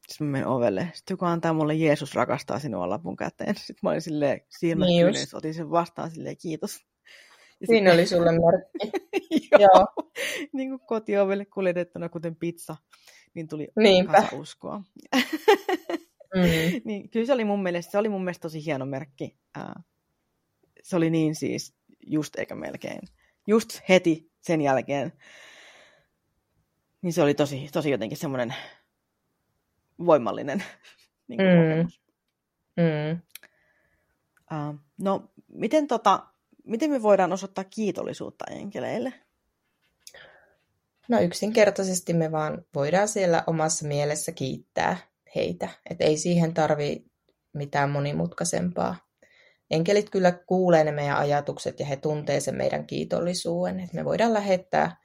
Sitten 0.08 0.28
mä 0.28 0.32
menen 0.32 0.48
ovelle. 0.48 0.92
Sitten 0.94 1.14
joku 1.14 1.26
antaa 1.26 1.54
mulle 1.54 1.76
Jeesus 1.76 2.16
rakastaa 2.16 2.60
sinua 2.60 2.90
lapun 2.90 3.16
käteen. 3.16 3.56
Sitten 3.56 3.80
mä 3.84 3.90
olin 3.90 4.02
silleen 4.02 4.42
silmät 4.50 4.88
niin 4.88 5.08
otin 5.34 5.54
sen 5.54 5.72
vastaan 5.72 6.12
silleen 6.12 6.38
kiitos. 6.38 6.86
Siinä 7.66 7.94
oli 7.94 8.06
sulle 8.06 8.32
merkki. 8.32 8.92
Joo. 9.52 9.62
Joo. 9.62 9.88
niin 10.54 10.70
kuin 10.70 10.80
kotiovelle 10.80 11.46
kuljetettuna, 11.46 12.10
kuten 12.10 12.36
pizza, 12.36 12.76
niin 13.34 13.48
tuli 13.48 13.68
Niinpä. 13.76 14.28
uskoa. 14.32 14.84
mm. 16.36 16.42
niin, 16.86 17.10
kyllä 17.10 17.26
se 17.26 17.34
oli 17.34 17.46
mun 17.46 17.64
mielestä, 17.64 17.92
se 17.92 17.98
oli 17.98 18.10
mun 18.10 18.24
mielestä 18.24 18.42
tosi 18.42 18.66
hieno 18.66 18.86
merkki. 18.86 19.38
se 20.84 20.96
oli 20.96 21.10
niin 21.10 21.36
siis 21.36 21.76
just 22.08 22.36
eikä 22.36 22.56
melkein. 22.56 23.02
Just 23.48 23.80
heti 23.90 24.32
sen 24.42 24.62
jälkeen. 24.62 25.14
Niin 27.02 27.14
se 27.14 27.22
oli 27.22 27.34
tosi, 27.34 27.70
tosi 27.74 27.92
jotenkin 27.92 28.18
semmoinen 28.18 28.56
voimallinen 30.06 30.64
niin 31.28 31.38
kuin 31.38 31.50
mm. 31.50 31.70
kokemus. 31.70 32.02
Mm. 32.78 33.22
Uh, 34.52 34.80
no, 34.98 35.32
miten, 35.48 35.88
tota, 35.88 36.33
miten 36.64 36.92
me 36.92 37.02
voidaan 37.02 37.34
osoittaa 37.34 37.64
kiitollisuutta 37.64 38.46
enkeleille? 38.52 39.14
No 41.10 41.20
yksinkertaisesti 41.20 42.14
me 42.14 42.32
vaan 42.32 42.66
voidaan 42.76 43.08
siellä 43.08 43.44
omassa 43.48 43.88
mielessä 43.88 44.32
kiittää 44.32 44.98
heitä. 45.36 45.70
Et 45.90 46.02
ei 46.02 46.18
siihen 46.18 46.54
tarvi 46.54 47.06
mitään 47.54 47.90
monimutkaisempaa. 47.90 48.96
Enkelit 49.72 50.10
kyllä 50.10 50.32
kuulee 50.32 50.84
ne 50.84 50.92
meidän 50.92 51.18
ajatukset 51.18 51.80
ja 51.80 51.86
he 51.86 51.96
tuntee 51.96 52.40
sen 52.40 52.56
meidän 52.56 52.88
kiitollisuuden. 52.88 53.80
Et 53.80 53.94
me 53.94 54.06
voidaan 54.06 54.34
lähettää 54.34 54.98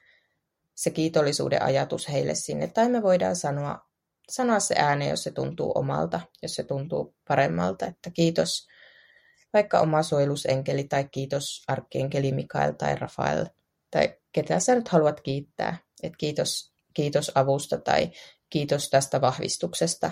se 0.75 0.91
kiitollisuuden 0.91 1.63
ajatus 1.63 2.09
heille 2.09 2.35
sinne, 2.35 2.67
tai 2.67 2.89
me 2.89 3.03
voidaan 3.03 3.37
sanoa, 3.37 3.79
sanoa 4.31 4.61
se 4.61 4.75
ääne, 4.79 5.09
jos 5.09 5.23
se 5.23 5.31
tuntuu 5.31 5.73
omalta, 5.75 6.21
jos 6.43 6.55
se 6.55 6.63
tuntuu 6.63 7.15
paremmalta, 7.29 7.87
että 7.87 8.11
kiitos 8.11 8.69
vaikka 9.53 9.81
oma 9.81 10.03
suojelusenkeli 10.03 10.85
tai 10.85 11.05
kiitos 11.05 11.65
arkkienkeli 11.69 12.33
Mikael 12.33 12.73
tai 12.73 12.97
Rafael 12.97 13.47
tai 13.91 14.17
ketä 14.33 14.61
sä 14.61 14.75
nyt 14.75 14.89
haluat 14.89 15.21
kiittää. 15.21 15.79
Et 16.03 16.13
kiitos, 16.19 16.73
kiitos 16.95 17.33
avusta 17.35 17.79
tai 17.79 18.11
kiitos 18.51 18.91
tästä 18.91 19.21
vahvistuksesta. 19.21 20.11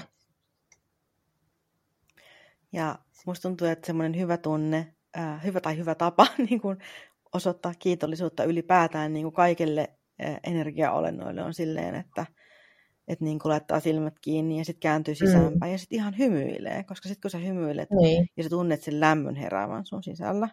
Ja 2.72 2.99
musta 3.26 3.49
tuntuu, 3.49 3.68
että 3.68 3.87
semmoinen 3.87 4.20
hyvä 4.20 4.37
tunne, 4.37 4.95
äh, 5.18 5.45
hyvä 5.45 5.61
tai 5.61 5.76
hyvä 5.76 5.95
tapa 5.95 6.26
niin 6.51 6.61
kuin 6.61 6.78
osoittaa 7.32 7.72
kiitollisuutta 7.78 8.45
ylipäätään 8.45 9.12
niin 9.12 9.24
kuin 9.24 9.34
kaikille 9.34 9.89
äh, 10.24 10.41
energiaolennoille 10.45 11.43
on 11.43 11.55
silleen, 11.55 11.95
että 11.95 12.26
että 13.09 13.24
niin 13.24 13.38
kuin 13.38 13.50
laittaa 13.50 13.80
silmät 13.80 14.18
kiinni 14.20 14.59
ja 14.59 14.64
sitten 14.64 14.80
kääntyy 14.80 15.14
mm. 15.14 15.16
sisäänpäin 15.16 15.70
mm. 15.70 15.72
ja 15.72 15.78
sitten 15.78 15.96
ihan 15.98 16.18
hymyilee, 16.18 16.84
koska 16.84 17.09
sitten 17.09 17.22
kun 17.22 17.30
sä 17.30 17.38
hymyilet 17.38 17.90
niin. 17.90 18.28
ja 18.36 18.42
sä 18.42 18.48
tunnet 18.48 18.82
sen 18.82 19.00
lämmön 19.00 19.34
heräävän 19.34 19.86
sun 19.86 20.02
sisällä, 20.02 20.48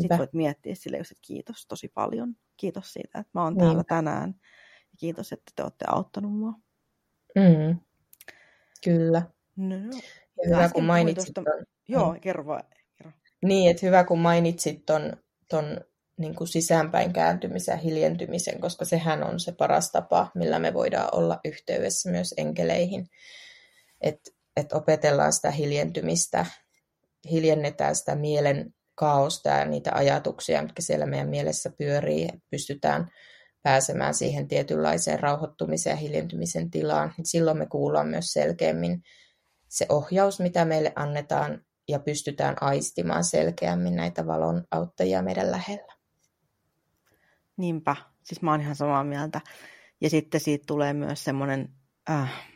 sitten 0.00 0.18
voit 0.18 0.32
miettiä 0.32 0.74
sille, 0.74 0.96
että 0.96 1.14
kiitos 1.22 1.66
tosi 1.66 1.88
paljon, 1.88 2.34
kiitos 2.56 2.92
siitä, 2.92 3.18
että 3.18 3.30
mä 3.34 3.42
oon 3.42 3.52
Niinpä. 3.52 3.64
täällä 3.64 3.84
tänään 3.84 4.34
ja 4.92 4.96
kiitos, 4.98 5.32
että 5.32 5.52
te 5.56 5.62
olette 5.62 5.84
auttanut 5.88 6.32
mua. 6.32 6.52
Mm. 7.34 7.78
Kyllä. 8.84 9.22
No, 9.56 9.76
no. 9.76 10.00
Ja 10.42 10.48
hyvä, 10.48 10.68
kun 10.68 10.84
mainitsit 10.84 11.34
tuosta... 11.34 11.50
ton... 11.50 11.66
Joo, 11.88 12.12
niin. 12.12 12.20
kerro 12.20 12.46
vaan. 12.46 12.62
Kerro. 12.98 13.12
Niin, 13.44 13.70
että 13.70 13.86
hyvä, 13.86 14.04
kun 14.04 14.18
mainitsit 14.18 14.86
ton, 14.86 15.12
ton 15.48 15.64
niin 16.18 16.34
kuin 16.34 16.48
sisäänpäin 16.48 17.12
kääntymisen 17.12 17.78
hiljentymisen, 17.78 18.60
koska 18.60 18.84
sehän 18.84 19.24
on 19.24 19.40
se 19.40 19.52
paras 19.52 19.92
tapa, 19.92 20.30
millä 20.34 20.58
me 20.58 20.74
voidaan 20.74 21.08
olla 21.12 21.40
yhteydessä 21.44 22.10
myös 22.10 22.34
enkeleihin. 22.36 23.06
Että 24.00 24.30
et 24.56 24.72
opetellaan 24.72 25.32
sitä 25.32 25.50
hiljentymistä, 25.50 26.46
hiljennetään 27.30 27.96
sitä 27.96 28.14
mielen 28.14 28.74
kaosta 28.94 29.48
ja 29.48 29.64
niitä 29.64 29.90
ajatuksia, 29.94 30.62
mitkä 30.62 30.82
siellä 30.82 31.06
meidän 31.06 31.28
mielessä 31.28 31.70
pyörii, 31.78 32.28
pystytään 32.50 33.08
pääsemään 33.62 34.14
siihen 34.14 34.48
tietynlaiseen 34.48 35.20
rauhoittumisen 35.20 35.90
ja 35.90 35.96
hiljentymisen 35.96 36.70
tilaan. 36.70 37.14
Silloin 37.24 37.58
me 37.58 37.66
kuullaan 37.66 38.08
myös 38.08 38.32
selkeämmin 38.32 39.02
se 39.68 39.86
ohjaus, 39.88 40.40
mitä 40.40 40.64
meille 40.64 40.92
annetaan, 40.96 41.64
ja 41.88 41.98
pystytään 41.98 42.56
aistimaan 42.60 43.24
selkeämmin 43.24 43.96
näitä 43.96 44.26
valon 44.26 44.64
auttajia 44.70 45.22
meidän 45.22 45.50
lähellä. 45.50 45.93
Niinpä, 47.56 47.96
siis 48.22 48.42
mä 48.42 48.50
oon 48.50 48.60
ihan 48.60 48.76
samaa 48.76 49.04
mieltä. 49.04 49.40
Ja 50.00 50.10
sitten 50.10 50.40
siitä 50.40 50.64
tulee 50.66 50.92
myös 50.92 51.24
semmoinen, 51.24 51.68
äh, 52.10 52.48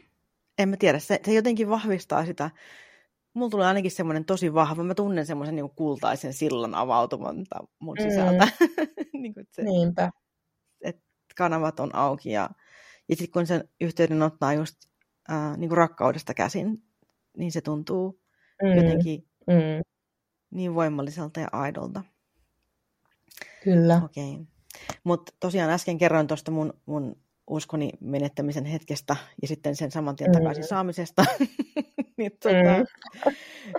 en 0.58 0.68
mä 0.68 0.76
tiedä, 0.76 0.98
se, 0.98 1.20
se 1.24 1.34
jotenkin 1.34 1.68
vahvistaa 1.68 2.26
sitä. 2.26 2.50
Mulla 3.34 3.50
tulee 3.50 3.66
ainakin 3.66 3.90
semmoinen 3.90 4.24
tosi 4.24 4.54
vahva, 4.54 4.82
mä 4.82 4.94
tunnen 4.94 5.26
semmoisen 5.26 5.56
niin 5.56 5.70
kultaisen 5.70 6.32
sillan 6.32 6.74
avautumanta 6.74 7.56
mun 7.78 7.96
mm. 8.00 8.02
sisältä. 8.02 8.48
Mm. 8.60 9.22
niin 9.22 9.34
kuin, 9.34 9.46
se, 9.52 9.62
Niinpä. 9.62 10.10
Et 10.80 11.02
kanavat 11.36 11.80
on 11.80 11.94
auki 11.94 12.30
ja, 12.30 12.50
ja 13.08 13.16
sitten 13.16 13.32
kun 13.32 13.46
sen 13.46 13.68
yhteyden 13.80 14.22
ottaa 14.22 14.52
just 14.52 14.76
äh, 15.30 15.56
niin 15.56 15.68
kuin 15.68 15.78
rakkaudesta 15.78 16.34
käsin, 16.34 16.82
niin 17.36 17.52
se 17.52 17.60
tuntuu 17.60 18.20
mm. 18.62 18.76
jotenkin 18.76 19.28
mm. 19.46 19.82
niin 20.50 20.74
voimalliselta 20.74 21.40
ja 21.40 21.48
aidolta. 21.52 22.04
Kyllä. 23.64 24.00
Okei. 24.04 24.32
Okay. 24.32 24.57
Mutta 25.04 25.32
tosiaan 25.40 25.70
äsken 25.70 25.98
kerroin 25.98 26.26
tuosta 26.26 26.50
mun, 26.50 26.72
mun 26.86 27.16
uskoni 27.50 27.90
menettämisen 28.00 28.64
hetkestä 28.64 29.16
ja 29.42 29.48
sitten 29.48 29.76
sen 29.76 29.90
saman 29.90 30.16
tien 30.16 30.32
takaisin 30.32 30.64
mm. 30.64 30.68
saamisesta. 30.68 31.24
niin, 32.16 32.32
tota, 32.42 32.54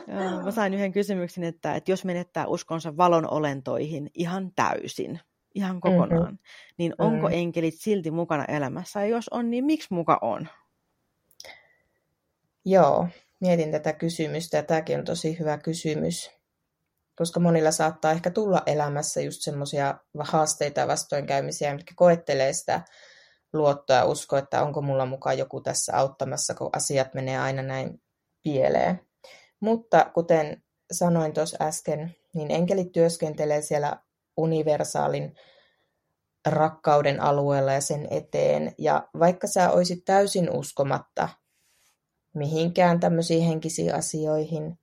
mm. 0.08 0.44
mä 0.44 0.52
sain 0.52 0.74
yhden 0.74 0.92
kysymyksen, 0.92 1.44
että, 1.44 1.76
että 1.76 1.92
jos 1.92 2.06
menettää 2.06 2.48
uskonsa 2.48 2.98
valon 2.98 3.32
olentoihin 3.32 4.12
ihan 4.14 4.52
täysin, 4.56 5.20
ihan 5.56 5.80
kokonaan, 5.80 6.24
mm-hmm. 6.24 6.38
niin 6.78 6.94
onko 6.98 7.28
mm. 7.28 7.34
enkelit 7.34 7.76
silti 7.78 8.12
mukana 8.12 8.46
elämässä? 8.46 9.00
Ja 9.00 9.08
jos 9.08 9.30
on, 9.30 9.50
niin 9.50 9.66
miksi 9.66 9.88
muka 9.92 10.20
on? 10.22 10.48
Joo, 12.66 13.08
mietin 13.40 13.72
tätä 13.72 13.94
kysymystä 13.94 14.58
ja 14.58 14.64
tämäkin 14.64 15.00
on 15.00 15.06
tosi 15.06 15.40
hyvä 15.40 15.58
kysymys 15.58 16.39
koska 17.20 17.40
monilla 17.40 17.72
saattaa 17.72 18.12
ehkä 18.12 18.30
tulla 18.30 18.62
elämässä 18.66 19.22
just 19.22 19.42
semmoisia 19.42 19.96
haasteita 20.20 20.80
ja 20.80 20.88
vastoinkäymisiä, 20.88 21.74
mitkä 21.74 21.94
koettelee 21.96 22.54
sitä 22.54 22.82
luottoa 23.54 23.96
ja 23.96 24.06
usko, 24.06 24.38
että 24.38 24.64
onko 24.64 24.82
mulla 24.82 25.06
mukaan 25.06 25.38
joku 25.38 25.62
tässä 25.62 25.98
auttamassa, 25.98 26.54
kun 26.54 26.70
asiat 26.74 27.14
menee 27.14 27.38
aina 27.38 27.62
näin 27.62 28.02
pieleen. 28.44 29.00
Mutta 29.60 30.12
kuten 30.14 30.64
sanoin 30.92 31.34
tuossa 31.34 31.58
äsken, 31.62 32.16
niin 32.34 32.52
enkelit 32.52 32.92
työskentelee 32.92 33.62
siellä 33.62 33.98
universaalin 34.38 35.36
rakkauden 36.48 37.22
alueella 37.22 37.74
ja 37.74 37.82
sen 37.82 38.08
eteen. 38.12 38.76
Ja 38.78 39.08
vaikka 39.20 39.48
sä 39.48 39.72
olisit 39.72 40.06
täysin 40.06 40.50
uskomatta 40.50 41.30
mihinkään 42.36 43.00
tämmöisiin 43.00 43.44
henkisiin 43.44 43.96
asioihin, 43.96 44.79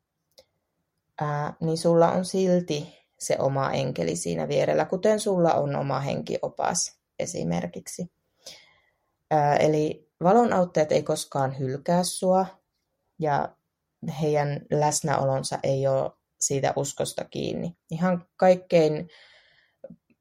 ää, 1.21 1.55
niin 1.61 1.79
sulla 1.79 2.13
on 2.13 2.25
silti 2.25 3.07
se 3.19 3.37
oma 3.39 3.71
enkeli 3.71 4.17
siinä 4.17 4.49
vierellä, 4.49 4.85
kuten 4.85 5.21
sulla 5.21 5.55
on 5.55 5.77
oma 5.77 6.01
henkiopas 6.01 6.99
esimerkiksi. 7.19 8.13
Ää, 9.31 9.57
eli 9.57 10.11
valonauttajat 10.23 10.93
ei 10.93 11.03
koskaan 11.03 11.59
hylkää 11.59 12.05
sua 12.05 12.47
ja 13.19 13.57
heidän 14.23 14.61
läsnäolonsa 14.71 15.59
ei 15.63 15.87
ole 15.87 16.13
siitä 16.41 16.73
uskosta 16.77 17.25
kiinni. 17.25 17.77
Ihan 17.91 18.27
kaikkein 18.37 19.09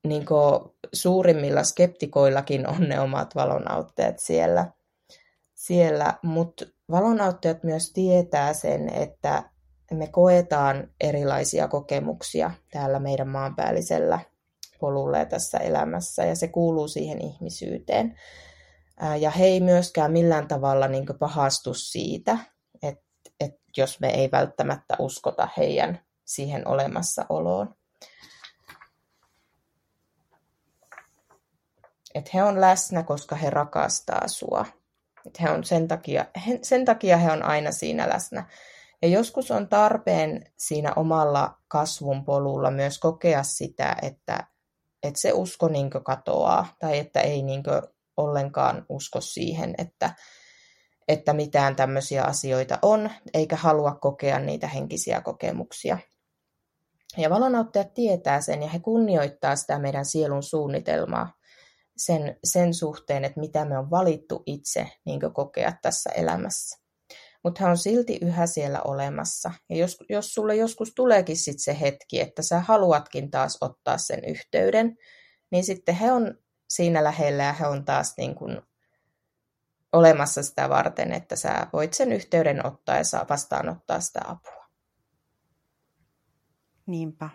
niin 0.08 0.26
kuin, 0.26 0.60
suurimmilla 0.94 1.64
skeptikoillakin 1.64 2.68
on 2.68 2.90
ne 2.90 3.00
omat 3.00 3.36
valonauttajat 3.36 4.20
siellä, 4.20 4.72
siellä. 5.54 6.14
mutta 6.24 6.66
valonauttajat 6.92 7.64
myös 7.64 7.94
tietää 7.94 8.54
sen, 8.54 8.90
että 8.90 9.44
me 9.92 10.08
koetaan 10.08 10.90
erilaisia 11.02 11.68
kokemuksia 11.68 12.52
täällä 12.72 13.00
meidän 13.00 13.28
maanpäällisellä 13.28 14.20
polulla 14.80 15.18
ja 15.18 15.26
tässä 15.26 15.58
elämässä, 15.58 16.26
ja 16.26 16.36
se 16.36 16.48
kuuluu 16.48 16.88
siihen 16.88 17.22
ihmisyyteen. 17.22 18.20
Ja 19.20 19.32
he 19.32 19.46
ei 19.46 19.60
myöskään 19.60 20.12
millään 20.12 20.48
tavalla 20.48 20.88
niin 20.88 21.06
pahastu 21.20 21.74
siitä, 21.74 22.38
että, 22.84 23.04
että 23.40 23.62
jos 23.78 24.00
me 24.00 24.10
ei 24.10 24.32
välttämättä 24.32 24.96
uskota 25.00 25.50
heidän 25.58 26.00
siihen 26.26 26.68
olemassaoloon. 26.68 27.76
Että 32.16 32.32
he 32.34 32.44
on 32.44 32.62
läsnä, 32.62 33.04
koska 33.04 33.36
he 33.36 33.50
rakastaa 33.50 34.28
sua. 34.28 34.66
Että 35.26 35.44
he 35.44 35.50
on 35.50 35.64
sen, 35.64 35.88
takia, 35.88 36.26
he, 36.48 36.60
sen 36.62 36.86
takia 36.86 37.18
he 37.18 37.32
on 37.32 37.44
aina 37.44 37.72
siinä 37.72 38.10
läsnä. 38.10 38.48
Ja 39.06 39.12
joskus 39.12 39.52
on 39.52 39.70
tarpeen 39.70 40.46
siinä 40.58 40.94
omalla 40.96 41.58
kasvun 41.68 42.26
polulla 42.26 42.72
myös 42.72 43.00
kokea 43.00 43.44
sitä, 43.44 43.96
että, 44.02 44.48
että 45.04 45.22
se 45.22 45.34
usko 45.34 45.68
niin 45.68 45.90
katoaa 45.90 46.76
tai 46.80 46.98
että 47.00 47.22
ei 47.22 47.44
niin 47.44 47.64
ollenkaan 48.18 48.86
usko 48.90 49.22
siihen, 49.22 49.76
että, 49.78 50.16
että 51.08 51.34
mitään 51.34 51.76
tämmöisiä 51.76 52.24
asioita 52.24 52.80
on, 52.82 53.10
eikä 53.34 53.56
halua 53.56 53.96
kokea 53.96 54.40
niitä 54.40 54.68
henkisiä 54.68 55.22
kokemuksia. 55.22 55.98
Ja 57.18 57.30
valonauttajat 57.30 57.94
tietää 57.94 58.42
sen 58.42 58.62
ja 58.62 58.70
he 58.70 58.80
kunnioittaa 58.80 59.56
sitä 59.56 59.80
meidän 59.80 60.06
sielun 60.06 60.44
suunnitelmaa 60.44 61.34
sen, 61.98 62.38
sen 62.44 62.74
suhteen, 62.74 63.26
että 63.26 63.40
mitä 63.40 63.66
me 63.66 63.78
on 63.78 63.92
valittu 63.92 64.44
itse 64.46 64.92
niin 65.06 65.20
kokea 65.34 65.74
tässä 65.82 66.10
elämässä 66.10 66.85
mutta 67.46 67.64
he 67.64 67.70
on 67.70 67.78
silti 67.78 68.20
yhä 68.22 68.48
siellä 68.48 68.82
olemassa. 68.82 69.52
Ja 69.70 69.76
jos, 69.76 69.98
jos 70.10 70.34
sulle 70.34 70.56
joskus 70.56 70.94
tuleekin 70.96 71.38
sit 71.38 71.60
se 71.60 71.80
hetki, 71.80 72.20
että 72.20 72.42
sä 72.42 72.60
haluatkin 72.60 73.32
taas 73.32 73.58
ottaa 73.62 73.98
sen 73.98 74.26
yhteyden, 74.26 74.98
niin 75.52 75.64
sitten 75.64 75.96
he 75.96 76.12
on 76.12 76.38
siinä 76.70 77.04
lähellä 77.04 77.44
ja 77.44 77.54
he 77.54 77.68
on 77.68 77.86
taas 77.86 78.14
niin 78.18 78.36
kuin 78.36 78.62
olemassa 79.94 80.44
sitä 80.44 80.70
varten, 80.70 81.12
että 81.12 81.36
sä 81.36 81.68
voit 81.74 81.94
sen 81.94 82.12
yhteyden 82.12 82.66
ottaa 82.66 82.98
ja 82.98 83.04
saa 83.04 83.26
vastaanottaa 83.30 84.00
sitä 84.00 84.20
apua. 84.28 84.66
Niinpä. 86.86 87.30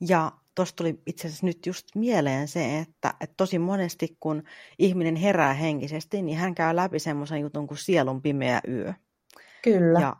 Ja 0.00 0.32
tuosta 0.54 0.76
tuli 0.76 1.02
itse 1.06 1.28
asiassa 1.28 1.46
nyt 1.46 1.66
just 1.66 1.86
mieleen 1.94 2.48
se, 2.48 2.78
että, 2.78 3.14
että 3.20 3.34
tosi 3.36 3.58
monesti 3.58 4.16
kun 4.20 4.42
ihminen 4.78 5.16
herää 5.16 5.54
henkisesti, 5.54 6.22
niin 6.22 6.38
hän 6.38 6.54
käy 6.54 6.76
läpi 6.76 6.98
semmoisen 6.98 7.40
jutun 7.40 7.66
kuin 7.66 7.78
sielun 7.78 8.22
pimeä 8.22 8.60
yö. 8.68 8.94
Kyllä. 9.64 10.00
Ja 10.00 10.16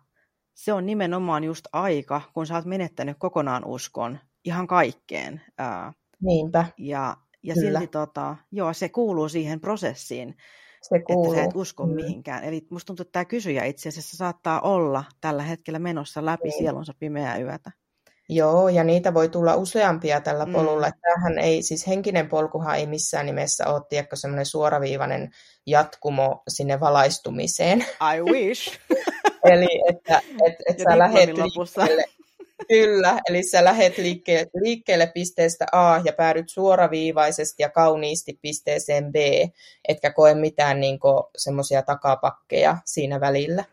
se 0.55 0.73
on 0.73 0.87
nimenomaan 0.87 1.45
just 1.45 1.65
aika, 1.73 2.21
kun 2.35 2.47
sä 2.47 2.55
oot 2.55 2.65
menettänyt 2.65 3.17
kokonaan 3.19 3.65
uskon 3.65 4.19
ihan 4.45 4.67
kaikkeen. 4.67 5.41
Ää, 5.59 5.93
Niinpä. 6.23 6.65
ja 6.79 7.17
ja 7.43 7.55
Kyllä. 7.55 7.79
silti 7.79 7.87
tota, 7.93 8.37
joo, 8.53 8.73
se 8.73 8.89
kuuluu 8.89 9.29
siihen 9.29 9.61
prosessiin, 9.61 10.37
Se 10.83 10.99
kuuluu. 11.01 11.33
että 11.33 11.43
sä 11.45 11.49
et 11.49 11.57
usko 11.57 11.87
Mm. 11.87 11.93
mihinkään. 11.95 12.45
Eli 12.45 12.67
musta 12.71 12.87
tuntuu, 12.87 13.03
että 13.03 13.13
tämä 13.13 13.25
kysyjä 13.25 13.65
itse 13.65 13.89
asiassa 13.89 14.17
saattaa 14.17 14.61
olla 14.61 15.05
tällä 15.21 15.43
hetkellä 15.43 15.79
menossa 15.79 16.25
läpi 16.25 16.49
Niin. 16.49 16.59
sielunsa 16.59 16.93
pimeää 16.99 17.39
yötä. 17.39 17.71
Joo, 18.29 18.69
ja 18.69 18.85
niitä 18.85 19.15
voi 19.15 19.29
tulla 19.29 19.55
useampia 19.57 20.21
tällä 20.21 20.45
Mm. 20.47 20.53
polulla. 20.53 20.87
Mm. 20.87 20.93
Tämähän 21.03 21.39
ei, 21.39 21.63
siis 21.63 21.87
henkinen 21.87 22.29
polkuhan 22.29 22.77
ei 22.77 22.87
missään 22.87 23.27
nimessä 23.27 23.67
ole, 23.67 23.83
tiedätkö, 23.89 24.17
semmoinen 24.17 24.47
suoraviivainen 24.47 25.31
jatkumo 25.67 26.43
sinne 26.49 26.81
valaistumiseen. 26.81 27.81
I 28.17 28.23
wish. 28.33 28.79
Että 29.89 30.21
et, 30.47 30.55
et 30.69 30.79
Ja 30.79 30.85
sä 30.91 30.99
lähet 30.99 31.31
liikkeelle, 31.37 32.05
kyllä, 32.69 33.21
eli 33.29 33.43
sä 33.43 33.65
lähet 33.65 33.99
liikkeelle, 33.99 34.51
liikkeelle 34.55 35.07
pisteestä 35.07 35.67
A 35.73 36.01
ja 36.05 36.13
päädyt 36.13 36.49
suoraviivaisesti 36.49 37.63
ja 37.63 37.71
kauniisti 37.71 38.39
pisteeseen 38.43 39.13
B, 39.13 39.17
etkä 39.89 40.13
koe 40.13 40.35
mitään 40.35 40.81
niin 40.81 40.99
semmoisia 41.37 41.83
takapakkeja 41.83 42.77
siinä 42.85 43.21
välillä, 43.21 43.65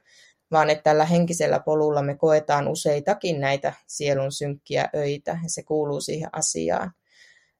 vaan 0.51 0.69
että 0.69 0.83
tällä 0.83 1.05
henkisellä 1.05 1.59
polulla 1.59 2.01
me 2.01 2.15
koetaan 2.15 2.67
useitakin 2.67 3.39
näitä 3.39 3.73
sielun 3.87 4.31
synkkiä 4.31 4.89
öitä, 4.95 5.31
ja 5.43 5.49
se 5.49 5.63
kuuluu 5.63 6.01
siihen 6.01 6.29
asiaan. 6.33 6.91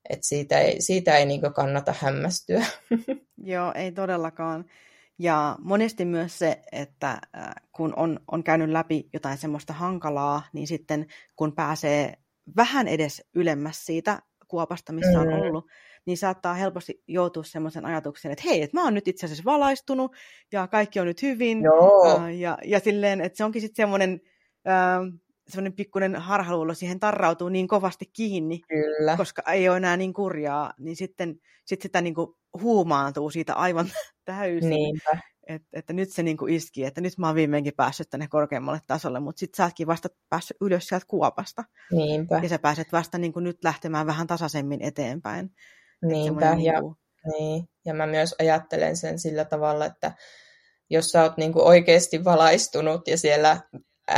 Et 0.10 0.24
siitä 0.24 0.60
ei, 0.60 0.82
siitä 0.82 1.18
ei 1.18 1.26
niin 1.26 1.54
kannata 1.56 1.96
hämmästyä. 2.00 2.66
Joo, 3.44 3.72
ei 3.76 3.92
todellakaan. 3.92 4.66
Ja 5.20 5.56
monesti 5.62 6.06
myös 6.06 6.40
se, 6.40 6.62
että 6.72 7.22
kun 7.72 7.94
on, 7.96 8.20
on 8.32 8.44
käynyt 8.44 8.70
läpi 8.70 9.10
jotain 9.14 9.38
semmoista 9.38 9.74
hankalaa, 9.74 10.42
niin 10.54 10.68
sitten 10.68 11.06
kun 11.36 11.56
pääsee 11.56 12.14
vähän 12.56 12.88
edes 12.88 13.24
ylemmäs 13.36 13.86
siitä 13.86 14.22
kuopasta, 14.48 14.94
missä 14.94 15.20
on 15.20 15.28
Mm. 15.28 15.34
ollut, 15.34 15.68
niin 16.06 16.18
saattaa 16.18 16.54
helposti 16.54 17.04
joutua 17.08 17.44
semmoisen 17.44 17.86
ajatuksen, 17.86 18.32
että 18.32 18.44
hei, 18.48 18.62
että 18.62 18.78
mä 18.78 18.84
oon 18.84 18.94
nyt 18.94 19.08
itse 19.08 19.26
asiassa 19.26 19.46
valaistunut 19.46 20.16
ja 20.52 20.68
kaikki 20.68 21.00
on 21.00 21.08
nyt 21.08 21.22
hyvin. 21.22 21.64
Joo, 21.64 22.28
ja, 22.28 22.58
ja 22.66 22.80
silleen, 22.80 23.22
että 23.22 23.38
se 23.38 23.44
onkin 23.44 23.62
sitten 23.62 23.84
semmoinen, 23.84 24.22
äh, 24.68 25.20
semmoinen 25.50 25.74
pikkuinen 25.74 26.16
harhaluulo 26.16 26.74
siihen 26.74 27.00
tarrautuu 27.00 27.50
niin 27.50 27.68
kovasti 27.68 28.06
kiinni, 28.14 28.60
kyllä. 28.60 29.18
koska 29.18 29.42
ei 29.52 29.70
ole 29.70 29.78
enää 29.78 29.98
niin 29.98 30.14
kurjaa, 30.14 30.74
niin 30.78 30.96
sitten 30.96 31.36
sit 31.66 31.82
sitä 31.82 32.02
niin 32.02 32.16
kuin 32.16 32.28
huumaantuu 32.62 33.30
siitä 33.30 33.54
aivan 33.54 33.92
täysin, 34.26 34.70
Niinpä. 34.70 35.18
Et, 35.48 35.62
että 35.74 35.94
nyt 35.94 36.10
se 36.10 36.24
niin 36.24 36.38
kuin 36.38 36.54
iski, 36.54 36.86
että 36.86 37.02
nyt 37.02 37.18
mä 37.18 37.28
oon 37.28 37.36
viimeinkin 37.36 37.74
päässyt 37.78 38.10
tänne 38.10 38.28
korkeammalle 38.28 38.80
tasolle, 38.88 39.20
mutta 39.20 39.40
sitten 39.40 39.58
sä 39.58 39.64
ootkin 39.64 39.88
vasta 39.88 40.10
päässyt 40.30 40.58
ylös 40.62 40.88
sieltä 40.88 41.06
kuopasta, 41.08 41.64
Niinpä. 41.92 42.40
ja 42.44 42.50
sä 42.50 42.60
pääset 42.60 42.92
vasta 42.92 43.18
niin 43.18 43.34
kuin 43.34 43.44
nyt 43.44 43.64
lähtemään 43.64 44.08
vähän 44.08 44.28
tasaisemmin 44.28 44.82
eteenpäin. 44.82 45.46
Et 45.46 46.10
Niinpä. 46.10 46.26
semmoinen 46.42 46.66
Ja 46.66 46.74
niin 46.74 46.82
kuin, 46.84 46.96
Niin, 47.38 47.70
ja 47.86 47.94
mä 47.94 48.08
myös 48.08 48.36
ajattelen 48.40 48.98
sen 48.98 49.20
sillä 49.20 49.46
tavalla, 49.46 49.86
että 49.86 50.12
jos 50.90 51.12
sä 51.12 51.24
oot 51.24 51.38
niinku 51.38 51.62
oikeasti 51.62 52.24
valaistunut 52.24 53.08
ja 53.08 53.18
siellä 53.18 53.62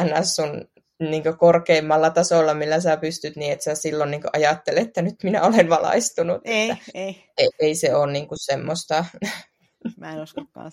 NS 0.01 0.35
sun 0.35 0.67
niinku 1.09 1.33
korkeimmalla 1.39 2.09
tasolla, 2.09 2.53
millä 2.53 2.79
sä 2.79 2.97
pystyt, 2.97 3.35
niin 3.35 3.53
että 3.53 3.63
sä 3.63 3.75
silloin 3.75 4.11
niinku 4.11 4.27
ajattelet, 4.33 4.87
että 4.87 5.01
nyt 5.01 5.15
minä 5.23 5.41
olen 5.43 5.69
valaistunut. 5.69 6.41
ei, 6.45 6.69
Että 6.69 6.83
ei, 6.93 7.23
ei, 7.37 7.49
ei 7.59 7.75
se 7.75 7.95
ole 7.95 8.11
niinku 8.11 8.35
semmoista. 8.37 9.05
mä 9.97 10.13
en 10.13 10.21
uskokaan. 10.21 10.71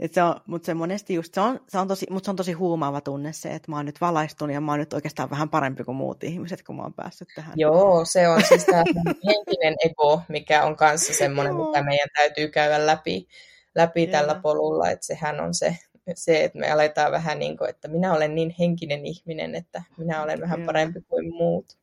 Et 0.00 0.14
se 0.14 0.22
on, 0.22 0.40
mutta 0.46 0.66
se 0.66 0.74
monesti 0.74 1.14
just, 1.14 1.34
se 1.34 1.40
on, 1.40 1.60
se 1.68 1.78
on 1.78 1.88
tosi, 1.88 2.06
mutta 2.10 2.24
se 2.26 2.30
on 2.30 2.36
tosi 2.36 2.52
huumaava 2.52 3.00
tunne 3.00 3.32
se, 3.32 3.48
että 3.48 3.70
mä 3.70 3.76
oon 3.76 3.86
nyt 3.86 4.00
valaistunut 4.00 4.54
ja 4.54 4.60
mä 4.60 4.72
oon 4.72 4.78
nyt 4.78 4.92
oikeastaan 4.92 5.30
vähän 5.30 5.48
parempi 5.48 5.84
kuin 5.84 5.96
muut 5.96 6.24
ihmiset, 6.24 6.62
kun 6.62 6.76
mä 6.76 6.82
oon 6.82 6.94
päässyt 6.94 7.28
tähän. 7.34 7.52
Joo, 7.56 8.04
se 8.04 8.28
on 8.28 8.42
siis 8.48 8.64
tämä 8.64 8.84
henkinen 9.26 9.74
ego, 9.84 10.22
mikä 10.28 10.64
on 10.64 10.76
kanssa 10.76 11.12
semmoinen, 11.12 11.54
Joo. 11.56 11.66
mitä 11.66 11.82
meidän 11.82 12.08
täytyy 12.16 12.48
käydä 12.48 12.86
läpi, 12.86 13.26
läpi 13.74 14.06
tällä 14.06 14.34
polulla, 14.42 14.90
että 14.90 15.06
sehän 15.06 15.40
on 15.40 15.54
se, 15.54 15.76
se, 16.14 16.44
että 16.44 16.58
me 16.58 16.70
aletaan 16.70 17.12
vähän 17.12 17.38
niin 17.38 17.56
kuin, 17.56 17.70
että 17.70 17.88
minä 17.88 18.12
olen 18.14 18.34
niin 18.34 18.54
henkinen 18.58 19.06
ihminen, 19.06 19.54
että 19.54 19.82
minä 19.98 20.22
olen 20.22 20.40
vähän 20.40 20.62
parempi 20.66 21.00
kuin 21.08 21.34
muut. 21.34 21.78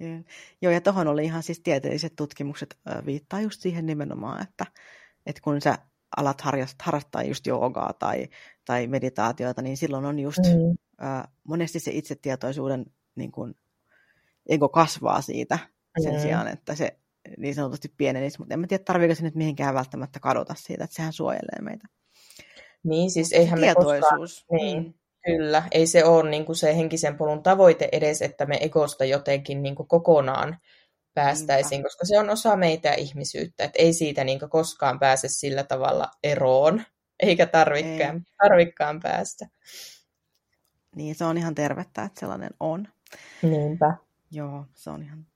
Joo. 0.00 0.20
Joo, 0.62 0.72
ja 0.72 0.80
tuohon 0.80 1.08
oli 1.08 1.24
ihan 1.24 1.42
siis 1.42 1.60
tieteelliset 1.60 2.12
tutkimukset 2.16 2.78
viittaa 3.06 3.40
just 3.40 3.60
siihen 3.60 3.86
nimenomaan, 3.86 4.42
että, 4.42 4.66
että 5.26 5.42
kun 5.44 5.60
sä 5.60 5.78
alat 6.16 6.42
harrastaa 6.82 7.22
just 7.22 7.46
joogaa 7.46 7.92
tai, 7.92 8.28
tai 8.64 8.86
meditaatiota, 8.86 9.62
niin 9.62 9.76
silloin 9.76 10.04
on 10.04 10.18
just 10.18 10.38
Mm. 10.38 10.76
monesti 11.44 11.80
se 11.80 11.90
itsetietoisuuden 11.90 12.86
niin 13.14 13.32
kun, 13.32 13.54
ego 14.48 14.68
kasvaa 14.68 15.20
siitä 15.20 15.58
sen 16.02 16.14
Mm. 16.14 16.20
sijaan, 16.20 16.48
että 16.48 16.74
se 16.74 16.98
niin 17.38 17.54
sanotusti 17.54 17.94
pienenisi, 17.96 18.38
mutta 18.38 18.54
en 18.54 18.60
mä 18.60 18.66
tiedä, 18.66 18.84
tarviiko 18.84 19.14
se 19.14 19.22
nyt 19.22 19.34
mihinkään 19.34 19.74
välttämättä 19.74 20.20
kadota 20.20 20.54
siitä, 20.58 20.84
että 20.84 20.96
sehän 20.96 21.12
suojelee 21.12 21.60
meitä. 21.62 21.88
Niin, 22.86 23.10
siis 23.10 23.32
eihän 23.32 23.60
me 23.60 23.74
koskaan, 23.74 24.20
niin. 24.52 24.82
Mm. 24.82 24.94
kyllä, 25.24 25.62
ei 25.70 25.86
se 25.86 26.04
ole 26.04 26.30
niin 26.30 26.44
kuin 26.44 26.56
se 26.56 26.76
henkisen 26.76 27.16
polun 27.16 27.42
tavoite 27.42 27.88
edes, 27.92 28.22
että 28.22 28.46
me 28.46 28.58
egosta 28.60 29.04
jotenkin 29.04 29.62
niin 29.62 29.74
kuin 29.74 29.88
kokonaan 29.88 30.56
päästäisiin, 31.14 31.70
Niinpä. 31.70 31.86
koska 31.86 32.06
se 32.06 32.18
on 32.18 32.30
osa 32.30 32.56
meitä 32.56 32.94
ihmisyyttä, 32.94 33.64
että 33.64 33.82
ei 33.82 33.92
siitä 33.92 34.24
niin 34.24 34.38
kuin 34.38 34.50
koskaan 34.50 34.98
pääse 34.98 35.28
sillä 35.28 35.64
tavalla 35.64 36.10
eroon, 36.24 36.82
eikä 37.20 37.46
tarvikkaan, 37.46 38.24
tarvikkaan 38.42 39.00
päästä. 39.00 39.46
Niin, 40.96 41.14
se 41.14 41.24
on 41.24 41.38
ihan 41.38 41.54
tervettä, 41.54 42.02
että 42.02 42.20
sellainen 42.20 42.50
on. 42.60 42.88
Niinpä. 43.42 43.94
Joo, 44.30 44.64
se 44.74 44.90
on 44.90 45.02
ihan... 45.02 45.26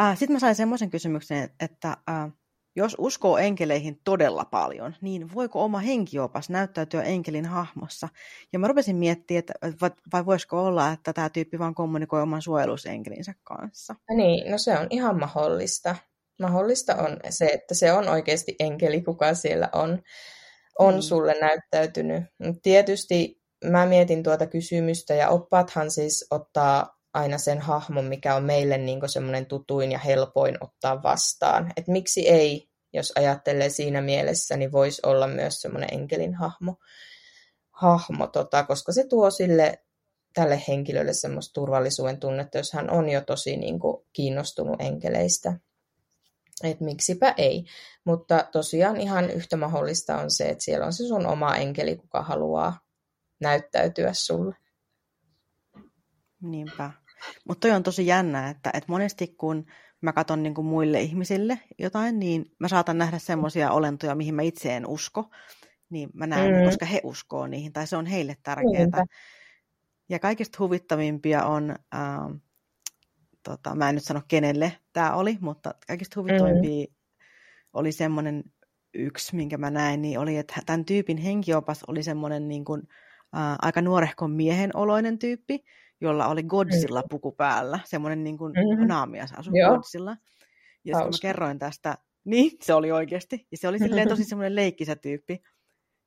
Äh, 0.00 0.18
Sitten 0.18 0.32
mä 0.32 0.38
sain 0.38 0.54
semmoisen 0.54 0.90
kysymyksen, 0.90 1.50
että 1.60 1.88
äh, 1.88 2.32
jos 2.76 2.96
uskoo 2.98 3.38
enkeleihin 3.38 4.00
todella 4.04 4.44
paljon, 4.44 4.94
niin 5.00 5.34
voiko 5.34 5.64
oma 5.64 5.78
henkiopas 5.78 6.50
näyttäytyä 6.50 7.02
enkelin 7.02 7.46
hahmossa? 7.46 8.08
Ja 8.52 8.58
mä 8.58 8.68
rupesin 8.68 8.96
miettimään, 8.96 9.38
että 9.38 9.52
vai, 9.80 9.90
vai 10.12 10.26
voisiko 10.26 10.64
olla, 10.64 10.92
että 10.92 11.12
tämä 11.12 11.30
tyyppi 11.30 11.58
vaan 11.58 11.74
kommunikoi 11.74 12.22
oman 12.22 12.42
suojelusenkelinsä 12.42 13.34
kanssa. 13.44 13.94
Niin, 14.16 14.50
no 14.50 14.58
se 14.58 14.78
on 14.78 14.86
ihan 14.90 15.18
mahdollista. 15.20 15.96
Mahdollista 16.40 16.96
on 16.96 17.16
se, 17.30 17.46
että 17.46 17.74
se 17.74 17.92
on 17.92 18.08
oikeasti 18.08 18.56
enkeli, 18.60 19.02
kuka 19.02 19.34
siellä 19.34 19.68
on, 19.72 20.02
on 20.78 20.94
Niin. 20.94 21.02
sulle 21.02 21.34
näyttäytynyt. 21.40 22.24
Tietysti 22.62 23.42
mä 23.64 23.86
mietin 23.86 24.22
tuota 24.22 24.46
kysymystä, 24.46 25.14
ja 25.14 25.28
oppaathan 25.28 25.90
siis 25.90 26.26
ottaa 26.30 27.01
aina 27.14 27.38
sen 27.38 27.60
hahmon, 27.60 28.04
mikä 28.04 28.34
on 28.34 28.44
meille 28.44 28.78
niin 28.78 29.08
semmoinen 29.08 29.46
tutuin 29.46 29.92
ja 29.92 29.98
helpoin 29.98 30.56
ottaa 30.60 31.02
vastaan. 31.02 31.72
Et 31.76 31.88
miksi 31.88 32.28
ei, 32.28 32.68
jos 32.92 33.12
ajattelee 33.16 33.68
siinä 33.68 34.00
mielessä, 34.00 34.56
niin 34.56 34.72
voisi 34.72 35.02
olla 35.06 35.26
myös 35.26 35.60
semmoinen 35.62 35.88
enkelin 35.92 36.34
hahmo, 36.34 36.76
hahmo 37.70 38.26
tota, 38.26 38.64
koska 38.64 38.92
se 38.92 39.06
tuo 39.06 39.30
sille 39.30 39.84
tälle 40.34 40.62
henkilölle 40.68 41.12
semmoista 41.12 41.52
turvallisuuden 41.52 42.20
tunnetta, 42.20 42.58
jos 42.58 42.72
hän 42.72 42.90
on 42.90 43.08
jo 43.08 43.20
tosi 43.20 43.56
niin 43.56 43.80
kuin, 43.80 44.06
kiinnostunut 44.12 44.80
enkeleistä. 44.80 45.52
Et 46.64 46.80
miksipä 46.80 47.34
ei. 47.36 47.64
Mutta 48.04 48.48
tosiaan 48.52 49.00
ihan 49.00 49.30
yhtä 49.30 49.56
mahdollista 49.56 50.18
on 50.18 50.30
se, 50.30 50.48
että 50.48 50.64
siellä 50.64 50.86
on 50.86 50.92
se 50.92 51.04
sun 51.04 51.26
oma 51.26 51.56
enkeli, 51.56 51.96
kuka 51.96 52.22
haluaa 52.22 52.80
näyttäytyä 53.40 54.12
sulle. 54.12 54.56
Niinpä. 56.40 57.01
Mutta 57.48 57.68
toi 57.68 57.76
on 57.76 57.82
tosi 57.82 58.06
jännä, 58.06 58.48
että, 58.48 58.70
että 58.74 58.92
monesti 58.92 59.26
kun 59.26 59.66
mä 60.00 60.12
katson 60.12 60.42
niin 60.42 60.54
kuin 60.54 60.66
muille 60.66 61.00
ihmisille 61.00 61.58
jotain, 61.78 62.18
niin 62.18 62.44
mä 62.58 62.68
saatan 62.68 62.98
nähdä 62.98 63.18
semmoisia 63.18 63.70
olentoja, 63.70 64.14
mihin 64.14 64.34
mä 64.34 64.42
itse 64.42 64.76
en 64.76 64.86
usko. 64.86 65.30
Niin 65.90 66.10
mä 66.14 66.26
näen, 66.26 66.50
Mm. 66.54 66.58
mm. 66.58 66.64
koska 66.64 66.86
he 66.86 67.00
uskoo 67.04 67.46
niihin, 67.46 67.72
tai 67.72 67.86
se 67.86 67.96
on 67.96 68.06
heille 68.06 68.36
tärkeää. 68.42 68.72
Niinpä. 68.78 69.04
Ja 70.08 70.18
kaikista 70.18 70.56
huvittavimpia 70.58 71.44
on, 71.44 71.76
ähm, 71.94 72.32
tota, 73.42 73.74
mä 73.74 73.88
en 73.88 73.94
nyt 73.94 74.04
sano 74.04 74.22
kenelle 74.28 74.72
tämä 74.92 75.14
oli, 75.14 75.38
mutta 75.40 75.74
kaikista 75.86 76.20
huvittavimpia 76.20 76.86
mm. 76.86 76.94
oli 77.72 77.92
semmoinen 77.92 78.44
yksi, 78.94 79.36
minkä 79.36 79.58
mä 79.58 79.70
näin, 79.70 80.02
niin 80.02 80.18
oli, 80.18 80.36
että 80.36 80.54
tämän 80.66 80.84
tyypin 80.84 81.18
henkiopas 81.18 81.84
oli 81.86 82.02
semmoinen 82.02 82.48
niin 82.48 82.64
kuin, 82.64 82.82
äh, 83.36 83.56
aika 83.62 83.82
nuorehkon 83.82 84.30
miehen 84.30 84.70
oloinen 84.76 85.18
tyyppi, 85.18 85.64
jolla 86.02 86.26
oli 86.28 86.42
Godzilla 86.42 87.02
puku 87.10 87.32
päällä, 87.32 87.78
semmoinen 87.84 88.24
niin 88.24 88.38
kuin 88.38 88.52
Mhm. 88.52 88.86
naamias 88.88 89.32
asui 89.32 89.58
Joo. 89.60 89.74
Godzilla. 89.76 90.16
Ja 90.84 90.94
sitten 90.96 91.02
kun 91.02 91.14
mä 91.14 91.18
kerroin 91.22 91.58
tästä, 91.58 91.98
niin 92.24 92.50
se 92.62 92.74
oli 92.74 92.92
oikeasti. 92.92 93.46
Ja 93.50 93.56
se 93.58 93.68
oli 93.68 93.78
silleen 93.78 94.08
tosi 94.08 94.24
semmoinen 94.30 94.54
leikkisä 94.56 94.96
tyyppi. 94.96 95.42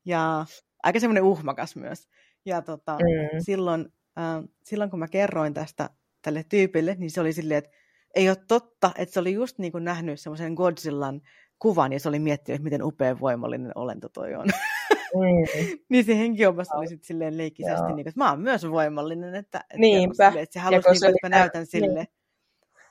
Ja 0.05 0.45
aika 0.83 0.99
semmoinen 0.99 1.23
uhmakas 1.23 1.75
myös. 1.75 2.09
Ja 2.45 2.61
tota, 2.61 2.93
Mm. 2.97 3.39
silloin, 3.39 3.85
äh, 4.19 4.43
silloin 4.63 4.89
kun 4.89 4.99
mä 4.99 5.07
kerroin 5.07 5.53
tästä 5.53 5.89
tälle 6.21 6.43
tyypille, 6.49 6.95
niin 6.99 7.11
se 7.11 7.21
oli 7.21 7.33
silleen, 7.33 7.57
että 7.57 7.71
ei 8.15 8.29
ole 8.29 8.37
totta, 8.47 8.91
että 8.97 9.13
se 9.13 9.19
oli 9.19 9.33
just 9.33 9.57
niin 9.59 9.71
kuin 9.71 9.83
nähnyt 9.83 10.19
semmoisen 10.19 10.53
Godzillan 10.53 11.21
kuvan 11.59 11.93
ja 11.93 11.99
se 11.99 12.09
oli 12.09 12.19
miettinyt, 12.19 12.61
miten 12.63 12.83
upea 12.83 13.19
voimallinen 13.19 13.71
olento 13.75 14.09
toi 14.09 14.35
on. 14.35 14.45
Mm. 15.15 15.77
niin 15.89 16.05
se 16.05 16.17
henkiopas 16.17 16.67
oli 16.73 16.87
sitten 16.87 17.07
silleen 17.07 17.37
leikkisästi, 17.37 17.93
niin, 17.93 18.07
että 18.07 18.19
mä 18.19 18.29
oon 18.29 18.39
myös 18.39 18.69
voimallinen, 18.71 19.35
että, 19.35 19.57
että, 19.59 19.77
Niinpä. 19.77 20.27
Silleen, 20.27 20.43
että 20.43 20.53
se 20.53 20.59
halusi, 20.59 20.89
niin, 20.89 21.05
että 21.05 21.17
mä 21.23 21.29
näytän 21.29 21.59
niin. 21.59 21.67
sille, 21.67 21.93
niin. 21.93 22.07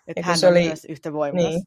että 0.07 0.23
hän 0.23 0.39
on 0.45 0.51
oli... 0.51 0.65
myös 0.65 0.85
yhtä 0.85 1.13
voimakas. 1.13 1.51
Niin. 1.51 1.63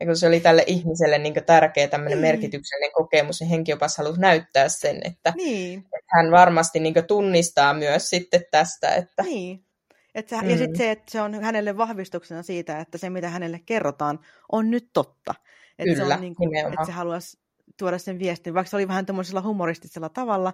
Ja 0.00 0.06
kun 0.06 0.16
se 0.16 0.26
oli 0.26 0.40
tälle 0.40 0.64
ihmiselle 0.66 1.18
niin 1.18 1.34
tärkeä 1.46 1.88
tämmöinen 1.88 2.22
niin. 2.22 2.28
merkityksellinen 2.28 2.92
kokemus, 2.92 3.40
niin 3.40 3.50
henkiopas 3.50 3.98
halusi 3.98 4.20
näyttää 4.20 4.68
sen, 4.68 5.00
että, 5.04 5.32
niin. 5.36 5.78
että 5.78 6.16
hän 6.16 6.30
varmasti 6.30 6.80
niin 6.80 6.94
tunnistaa 7.08 7.74
myös 7.74 8.10
sitten 8.10 8.44
tästä. 8.50 8.94
Että... 8.94 9.22
Niin. 9.22 9.66
Et 10.14 10.28
se, 10.28 10.42
mm. 10.42 10.50
Ja 10.50 10.56
sitten 10.56 10.76
se, 10.76 10.90
että 10.90 11.10
se 11.10 11.20
on 11.20 11.34
hänelle 11.34 11.76
vahvistuksena 11.76 12.42
siitä, 12.42 12.80
että 12.80 12.98
se 12.98 13.10
mitä 13.10 13.28
hänelle 13.28 13.60
kerrotaan 13.66 14.18
on 14.52 14.70
nyt 14.70 14.90
totta. 14.92 15.34
Että 15.78 15.94
Kyllä, 15.94 16.08
se 16.08 16.14
on 16.14 16.20
niin 16.20 16.34
kuin, 16.34 16.56
että 16.56 16.84
se 16.86 16.92
haluaisi 16.92 17.38
tuoda 17.78 17.98
sen 17.98 18.18
viestin, 18.18 18.54
vaikka 18.54 18.70
se 18.70 18.76
oli 18.76 18.88
vähän 18.88 19.06
tämmöisellä 19.06 19.42
humoristisella 19.42 20.08
tavalla, 20.08 20.52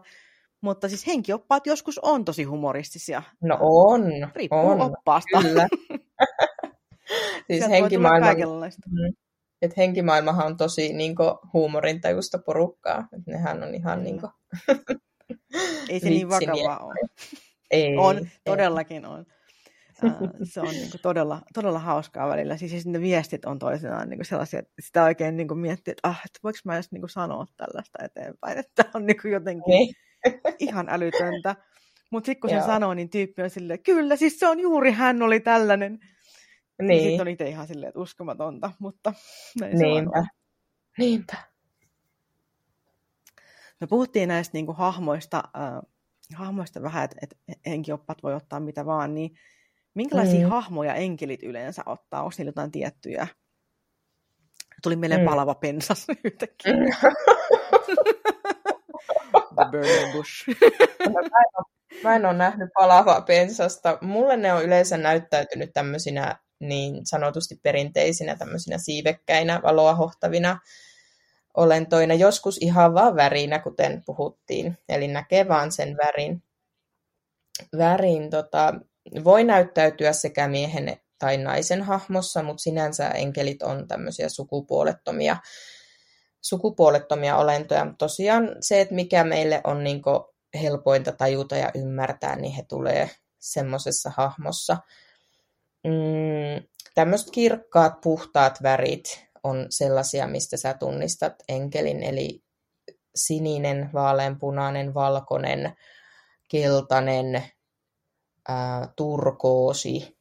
mutta 0.61 0.89
siis 0.89 1.07
henkioppaat 1.07 1.67
joskus 1.67 1.99
on 1.99 2.25
tosi 2.25 2.45
humoristisia. 2.45 3.23
No 3.43 3.59
on. 3.61 4.03
Riippuu 4.35 4.59
on, 4.59 4.81
oppaasta. 4.81 5.43
Kyllä. 5.43 5.69
siis 7.51 7.69
henkimaailma, 7.69 8.33
mm. 8.33 9.15
et 9.63 9.77
henkimaailmahan 9.77 10.47
on 10.47 10.57
tosi 10.57 10.93
niin 10.93 11.15
huumorintajusta 11.53 12.39
porukkaa. 12.39 13.09
Et 13.13 13.27
nehän 13.27 13.63
on 13.63 13.75
ihan 13.75 14.05
niin 14.05 14.21
kuin, 14.21 14.33
Ei 15.89 16.01
se 16.01 16.09
niin 16.09 16.29
vakavaa 16.29 16.79
ole. 16.79 16.95
Ei, 17.71 17.97
on, 17.97 18.19
ei. 18.19 18.25
todellakin 18.45 19.07
on. 19.07 19.27
Se 20.45 20.61
on 20.61 20.69
niin 20.69 20.91
kuin 20.91 21.01
todella, 21.03 21.41
todella 21.55 21.79
hauskaa 21.79 22.29
välillä. 22.29 22.57
Siis, 22.57 22.71
siis 22.71 22.87
ne 22.87 23.01
viestit 23.01 23.45
on 23.45 23.59
toisinaan 23.59 24.09
niin 24.09 24.19
kuin 24.19 24.27
sellaisia, 24.27 24.59
että 24.59 24.73
sitä 24.81 25.05
oikein 25.05 25.37
niin 25.37 25.49
kuin 25.49 25.59
miettii, 25.59 25.93
että, 25.93 26.09
ah, 26.09 26.21
että 26.27 26.39
voiko 26.43 26.59
mä 26.65 26.75
edes 26.75 26.93
niin 26.93 27.03
kuin 27.03 27.11
sanoa 27.11 27.47
tällaista 27.57 28.05
eteenpäin, 28.05 28.59
että 28.59 28.85
on 28.95 29.07
niin 29.07 29.21
kuin 29.23 29.33
jotenkin 29.33 29.65
niin. 29.67 29.95
ihan 30.59 30.89
älytöntä. 30.89 31.57
Mutta 32.11 32.27
sitten 32.27 32.41
kun 32.41 32.51
se 32.51 32.67
sanoo, 32.67 32.95
niin 32.95 33.11
tyyppi 33.11 33.43
on 33.43 33.51
silleen, 33.51 33.83
kyllä, 33.83 34.17
siis 34.17 34.39
se 34.39 34.49
on 34.49 34.61
juuri 34.61 34.93
hän 34.93 35.23
oli 35.23 35.41
tällainen. 35.41 35.99
Niin. 36.83 37.03
Sitten 37.03 37.21
on 37.21 37.29
itse 37.29 37.49
ihan 37.49 37.67
silleen, 37.67 37.89
että 37.89 38.01
uskomatonta, 38.01 38.73
mutta 38.79 39.13
näin 39.61 39.79
Niinpä. 39.79 40.21
Se 40.21 40.29
Niinpä. 40.99 41.37
Me 43.81 43.87
puhuttiin 43.87 44.29
näistä 44.29 44.57
niin 44.57 44.67
kuin, 44.67 44.77
hahmoista, 44.77 45.43
äh, 45.57 45.83
hahmoista 46.35 46.83
vähän, 46.83 47.05
että, 47.05 47.17
että 47.21 47.37
henkioppat 47.67 48.23
voi 48.23 48.35
ottaa 48.35 48.61
mitä 48.61 48.87
vaan, 48.87 49.15
niin 49.15 49.31
Minkälaisia 49.95 50.47
mm. 50.47 50.51
hahmoja 50.51 50.95
enkelit 50.95 51.43
yleensä 51.43 51.83
ottaa? 51.87 52.23
Onko 52.23 52.35
niillä 52.39 52.49
jotain 52.49 52.71
tiettyjä? 52.71 53.27
Tuli 54.83 54.97
meille 54.97 55.19
mm. 55.19 55.25
palava 55.25 55.55
pensas 55.55 56.07
yhtäkkiä. 56.25 56.73
Mm. 56.73 56.87
The 59.55 59.65
burning 59.71 60.13
bush. 60.13 60.49
mä 62.05 62.17
en 62.17 62.27
ole 62.27 62.35
nähnyt 62.35 62.71
palavaa 62.75 63.21
pensasta. 63.21 63.99
Mulle 64.01 64.37
ne 64.37 64.53
on 64.53 64.65
yleensä 64.65 64.97
näyttäytynyt 64.97 65.71
tämmöisinä 65.73 66.37
niin 66.61 67.07
sanotusti 67.07 67.61
perinteisinä 67.63 68.37
tämmöisinä 68.37 68.79
siivekkäinä, 68.79 69.61
valoa 69.63 69.95
hohtavina 69.95 70.59
olentoina, 71.57 72.15
joskus 72.15 72.59
ihan 72.59 72.95
vaan 72.95 73.17
värinä, 73.17 73.59
kuten 73.59 74.03
puhuttiin, 74.07 74.79
eli 74.89 75.09
näkee 75.09 75.49
vaan 75.49 75.73
sen 75.73 75.97
värin. 75.97 76.43
värin 77.79 78.31
tota, 78.31 78.75
voi 79.25 79.45
näyttäytyä 79.45 80.13
sekä 80.13 80.49
miehen 80.49 80.97
tai 81.19 81.37
naisen 81.37 81.83
hahmossa, 81.83 82.43
mutta 82.43 82.63
sinänsä 82.63 83.09
enkelit 83.09 83.63
on 83.63 83.89
tämmöisiä 83.89 84.29
sukupuolettomia, 84.29 85.37
sukupuolettomia 86.41 87.37
olentoja. 87.37 87.85
Mutta 87.85 87.99
tosiaan 87.99 88.57
se, 88.61 88.81
että 88.81 88.95
mikä 88.95 89.25
meille 89.25 89.61
on 89.65 89.85
niin 89.85 90.03
helpointa 90.63 91.13
tajuta 91.13 91.57
ja 91.57 91.71
ymmärtää, 91.75 92.37
niin 92.37 92.53
he 92.53 92.63
tulee 92.69 93.11
semmoisessa 93.39 94.13
hahmossa. 94.17 94.77
Mm, 95.85 96.67
tämmöiset 96.95 97.31
kirkkaat, 97.31 98.01
puhtaat 98.01 98.63
värit 98.63 99.27
on 99.43 99.67
sellaisia, 99.71 100.27
mistä 100.27 100.57
sä 100.57 100.75
tunnistat 100.75 101.35
enkelin, 101.49 102.03
eli 102.03 102.43
sininen, 103.15 103.91
vaaleanpunainen, 103.93 104.95
valkoinen, 104.95 105.73
keltainen, 106.49 107.43
ää, 108.49 108.93
turkoosi, 108.97 110.19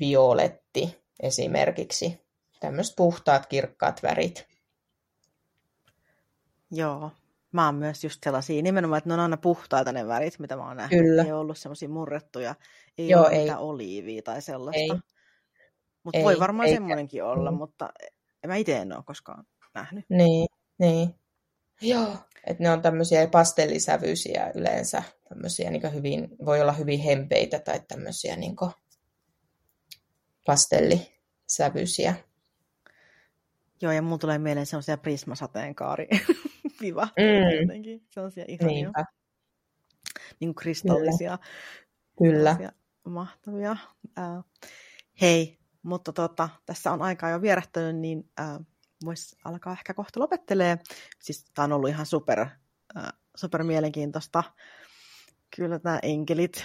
violetti 0.00 1.04
esimerkiksi. 1.20 2.26
Tämmöiset 2.60 2.96
puhtaat, 2.96 3.46
kirkkaat 3.46 4.02
värit. 4.02 4.46
Joo, 6.70 7.10
mä 7.52 7.66
oon 7.66 7.74
myös 7.74 8.04
just 8.04 8.24
sellaisia, 8.24 8.62
nimenomaan, 8.62 8.98
että 8.98 9.08
ne 9.10 9.14
on 9.14 9.20
aina 9.20 9.36
puhtaita 9.36 9.92
ne 9.92 10.06
värit, 10.06 10.38
mitä 10.38 10.56
mä 10.56 10.68
oon 10.68 10.76
nähnyt. 10.76 11.00
Kyllä. 11.00 11.22
Ei 11.22 11.32
ollut 11.32 11.58
semmoisia 11.58 11.88
murrettuja, 11.88 12.54
ei 12.98 13.08
Joo, 13.08 13.20
ole 13.20 13.30
ei. 13.30 13.40
mitään 13.40 13.60
oliivia 13.60 14.22
tai 14.22 14.42
sellaista. 14.42 14.98
Mutta 16.02 16.20
voi 16.22 16.40
varmaan 16.40 16.68
eikä. 16.68 16.76
semmoinenkin 16.76 17.24
olla, 17.24 17.50
mm. 17.50 17.56
mutta 17.56 17.92
en 18.44 18.50
mä 18.50 18.56
itse 18.56 18.76
en 18.76 18.92
ole 18.92 19.02
koskaan 19.06 19.44
nähnyt. 19.74 20.04
Niin, 20.08 20.48
niin. 20.78 21.14
Joo, 21.80 22.16
että 22.46 22.62
ne 22.62 22.70
on 22.70 22.82
tämmöisiä 22.82 23.26
pastellisävyisiä 23.26 24.50
yleensä, 24.54 25.02
tämmöisiä 25.28 25.70
niin 25.70 25.94
hyvin, 25.94 26.28
voi 26.44 26.60
olla 26.60 26.72
hyvin 26.72 27.00
hempeitä 27.00 27.58
tai 27.58 27.80
tämmöisiä 27.88 28.36
niin 28.36 28.56
pastellisävyisiä. 30.46 32.14
Joo, 33.82 33.92
ja 33.92 34.02
mulla 34.02 34.18
tulee 34.18 34.38
mieleen 34.38 34.66
sellaisia 34.66 34.96
prismasateenkaari 34.96 36.08
viva 36.82 37.04
mm. 37.04 37.60
jotenkin. 37.60 38.06
Sellaisia 38.10 38.44
ihania. 38.48 38.74
Niinpä. 38.74 39.04
Niin 40.40 40.48
kuin 40.48 40.54
kristallisia. 40.54 41.38
Kyllä. 42.18 42.54
Kyllä. 42.54 42.72
Mahtavia. 43.04 43.76
Äh, 44.18 44.44
hei, 45.20 45.58
mutta 45.82 46.12
tota, 46.12 46.48
tässä 46.66 46.92
on 46.92 47.02
aikaa 47.02 47.30
jo 47.30 47.42
vierähtänyt, 47.42 47.96
niin 47.96 48.30
äh, 48.40 48.58
voisi 49.04 49.36
alkaa 49.44 49.72
ehkä 49.72 49.94
kohta 49.94 50.20
lopettelee. 50.20 50.78
Siis 51.18 51.44
tämä 51.54 51.64
on 51.64 51.72
ollut 51.72 51.90
ihan 51.90 52.06
super, 52.06 52.40
äh, 52.96 53.12
super 53.36 53.62
mielenkiintoista. 53.62 54.42
Kyllä 55.56 55.80
nämä 55.84 55.98
enkelit. 56.02 56.64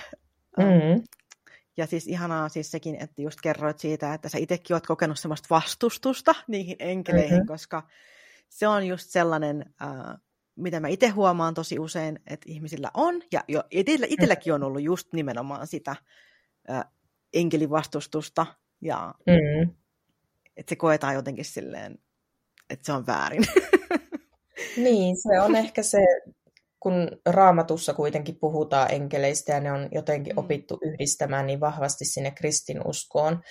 Mm-hmm. 0.57 1.03
Ja 1.77 1.87
siis 1.87 2.07
ihanaa 2.07 2.49
siis 2.49 2.71
sekin, 2.71 2.95
että 2.95 3.21
just 3.21 3.41
kerroit 3.41 3.79
siitä, 3.79 4.13
että 4.13 4.29
sä 4.29 4.37
itsekin 4.37 4.73
oot 4.73 4.87
kokenut 4.87 5.19
semmoista 5.19 5.47
vastustusta 5.49 6.35
niihin 6.47 6.75
enkeleihin, 6.79 7.31
mm-hmm. 7.31 7.47
koska 7.47 7.87
se 8.49 8.67
on 8.67 8.87
just 8.87 9.09
sellainen, 9.09 9.65
äh, 9.81 10.21
mitä 10.55 10.79
mä 10.79 10.87
itse 10.87 11.07
huomaan 11.07 11.53
tosi 11.53 11.79
usein, 11.79 12.19
että 12.27 12.45
ihmisillä 12.49 12.91
on, 12.93 13.21
ja 13.31 13.43
jo 13.47 13.63
itellä, 13.71 14.07
itselläkin 14.09 14.53
on 14.53 14.63
ollut 14.63 14.81
just 14.81 15.13
nimenomaan 15.13 15.67
sitä 15.67 15.95
äh, 16.69 16.83
enkelivastustusta, 17.33 18.45
ja 18.81 19.15
mm-hmm. 19.27 19.75
että 20.57 20.69
se 20.69 20.75
koetaan 20.75 21.13
jotenkin 21.13 21.45
silleen 21.45 21.99
että 22.71 22.85
se 22.85 22.93
on 22.93 23.07
väärin. 23.07 23.43
Niin, 24.77 25.17
se 25.17 25.41
on 25.41 25.55
ehkä 25.55 25.83
se, 25.83 25.97
kun 26.81 27.09
raamatussa 27.25 27.93
kuitenkin 27.93 28.37
puhutaan 28.39 28.91
enkeleistä 28.91 29.53
ja 29.53 29.59
ne 29.59 29.71
on 29.71 29.89
jotenkin 29.91 30.33
mm. 30.33 30.37
opittu 30.37 30.79
yhdistämään 30.81 31.47
niin 31.47 31.59
vahvasti 31.59 32.05
sinne 32.05 32.31
kristinuskoon, 32.31 33.41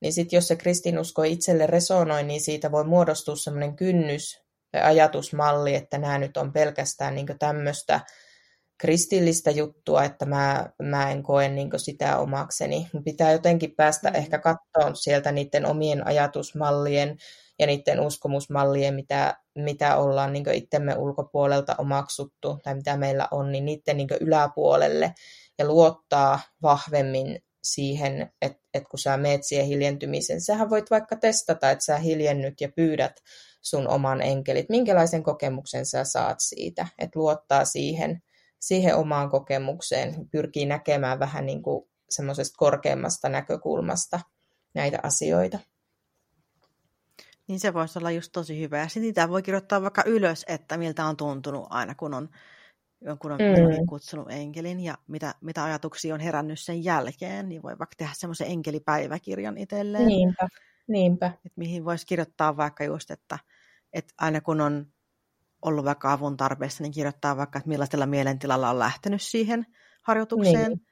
niin 0.00 0.12
sitten 0.12 0.36
jos 0.36 0.48
se 0.48 0.56
kristinusko 0.56 1.22
itselle 1.22 1.66
resonoi, 1.66 2.22
niin 2.22 2.40
siitä 2.40 2.72
voi 2.72 2.84
muodostua 2.84 3.36
semmoinen 3.36 3.76
kynnys 3.76 4.40
ja 4.72 4.86
ajatusmalli, 4.86 5.74
että 5.74 5.98
nämä 5.98 6.18
nyt 6.18 6.36
on 6.36 6.52
pelkästään 6.52 7.14
niin 7.14 7.26
tämmöistä 7.38 8.00
kristillistä 8.78 9.50
juttua, 9.50 10.04
että 10.04 10.26
mä, 10.26 10.70
mä 10.82 11.10
en 11.10 11.22
koe 11.22 11.48
niin 11.48 11.70
sitä 11.76 12.18
omakseni. 12.18 12.86
Pitää 13.04 13.32
jotenkin 13.32 13.74
päästä 13.76 14.10
mm. 14.10 14.14
ehkä 14.14 14.38
katsoa 14.38 14.94
sieltä 14.94 15.32
niiden 15.32 15.66
omien 15.66 16.06
ajatusmallien 16.06 17.16
ja 17.58 17.66
niiden 17.66 18.00
uskomusmallien, 18.00 18.94
mitä, 18.94 19.36
mitä 19.56 19.96
ollaan 19.96 20.32
niin 20.32 20.52
itsemme 20.52 20.96
ulkopuolelta 20.96 21.74
omaksuttu 21.78 22.58
tai 22.62 22.74
mitä 22.74 22.96
meillä 22.96 23.28
on, 23.30 23.52
niin 23.52 23.64
niiden 23.64 23.96
niin 23.96 24.08
yläpuolelle 24.20 25.14
ja 25.58 25.66
luottaa 25.66 26.40
vahvemmin 26.62 27.42
siihen, 27.64 28.32
että, 28.42 28.62
että 28.74 28.88
kun 28.90 28.98
sä 28.98 29.16
meet 29.16 29.44
siihen 29.44 29.66
hiljentymisen, 29.66 30.40
sähän 30.40 30.70
voit 30.70 30.90
vaikka 30.90 31.16
testata, 31.16 31.70
että 31.70 31.84
sä 31.84 31.98
hiljennyt 31.98 32.60
ja 32.60 32.68
pyydät 32.76 33.22
sun 33.62 33.88
oman 33.88 34.22
enkelit, 34.22 34.68
minkälaisen 34.68 35.22
kokemuksen 35.22 35.86
sä 35.86 36.04
saat 36.04 36.40
siitä, 36.40 36.86
että 36.98 37.18
luottaa 37.18 37.64
siihen, 37.64 38.22
siihen 38.58 38.96
omaan 38.96 39.30
kokemukseen, 39.30 40.30
pyrkii 40.30 40.66
näkemään 40.66 41.18
vähän 41.18 41.46
niin 41.46 41.62
kuin 41.62 41.88
semmoisesta 42.10 42.56
korkeammasta 42.56 43.28
näkökulmasta 43.28 44.20
näitä 44.74 44.98
asioita. 45.02 45.58
Niin 47.48 47.60
se 47.60 47.74
voisi 47.74 47.98
olla 47.98 48.10
just 48.10 48.32
tosi 48.32 48.60
hyvä. 48.60 48.78
Ja 48.78 48.88
sitten 48.88 49.02
niitä 49.02 49.28
voi 49.28 49.42
kirjoittaa 49.42 49.82
vaikka 49.82 50.02
ylös, 50.06 50.44
että 50.48 50.76
miltä 50.76 51.04
on 51.04 51.16
tuntunut 51.16 51.66
aina, 51.70 51.94
kun 51.94 52.14
on 52.14 52.28
jonkun 53.00 53.32
on 53.32 53.38
mm. 53.38 53.86
kutsunut 53.86 54.30
enkelin 54.30 54.80
ja 54.80 54.98
mitä, 55.08 55.34
mitä 55.40 55.64
ajatuksia 55.64 56.14
on 56.14 56.20
herännyt 56.20 56.60
sen 56.60 56.84
jälkeen, 56.84 57.48
niin 57.48 57.62
voi 57.62 57.78
vaikka 57.78 57.94
tehdä 57.96 58.12
semmoisen 58.16 58.46
enkelipäiväkirjan 58.46 59.58
itselleen. 59.58 60.06
Niinpä, 60.06 60.48
niinpä. 60.88 61.32
Et 61.46 61.52
mihin 61.56 61.84
voisi 61.84 62.06
kirjoittaa 62.06 62.56
vaikka 62.56 62.84
just, 62.84 63.10
että, 63.10 63.38
että 63.92 64.14
aina 64.18 64.40
kun 64.40 64.60
on 64.60 64.86
ollut 65.62 65.84
vaikka 65.84 66.12
avun 66.12 66.36
tarpeessa, 66.36 66.82
niin 66.82 66.92
kirjoittaa 66.92 67.36
vaikka, 67.36 67.58
että 67.58 67.68
millaisella 67.68 68.06
mielentilalla 68.06 68.70
on 68.70 68.78
lähtenyt 68.78 69.22
siihen 69.22 69.66
harjoitukseen. 70.02 70.68
Niin. 70.68 70.86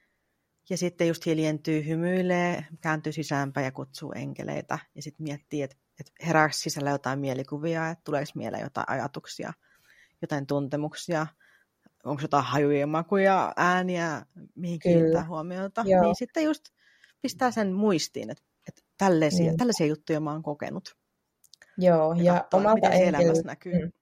Ja 0.71 0.77
sitten 0.77 1.09
just 1.09 1.27
hiljentyy, 1.27 1.87
hymyilee, 1.87 2.67
kääntyy 2.81 3.13
sisäänpäin 3.13 3.65
ja 3.65 3.73
kutsuu 3.73 4.13
enkeleitä. 4.13 4.79
Ja 4.95 5.03
sitten 5.03 5.25
miettii, 5.25 5.63
että, 5.63 5.77
että 6.01 6.13
herääkö 6.27 6.55
sisällä 6.57 6.91
jotain 6.91 7.19
mielikuvia, 7.19 7.91
että 7.91 8.05
tuleeko 8.05 8.33
mieleen 8.35 8.63
jotain 8.63 8.89
ajatuksia, 8.89 9.53
jotain 10.23 10.47
tuntemuksia, 10.47 11.27
onko 12.05 12.23
jotain 12.23 12.45
hajuja, 12.45 12.87
makuja, 12.87 13.53
ääniä, 13.57 14.27
mihin 14.55 14.79
Kyllä. 14.79 14.95
kiinnittää 14.95 15.27
huomiota. 15.29 15.85
Joo. 15.87 16.03
Niin 16.03 16.17
sitten 16.17 16.45
just 16.45 16.65
pistää 17.23 17.51
sen 17.51 17.73
muistiin, 17.73 18.31
että, 18.31 18.45
että 18.69 18.83
tällaisia, 18.99 19.47
niin. 19.47 19.57
tällaisia 19.57 19.87
juttuja 19.87 20.21
mä 20.21 20.33
oon 20.33 20.43
kokenut. 20.43 20.97
Joo, 21.79 22.13
ja, 22.13 22.23
ja 22.23 22.35
katsoo, 22.35 22.61
omalta 22.61 22.91
enkeli... 22.91 23.43
näkyy. 23.45 23.85
Mm. 23.85 23.93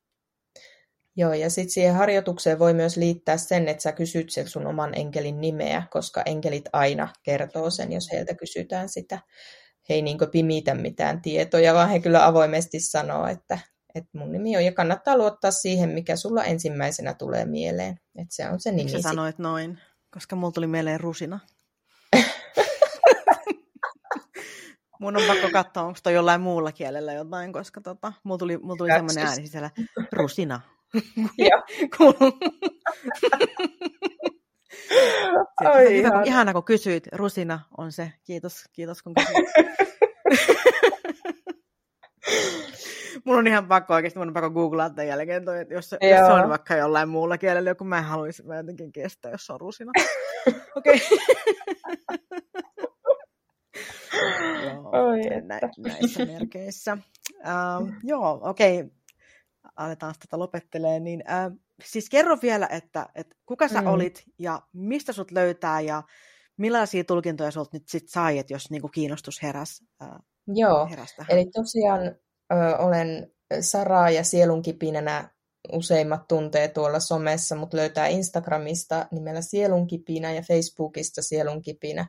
Joo, 1.16 1.32
ja 1.32 1.51
sitten 1.51 1.70
siihen 1.70 1.95
harjoitukseen 1.95 2.59
voi 2.59 2.74
myös 2.74 2.97
liittää 2.97 3.36
sen, 3.36 3.68
että 3.68 3.82
sä 3.82 3.93
kysyt 3.93 4.30
sen 4.30 4.49
sun 4.49 4.66
oman 4.66 4.95
enkelin 4.95 5.40
nimeä, 5.40 5.82
koska 5.90 6.22
enkelit 6.26 6.68
aina 6.72 7.09
kertoo 7.22 7.70
sen, 7.70 7.93
jos 7.93 8.12
heiltä 8.12 8.34
kysytään 8.34 8.88
sitä. 8.88 9.18
He 9.89 9.95
ei 9.95 10.03
niin 10.03 10.18
pimitä 10.33 10.74
mitään 10.74 11.22
tietoja, 11.22 11.74
vaan 11.74 11.89
he 11.89 12.01
kyllä 12.01 12.26
avoimesti 12.26 12.80
sanoo, 12.80 13.26
että, 13.26 13.59
että 13.95 14.18
mun 14.18 14.33
nimi 14.33 14.57
on, 14.57 14.64
ja 14.64 14.72
kannattaa 14.72 15.16
luottaa 15.16 15.51
siihen, 15.51 15.89
mikä 15.91 16.16
sulla 16.16 16.45
ensimmäisenä 16.45 17.14
tulee 17.14 17.45
mieleen. 17.45 18.01
Että 18.16 18.35
se 18.35 18.49
on 18.49 18.61
se 18.61 18.70
nimi. 18.70 18.83
Miksi 18.83 19.03
sanoit 19.03 19.39
noin? 19.39 19.78
Koska 20.11 20.37
mulla 20.37 20.53
tuli 20.53 20.66
mieleen 20.66 21.01
rusina. 21.01 21.41
Mun 25.01 25.16
on 25.16 25.22
pakko 25.26 25.49
katsoa, 25.53 25.83
onko 25.83 25.99
toi 26.03 26.14
jollain 26.14 26.41
muulla 26.41 26.72
kielellä 26.72 27.12
jotain, 27.12 27.53
koska 27.53 27.80
tota, 27.80 28.12
mulla 28.24 28.39
tuli, 28.39 28.59
mulla 28.59 28.76
tuli 28.76 28.91
semmoinen 28.93 29.26
ääni 29.26 29.47
sisällä, 29.47 29.70
rusina. 30.12 30.61
Joo. 31.39 31.62
Oi, 35.74 35.99
ihana. 35.99 36.22
ihana, 36.22 36.53
kun 36.53 36.64
kysyit. 36.64 37.07
Rusina 37.12 37.61
on 37.78 37.93
se. 37.93 38.12
Kiitos, 38.24 38.64
kiitos 38.72 39.03
kun 39.03 39.14
kysyit. 39.14 39.49
Mun 43.24 43.38
on 43.38 43.47
ihan 43.47 43.68
pakko 43.68 43.95
oikeasti, 43.95 44.18
mun 44.18 44.28
on 44.28 44.34
pakko 44.34 44.51
googlaa 44.51 44.90
tämän 44.90 45.09
jälkeen, 45.09 45.45
toi, 45.45 45.61
että 45.61 45.74
jos, 45.74 45.93
jos 45.93 46.26
se 46.26 46.32
on 46.32 46.49
vaikka 46.49 46.76
jollain 46.76 47.09
muulla 47.09 47.38
kielellä, 47.38 47.74
kun 47.74 47.86
mä 47.86 47.99
en 47.99 48.05
haluaisi 48.05 48.43
mä 48.43 48.57
jotenkin 48.57 48.93
kestää, 48.93 49.30
jos 49.32 49.47
se 49.47 49.53
on 49.53 49.61
rusina. 49.61 49.93
Okei. 50.76 51.01
Oi, 54.93 55.20
nä- 55.43 55.61
näissä 55.78 56.26
merkeissä. 56.26 56.99
Uh, 57.38 57.93
joo, 58.03 58.40
okei. 58.43 58.80
Okay 58.80 58.90
aletaan 59.77 60.14
tätä 60.18 60.39
lopettelee, 60.39 61.01
niin 61.01 61.25
äh, 61.31 61.53
siis 61.85 62.09
kerro 62.11 62.39
vielä, 62.43 62.68
että, 62.70 63.09
että 63.14 63.37
kuka 63.47 63.68
sä 63.68 63.81
mm. 63.81 63.87
olit 63.87 64.25
ja 64.39 64.62
mistä 64.73 65.12
sut 65.12 65.31
löytää 65.31 65.81
ja 65.81 66.03
millaisia 66.57 67.05
tulkintoja 67.05 67.51
sulta 67.51 67.70
nyt 67.73 67.89
sit 67.89 68.09
sai, 68.09 68.39
että 68.39 68.55
jos 68.55 68.70
niinku 68.70 68.89
kiinnostus 68.89 69.43
heräs, 69.43 69.83
äh, 70.03 70.09
Joo, 70.47 70.87
heräs 70.87 71.14
tähän. 71.16 71.31
eli 71.31 71.51
tosiaan 71.53 72.01
ö, 72.53 72.77
olen 72.79 73.33
Saraa 73.61 74.11
ja 74.11 74.25
sielunkipinänä 74.25 75.31
useimmat 75.73 76.29
tuntee 76.29 76.68
tuolla 76.68 77.01
somessa, 77.01 77.57
mutta 77.57 77.77
löytää 77.77 78.07
Instagramista 78.07 79.07
nimellä 79.11 79.41
Sielunkipinä 79.41 80.33
ja 80.33 80.43
Facebookista 80.43 81.23
Sielunkipinä. 81.23 82.07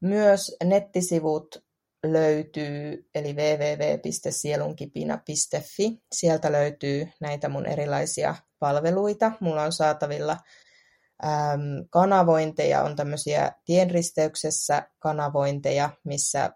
Myös 0.00 0.56
nettisivut 0.64 1.64
löytyy, 2.06 3.08
eli 3.14 3.32
www.sielunkipina.fi. 3.32 6.02
Sieltä 6.12 6.52
löytyy 6.52 7.08
näitä 7.20 7.48
mun 7.48 7.66
erilaisia 7.66 8.34
palveluita. 8.58 9.32
Mulla 9.40 9.62
on 9.62 9.72
saatavilla 9.72 10.36
äm, 11.24 11.60
kanavointeja, 11.90 12.82
on 12.82 12.96
tämmöisiä 12.96 13.52
tienristeyksessä 13.64 14.88
kanavointeja, 14.98 15.90
missä 16.04 16.50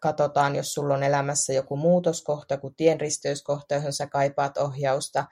katsotaan, 0.00 0.56
jos 0.56 0.74
sulla 0.74 0.94
on 0.94 1.02
elämässä 1.02 1.52
joku 1.52 1.76
muutoskohta, 1.76 2.56
kuin 2.56 2.74
tienristeyskohta, 2.74 3.74
johon 3.74 3.92
sä 3.92 4.06
kaipaat 4.06 4.56
ohjausta. 4.56 5.24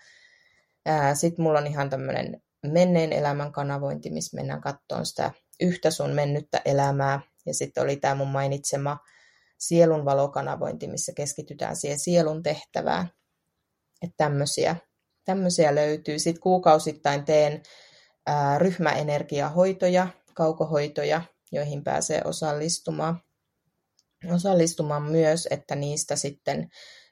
Sitten 1.15 1.43
mulla 1.43 1.59
on 1.59 1.67
ihan 1.67 1.91
tämmöinen 1.91 2.43
menneen 2.67 3.13
elämän 3.13 3.53
kanavointi, 3.53 4.11
missä 4.11 4.37
mennään 4.37 4.61
katsomaan 4.61 5.07
sitä 5.07 5.31
yhtä 5.61 5.91
sun 5.91 6.11
mennyttä 6.11 6.61
elämää. 6.65 7.21
Ja 7.47 7.55
sitten 7.55 7.83
oli 7.83 7.97
tämä 7.97 8.15
mun 8.15 8.29
mainitsema 8.29 8.99
sielun 9.59 10.05
valokanavointi, 10.05 10.89
missä 10.89 11.13
keskitytään 11.17 11.77
siihen 11.77 11.99
sielun 11.99 12.43
tehtävään. 12.43 13.11
Että 14.03 14.15
tämmöisiä, 14.17 14.77
tämmöisiä 15.25 15.75
löytyy. 15.75 16.19
Sitten 16.19 16.43
kuukausittain 16.43 17.25
teen 17.25 17.63
ää, 18.27 18.59
ryhmäenergiahoitoja, 18.59 20.09
kaukohoitoja, 20.35 21.23
joihin 21.53 21.85
pääsee 21.85 22.23
osallistumaan. 22.25 23.21
Osallistumaan 24.35 25.03
myös, 25.03 25.49
että 25.51 25.75
niistä 25.75 26.17
sitten 26.17 26.69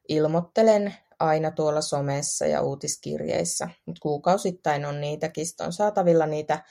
ilmoittelen 0.09 0.95
aina 1.21 1.51
tuolla 1.51 1.81
somessa 1.81 2.47
ja 2.47 2.63
uutiskirjeissä. 2.63 3.69
Mutta 3.87 4.01
kuukausittain 4.03 4.85
on 4.85 5.01
niitäkin, 5.01 5.47
on 5.61 5.73
saatavilla 5.73 6.27
niitä 6.27 6.65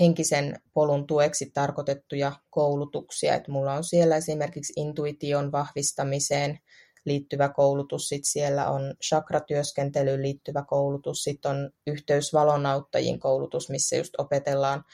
henkisen 0.00 0.60
polun 0.74 1.06
tueksi 1.06 1.50
tarkoitettuja 1.54 2.32
koulutuksia. 2.50 3.34
Et 3.34 3.48
mulla 3.48 3.74
on 3.74 3.84
siellä 3.84 4.16
esimerkiksi 4.16 4.72
intuition 4.76 5.52
vahvistamiseen 5.52 6.58
liittyvä 7.04 7.48
koulutus, 7.48 8.08
sitten 8.08 8.30
siellä 8.30 8.70
on 8.70 8.94
chakratyöskentelyyn 9.04 10.22
liittyvä 10.22 10.64
koulutus, 10.68 11.22
sitten 11.22 11.50
on 11.50 11.70
yhteysvalonauttajiin 11.86 13.18
koulutus, 13.18 13.70
missä 13.70 13.96
just 13.96 14.14
opetellaan 14.18 14.84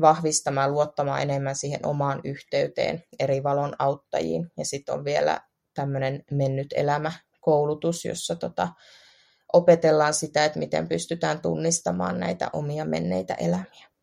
vahvistamaan, 0.00 0.72
luottamaan 0.72 1.22
enemmän 1.22 1.56
siihen 1.56 1.86
omaan 1.86 2.20
yhteyteen 2.24 3.04
eri 3.18 3.42
valon 3.42 3.74
auttajiin. 3.78 4.50
Ja 4.58 4.64
sitten 4.64 4.94
on 4.94 5.04
vielä 5.04 5.40
tämmöinen 5.74 6.24
mennyt 6.30 6.74
elämä 6.76 7.12
koulutus, 7.40 8.04
jossa 8.04 8.36
tota, 8.36 8.68
opetellaan 9.52 10.14
sitä, 10.14 10.44
että 10.44 10.58
miten 10.58 10.88
pystytään 10.88 11.40
tunnistamaan 11.40 12.20
näitä 12.20 12.50
omia 12.52 12.84
menneitä 12.84 13.34
elämiä. 13.34 13.95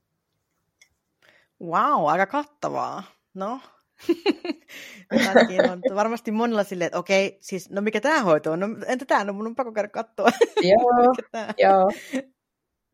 Wow, 1.63 2.09
aika 2.09 2.25
kattavaa. 2.25 3.03
No, 3.33 3.59
on 5.71 5.95
varmasti 5.95 6.31
monella 6.31 6.63
silleen, 6.63 6.85
että 6.85 6.99
okei, 6.99 7.37
siis 7.41 7.69
no 7.69 7.81
mikä 7.81 8.01
tämä 8.01 8.23
hoito 8.23 8.51
on? 8.51 8.59
No 8.59 8.67
entä 8.87 9.05
tämä? 9.05 9.23
No 9.23 9.33
mun 9.33 9.47
on 9.47 9.55
pakko 9.55 9.71
käydä 9.71 9.87
katsoa. 9.87 10.29
Joo, 10.71 11.13
joo. 11.57 11.91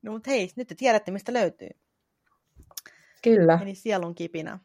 No 0.01 0.11
mutta 0.11 0.31
hei, 0.31 0.49
nyt 0.55 0.67
te 0.67 0.75
tiedätte, 0.75 1.11
mistä 1.11 1.33
löytyy. 1.33 1.69
Kyllä. 3.23 3.59
Eli 3.61 3.75
sielun 3.75 4.15
kipinä. 4.15 4.59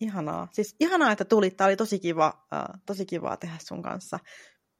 Ihanaa. 0.00 0.48
Siis 0.52 0.76
ihanaa, 0.80 1.12
että 1.12 1.24
tulit. 1.24 1.56
Tämä 1.56 1.68
oli 1.68 1.76
tosi 1.76 1.98
kiva, 1.98 2.46
uh, 2.52 2.80
tosi 2.86 3.06
kivaa 3.06 3.36
tehdä 3.36 3.56
sun 3.60 3.82
kanssa 3.82 4.18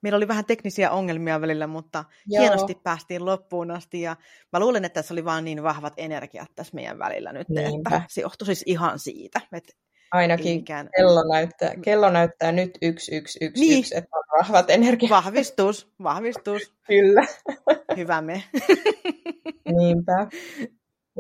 meillä 0.03 0.17
oli 0.17 0.29
vähän 0.29 0.45
teknisiä 0.45 0.91
ongelmia 0.91 1.41
välillä, 1.41 1.67
mutta 1.67 2.05
Joo. 2.27 2.43
hienosti 2.43 2.81
päästiin 2.83 3.25
loppuun 3.25 3.71
asti. 3.71 4.01
Ja 4.01 4.17
mä 4.53 4.61
luulen, 4.61 4.85
että 4.85 4.95
tässä 4.95 5.15
oli 5.15 5.25
vaan 5.25 5.45
niin 5.45 5.63
vahvat 5.63 5.93
energiat 5.97 6.49
tässä 6.55 6.75
meidän 6.75 6.99
välillä 6.99 7.33
nyt, 7.33 7.49
Niinpä. 7.49 7.97
että 7.97 8.09
se 8.09 8.21
johtui 8.21 8.47
siis 8.47 8.63
ihan 8.67 8.99
siitä. 8.99 9.41
Että 9.53 9.73
Ainakin 10.13 10.59
ikään... 10.59 10.89
kello, 10.97 11.33
näyttää, 11.33 11.75
kello 11.85 12.11
näyttää 12.11 12.53
nyt 12.53 12.79
yksi, 12.83 13.17
yksi, 13.17 13.39
yksi, 13.43 13.61
niin. 13.61 13.79
yksi, 13.79 13.97
että 13.97 14.09
on 14.17 14.25
vahvat 14.39 14.71
energiat. 14.71 15.11
Vahvistus, 15.11 15.89
vahvistus. 16.03 16.75
Kyllä. 16.89 17.27
Hyvä 17.97 18.21
me. 18.21 18.43
Niinpä. 19.79 20.27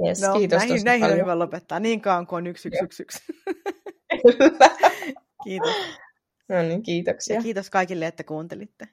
Yes, 0.06 0.22
no, 0.22 0.38
kiitos 0.38 0.58
näihin, 0.58 0.84
näihin 0.84 1.06
on 1.06 1.16
hyvä 1.16 1.38
lopettaa, 1.38 1.80
niin 1.80 2.00
kauan 2.00 2.26
kuin 2.26 2.36
on 2.36 2.46
yksi, 2.46 2.68
yksi, 2.68 2.84
yksi, 2.84 3.02
yksi. 3.02 3.22
Kiitos. 5.44 5.74
No 6.48 6.62
niin, 6.62 6.82
kiitoksia. 6.82 7.36
Ja 7.36 7.42
kiitos 7.42 7.70
kaikille, 7.70 8.06
että 8.06 8.24
kuuntelitte. 8.24 8.88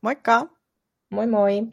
Moikka! 0.00 0.48
Moi 1.10 1.26
moi! 1.26 1.66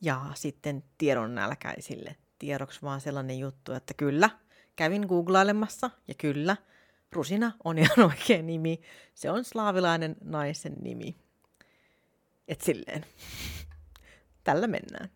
Ja 0.00 0.26
sitten 0.34 0.84
tiedon 0.98 1.34
nälkäisille 1.34 2.16
tiedoksi 2.38 2.82
vaan 2.82 3.00
sellainen 3.00 3.38
juttu, 3.38 3.72
että 3.72 3.94
kyllä, 3.94 4.30
kävin 4.76 5.06
googlailemassa 5.06 5.90
ja 6.08 6.14
kyllä, 6.14 6.56
Rusina 7.12 7.52
on 7.64 7.78
ihan 7.78 8.00
oikea 8.10 8.42
nimi. 8.42 8.80
Se 9.14 9.30
on 9.30 9.44
slaavilainen 9.44 10.16
naisen 10.24 10.74
nimi. 10.80 11.16
Et 12.48 12.60
silleen. 12.60 13.04
Tällä 14.44 14.66
mennään. 14.66 15.10